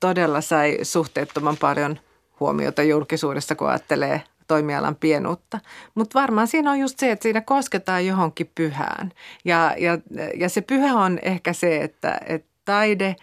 todella 0.00 0.40
sai 0.40 0.78
suhteettoman 0.82 1.56
paljon 1.56 1.98
huomiota 2.40 2.82
julkisuudessa, 2.82 3.54
kun 3.54 3.68
ajattelee 3.68 4.22
toimialan 4.48 4.96
pienuutta. 4.96 5.60
Mutta 5.94 6.20
varmaan 6.20 6.48
siinä 6.48 6.70
on 6.70 6.78
just 6.78 6.98
se, 6.98 7.10
että 7.10 7.22
siinä 7.22 7.40
kosketaan 7.40 8.06
johonkin 8.06 8.50
pyhään. 8.54 9.12
Ja, 9.44 9.74
ja, 9.78 9.98
ja 10.36 10.48
se 10.48 10.60
pyhä 10.60 10.94
on 10.94 11.18
ehkä 11.22 11.52
se, 11.52 11.76
että, 11.76 12.20
että 12.26 12.48
taide 12.64 13.16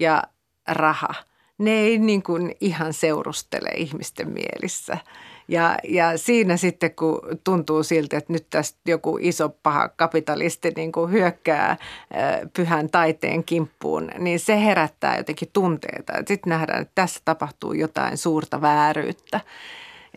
ja 0.00 0.22
raha, 0.68 1.14
ne 1.58 1.70
ei 1.70 1.98
niin 1.98 2.22
kuin 2.22 2.56
ihan 2.60 2.92
seurustele 2.92 3.68
ihmisten 3.76 4.30
mielissä. 4.30 4.98
Ja, 5.48 5.78
ja 5.88 6.18
siinä 6.18 6.56
sitten, 6.56 6.94
kun 6.94 7.20
tuntuu 7.44 7.82
siltä, 7.82 8.16
että 8.16 8.32
nyt 8.32 8.46
tästä 8.50 8.78
joku 8.86 9.18
iso 9.20 9.48
paha 9.48 9.88
kapitalisti 9.88 10.72
niin 10.76 10.92
kuin 10.92 11.12
hyökkää 11.12 11.76
pyhän 12.56 12.90
taiteen 12.90 13.44
kimppuun, 13.44 14.10
niin 14.18 14.40
se 14.40 14.64
herättää 14.64 15.16
jotenkin 15.16 15.50
tunteita. 15.52 16.12
Sitten 16.12 16.50
nähdään, 16.50 16.82
että 16.82 16.92
tässä 16.94 17.20
tapahtuu 17.24 17.72
jotain 17.72 18.18
suurta 18.18 18.60
vääryyttä. 18.60 19.40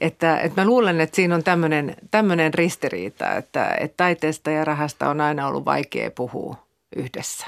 Että, 0.02 0.40
että 0.40 0.62
mä 0.62 0.68
luulen, 0.68 1.02
että 1.02 1.16
siinä 1.16 1.36
on 1.36 1.44
tämmöinen, 2.12 2.54
ristiriita, 2.54 3.36
että, 3.36 3.76
että 3.80 3.98
taiteesta 3.98 4.52
ja 4.52 4.66
rahasta 4.66 5.10
on 5.10 5.22
aina 5.22 5.48
ollut 5.48 5.66
vaikea 5.66 6.12
puhua 6.12 6.56
yhdessä. 6.96 7.46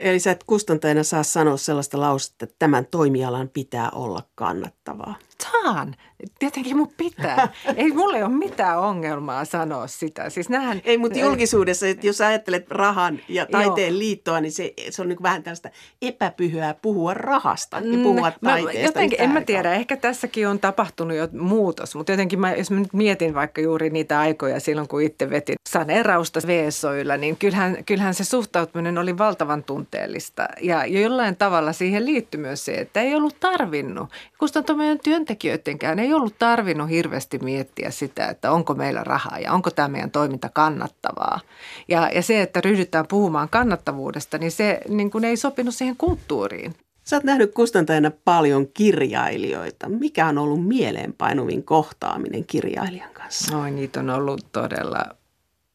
Eli 0.00 0.18
sä 0.18 0.30
et 0.30 0.44
kustantajana 0.44 1.02
saa 1.02 1.22
sanoa 1.22 1.56
sellaista 1.56 2.00
lausetta, 2.00 2.44
että 2.44 2.56
tämän 2.58 2.86
toimialan 2.86 3.48
pitää 3.48 3.90
olla 3.90 4.22
kannattavaa. 4.34 5.14
Saan. 5.42 5.94
Tietenkin 6.38 6.76
mun 6.76 6.92
pitää. 6.96 7.48
Ei 7.76 7.92
mulle 7.92 8.24
ole 8.24 8.32
mitään 8.32 8.78
ongelmaa 8.78 9.44
sanoa 9.44 9.86
sitä. 9.86 10.30
Siis 10.30 10.48
nähän, 10.48 10.80
Ei, 10.84 10.98
mutta 10.98 11.18
julkisuudessa, 11.18 11.86
että 11.86 12.06
jos 12.06 12.20
ajattelet 12.20 12.70
rahan 12.70 13.20
ja 13.28 13.46
taiteen 13.46 13.92
Joo. 13.92 13.98
liittoa, 13.98 14.40
niin 14.40 14.52
se, 14.52 14.74
se 14.90 15.02
on 15.02 15.08
niin 15.08 15.22
vähän 15.22 15.42
tällaista 15.42 15.70
epäpyhää 16.02 16.74
puhua 16.74 17.14
rahasta 17.14 17.76
ja 17.76 17.96
mm, 17.96 18.02
puhua 18.02 18.32
mä, 18.40 18.50
taiteesta. 18.50 18.86
Jotenkin, 18.86 19.20
en 19.20 19.30
mä 19.30 19.40
tiedä, 19.40 19.74
ehkä 19.74 19.96
tässäkin 19.96 20.48
on 20.48 20.58
tapahtunut 20.58 21.16
jo 21.16 21.28
muutos, 21.32 21.94
mutta 21.94 22.12
jotenkin 22.12 22.40
mä, 22.40 22.52
jos 22.52 22.70
mä 22.70 22.80
nyt 22.80 22.92
mietin 22.92 23.34
vaikka 23.34 23.60
juuri 23.60 23.90
niitä 23.90 24.20
aikoja 24.20 24.60
silloin, 24.60 24.88
kun 24.88 25.02
itse 25.02 25.30
vetin 25.30 25.56
saneerausta 25.68 26.40
Veesoilla, 26.46 27.16
niin 27.16 27.36
kyllähän, 27.36 27.84
kyllähän 27.84 28.14
se 28.14 28.24
suhtautuminen 28.24 28.98
oli 28.98 29.18
valtavan 29.18 29.64
tunteellista. 29.64 30.48
Ja 30.60 30.86
jollain 30.86 31.36
tavalla 31.36 31.72
siihen 31.72 32.06
liittyy 32.06 32.40
myös 32.40 32.64
se, 32.64 32.72
että 32.74 33.00
ei 33.00 33.14
ollut 33.14 33.36
tarvinnut. 33.40 34.10
Kustantaminen 34.38 34.98
työntekijöidenkään 35.24 35.98
ei 35.98 36.14
ollut 36.14 36.38
tarvinnut 36.38 36.88
hirveästi 36.88 37.38
miettiä 37.38 37.90
sitä, 37.90 38.28
että 38.28 38.52
onko 38.52 38.74
meillä 38.74 39.04
rahaa 39.04 39.38
ja 39.38 39.52
onko 39.52 39.70
tämä 39.70 39.88
meidän 39.88 40.10
toiminta 40.10 40.48
kannattavaa. 40.48 41.40
Ja, 41.88 42.10
ja 42.14 42.22
se, 42.22 42.42
että 42.42 42.60
ryhdytään 42.60 43.06
puhumaan 43.08 43.48
kannattavuudesta, 43.48 44.38
niin 44.38 44.50
se 44.50 44.80
niin 44.88 45.10
kuin 45.10 45.24
ei 45.24 45.36
sopinut 45.36 45.74
siihen 45.74 45.96
kulttuuriin. 45.96 46.74
Sä 47.04 47.16
oot 47.16 47.24
nähnyt 47.24 47.54
kustantajana 47.54 48.10
paljon 48.24 48.66
kirjailijoita. 48.74 49.88
Mikä 49.88 50.26
on 50.26 50.38
ollut 50.38 50.66
mieleenpainuvin 50.66 51.64
kohtaaminen 51.64 52.44
kirjailijan 52.44 53.10
kanssa? 53.12 53.58
Oi, 53.58 53.70
niitä 53.70 54.00
on 54.00 54.10
ollut 54.10 54.46
todella 54.52 55.04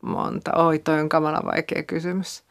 monta. 0.04 0.52
Oi, 0.56 0.80
toi 0.80 1.00
on 1.00 1.10
kamala 1.10 1.42
vaikea 1.46 1.84
kysymys. 1.84 2.44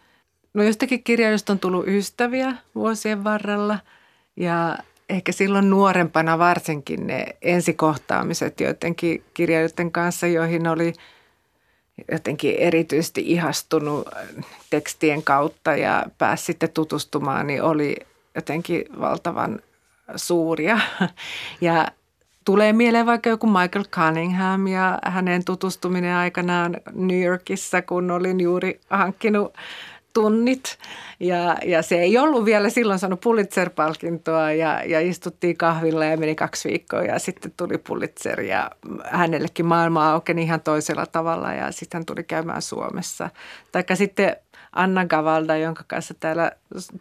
No 0.55 0.63
jostakin 0.63 1.05
kirjailijoista 1.05 1.53
on 1.53 1.59
tullut 1.59 1.89
ystäviä 1.89 2.57
vuosien 2.75 3.25
varrella 3.25 3.79
ja 4.37 4.79
ehkä 5.09 5.33
silloin 5.33 5.71
nuorempana 5.71 6.39
varsinkin 6.39 7.07
ne 7.07 7.27
ensikohtaamiset 7.43 8.61
joidenkin 8.61 9.25
kirjailijoiden 9.35 9.93
kanssa, 9.93 10.27
joihin 10.27 10.69
oli 10.69 10.93
jotenkin 12.13 12.55
erityisesti 12.55 13.23
ihastunut 13.27 14.09
tekstien 14.71 15.23
kautta 15.23 15.77
ja 15.77 16.05
pääsi 16.19 16.45
sitten 16.45 16.73
tutustumaan, 16.73 17.47
niin 17.47 17.63
oli 17.63 17.97
jotenkin 18.35 18.85
valtavan 19.01 19.61
suuria. 20.17 20.81
Ja 21.61 21.89
tulee 22.45 22.73
mieleen 22.73 23.07
vaikka 23.07 23.31
joku 23.31 23.47
Michael 23.47 23.85
Cunningham 23.85 24.67
ja 24.67 24.99
hänen 25.05 25.45
tutustuminen 25.45 26.15
aikanaan 26.15 26.77
New 26.93 27.23
Yorkissa, 27.23 27.83
kun 27.83 28.11
olin 28.11 28.41
juuri 28.41 28.81
hankkinut 28.91 29.55
tunnit. 30.17 30.79
Ja, 31.21 31.57
ja 31.65 31.83
se 31.83 32.01
ei 32.01 32.19
ollut 32.19 32.45
vielä 32.45 32.71
silloin 32.71 32.99
saanut 32.99 33.21
Pulitzer-palkintoa 33.21 34.53
ja, 34.53 34.83
ja 34.85 35.01
istuttiin 35.01 35.57
kahvilla 35.57 36.05
ja 36.05 36.17
meni 36.17 36.35
kaksi 36.35 36.69
viikkoa 36.69 37.03
ja 37.03 37.19
sitten 37.19 37.53
tuli 37.57 37.79
Pulitzer 37.79 38.41
ja 38.41 38.71
hänellekin 39.05 39.67
maailma 39.67 40.11
aukeni 40.11 40.43
ihan 40.43 40.61
toisella 40.61 41.07
tavalla 41.07 41.53
ja 41.53 41.73
sitten 41.73 41.99
hän 41.99 42.07
tuli 42.07 42.25
käymään 42.25 42.63
Suomessa. 42.63 43.31
Taikka 43.73 43.97
sitten 43.97 44.37
Anna 44.73 45.07
Gavalda, 45.07 45.57
jonka 45.57 45.85
kanssa 45.87 46.15
täällä 46.15 46.53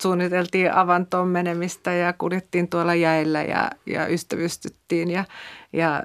suunniteltiin 0.01 0.74
avantoon 0.74 1.28
menemistä 1.28 1.93
ja 1.93 2.13
kuljettiin 2.13 2.68
tuolla 2.68 2.95
jäillä 2.95 3.43
ja, 3.43 3.72
ja 3.86 4.07
ystävystyttiin. 4.07 5.11
Ja, 5.11 5.26
ja 5.74 6.03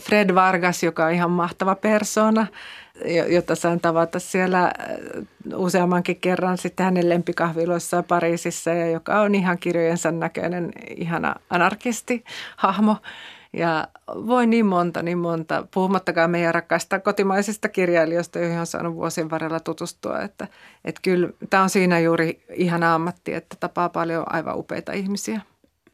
Fred 0.00 0.34
Vargas, 0.34 0.82
joka 0.82 1.04
on 1.04 1.12
ihan 1.12 1.30
mahtava 1.30 1.74
persona, 1.74 2.46
jota 3.28 3.54
sain 3.54 3.80
tavata 3.80 4.18
siellä 4.18 4.64
äh, 4.64 4.72
useammankin 5.54 6.16
kerran 6.16 6.58
sitten 6.58 6.84
hänen 6.84 7.08
lempikahviloissaan 7.08 8.04
Pariisissa 8.04 8.70
ja 8.70 8.90
joka 8.90 9.20
on 9.20 9.34
ihan 9.34 9.58
kirjojensa 9.58 10.10
näköinen 10.10 10.72
ihana 10.96 11.34
anarkisti 11.50 12.24
hahmo. 12.56 12.96
Ja 13.52 13.88
voi 14.08 14.46
niin 14.46 14.66
monta, 14.66 15.02
niin 15.02 15.18
monta, 15.18 15.66
puhumattakaan 15.74 16.30
meidän 16.30 16.54
rakkaista 16.54 17.00
kotimaisista 17.00 17.68
kirjailijoista, 17.68 18.38
joihin 18.38 18.58
on 18.58 18.66
saanut 18.66 18.94
vuosien 18.94 19.30
varrella 19.30 19.60
tutustua. 19.60 20.20
Että, 20.20 20.48
että 20.84 21.00
kyllä 21.04 21.28
tämä 21.50 21.62
on 21.62 21.70
siinä 21.70 22.00
juuri 22.00 22.44
ihana 22.54 22.94
ammatti, 22.94 23.34
että 23.34 23.56
tapaa 23.60 23.88
paljon 23.88 24.24
aivan 24.34 24.58
upeita 24.58 24.92
ihmisiä. 24.92 25.40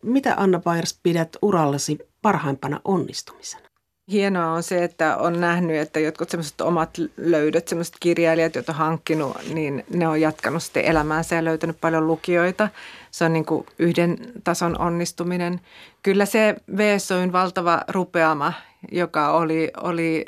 Mitä 0.03 0.35
Anna 0.37 0.59
Bayers 0.59 1.01
pidät 1.03 1.37
urallasi 1.43 1.99
parhaimpana 2.23 2.81
onnistumisena? 2.85 3.68
Hienoa 4.13 4.53
on 4.53 4.63
se, 4.63 4.85
että 4.85 5.17
on 5.17 5.41
nähnyt, 5.41 5.77
että 5.77 6.01
jotkut 6.01 6.31
semmoiset 6.31 6.61
omat 6.61 6.99
löydöt, 7.17 7.69
semmoiset 7.69 7.97
kirjailijat, 8.01 8.55
joita 8.55 8.73
on 8.73 8.79
hankkinut, 8.79 9.37
niin 9.55 9.85
ne 9.91 10.09
on 10.09 10.21
jatkanut 10.21 10.63
sitten 10.63 10.85
elämäänsä 10.85 11.37
ja 11.37 11.45
löytänyt 11.45 11.81
paljon 11.81 12.07
lukijoita. 12.07 12.69
Se 13.11 13.25
on 13.25 13.33
niin 13.33 13.45
kuin 13.45 13.67
yhden 13.79 14.19
tason 14.45 14.81
onnistuminen. 14.81 15.61
Kyllä 16.03 16.27
se 16.27 16.57
VSOin 16.77 17.33
valtava 17.33 17.83
rupeama, 17.89 18.53
joka 18.93 19.31
oli, 19.31 19.71
oli 19.83 20.25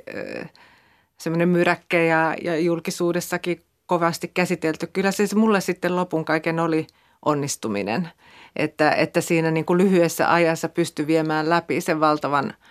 semmoinen 1.19 1.49
myräkkä 1.49 2.01
ja, 2.03 2.37
ja 2.43 2.59
julkisuudessakin 2.59 3.63
kovasti 3.87 4.31
käsitelty. 4.35 4.87
Kyllä 4.87 5.13
se 5.13 5.25
mulle 5.35 5.61
sitten 5.61 5.97
lopun 5.97 6.25
kaiken 6.25 6.61
oli 6.61 6.87
onnistuminen, 7.25 8.09
että, 8.57 8.93
että 8.93 9.21
siinä 9.21 9.51
niin 9.51 9.65
kuin 9.65 9.79
lyhyessä 9.79 10.33
ajassa 10.33 10.69
pystyi 10.69 11.07
viemään 11.07 11.51
läpi 11.51 11.81
sen 11.81 12.01
valtavan– 12.01 12.55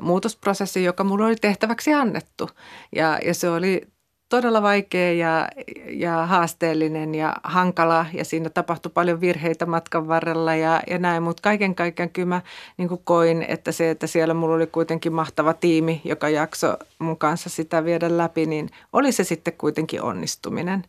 muutosprosessi, 0.00 0.84
joka 0.84 1.04
minulle 1.04 1.24
oli 1.24 1.36
tehtäväksi 1.36 1.94
annettu. 1.94 2.50
Ja, 2.96 3.18
ja 3.24 3.34
se 3.34 3.50
oli 3.50 3.92
todella 4.36 4.62
vaikea 4.62 5.12
ja, 5.12 5.48
ja 5.90 6.26
haasteellinen 6.26 7.14
ja 7.14 7.36
hankala 7.44 8.06
ja 8.12 8.24
siinä 8.24 8.50
tapahtui 8.50 8.92
paljon 8.94 9.20
virheitä 9.20 9.66
matkan 9.66 10.08
varrella 10.08 10.54
ja, 10.54 10.82
ja 10.90 10.98
näin, 10.98 11.22
mutta 11.22 11.42
kaiken 11.42 11.74
kaikkiaan 11.74 12.10
kyllä 12.10 12.28
mä 12.28 12.40
niin 12.76 12.88
koin, 13.04 13.44
että 13.48 13.72
se, 13.72 13.90
että 13.90 14.06
siellä 14.06 14.34
mulla 14.34 14.54
oli 14.54 14.66
kuitenkin 14.66 15.12
mahtava 15.12 15.54
tiimi, 15.54 16.00
joka 16.04 16.28
jakso 16.28 16.76
mun 16.98 17.16
kanssa 17.16 17.50
sitä 17.50 17.84
viedä 17.84 18.18
läpi, 18.18 18.46
niin 18.46 18.70
oli 18.92 19.12
se 19.12 19.24
sitten 19.24 19.54
kuitenkin 19.58 20.02
onnistuminen. 20.02 20.84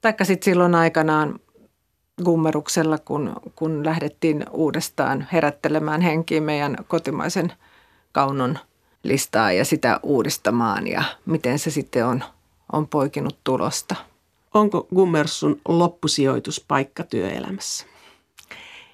Taikka 0.00 0.24
sitten 0.24 0.44
silloin 0.44 0.74
aikanaan 0.74 1.40
gummeruksella, 2.24 2.98
kun, 2.98 3.32
kun 3.56 3.84
lähdettiin 3.84 4.44
uudestaan 4.50 5.26
herättelemään 5.32 6.00
henkiin 6.00 6.42
meidän 6.42 6.76
kotimaisen– 6.88 7.52
kaunon 8.12 8.58
listaa 9.02 9.52
ja 9.52 9.64
sitä 9.64 10.00
uudistamaan 10.02 10.86
ja 10.86 11.02
miten 11.26 11.58
se 11.58 11.70
sitten 11.70 12.06
on, 12.06 12.24
on 12.72 12.88
poikinut 12.88 13.38
tulosta. 13.44 13.94
Onko 14.54 14.86
Gummersun 14.94 15.60
loppusijoituspaikka 15.68 17.02
työelämässä? 17.02 17.86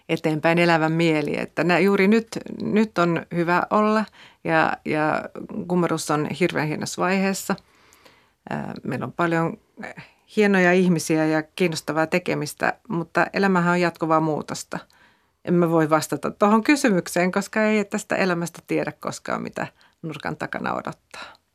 Eteenpäin 0.09 0.59
elävän 0.59 0.93
mieli, 0.93 1.39
että 1.39 1.65
nää, 1.65 1.79
juuri 1.79 2.09
nyt, 2.09 2.29
nyt 2.63 2.99
on 2.99 3.27
hyvä 3.35 3.63
olla 3.71 4.05
ja, 4.45 4.77
ja 4.85 5.23
Gummerus 5.69 6.11
on 6.11 6.29
hirveän 6.41 6.69
hienossa 6.69 7.03
vaiheessa. 7.03 7.57
Meillä 8.83 9.05
on 9.05 9.13
paljon 9.13 9.59
hienoja 10.37 10.73
ihmisiä 10.73 11.27
ja 11.27 11.43
kiinnostavaa 11.43 12.07
tekemistä, 12.07 12.73
mutta 12.89 13.27
elämähän 13.33 13.73
on 13.73 13.81
jatkuvaa 13.81 14.21
muutosta– 14.21 14.79
en 15.47 15.55
mä 15.55 15.71
voi 15.71 15.91
vastata 15.91 16.31
tuohon 16.31 16.65
kysymykseen, 16.65 17.33
koska 17.33 17.63
ei 17.63 17.85
tästä 17.85 18.17
elämästä 18.17 18.63
tiedä 18.67 18.93
koskaan, 19.01 19.43
mitä 19.43 19.67
nurkan 20.03 20.37
takana 20.37 20.75
odottaa. 20.75 21.46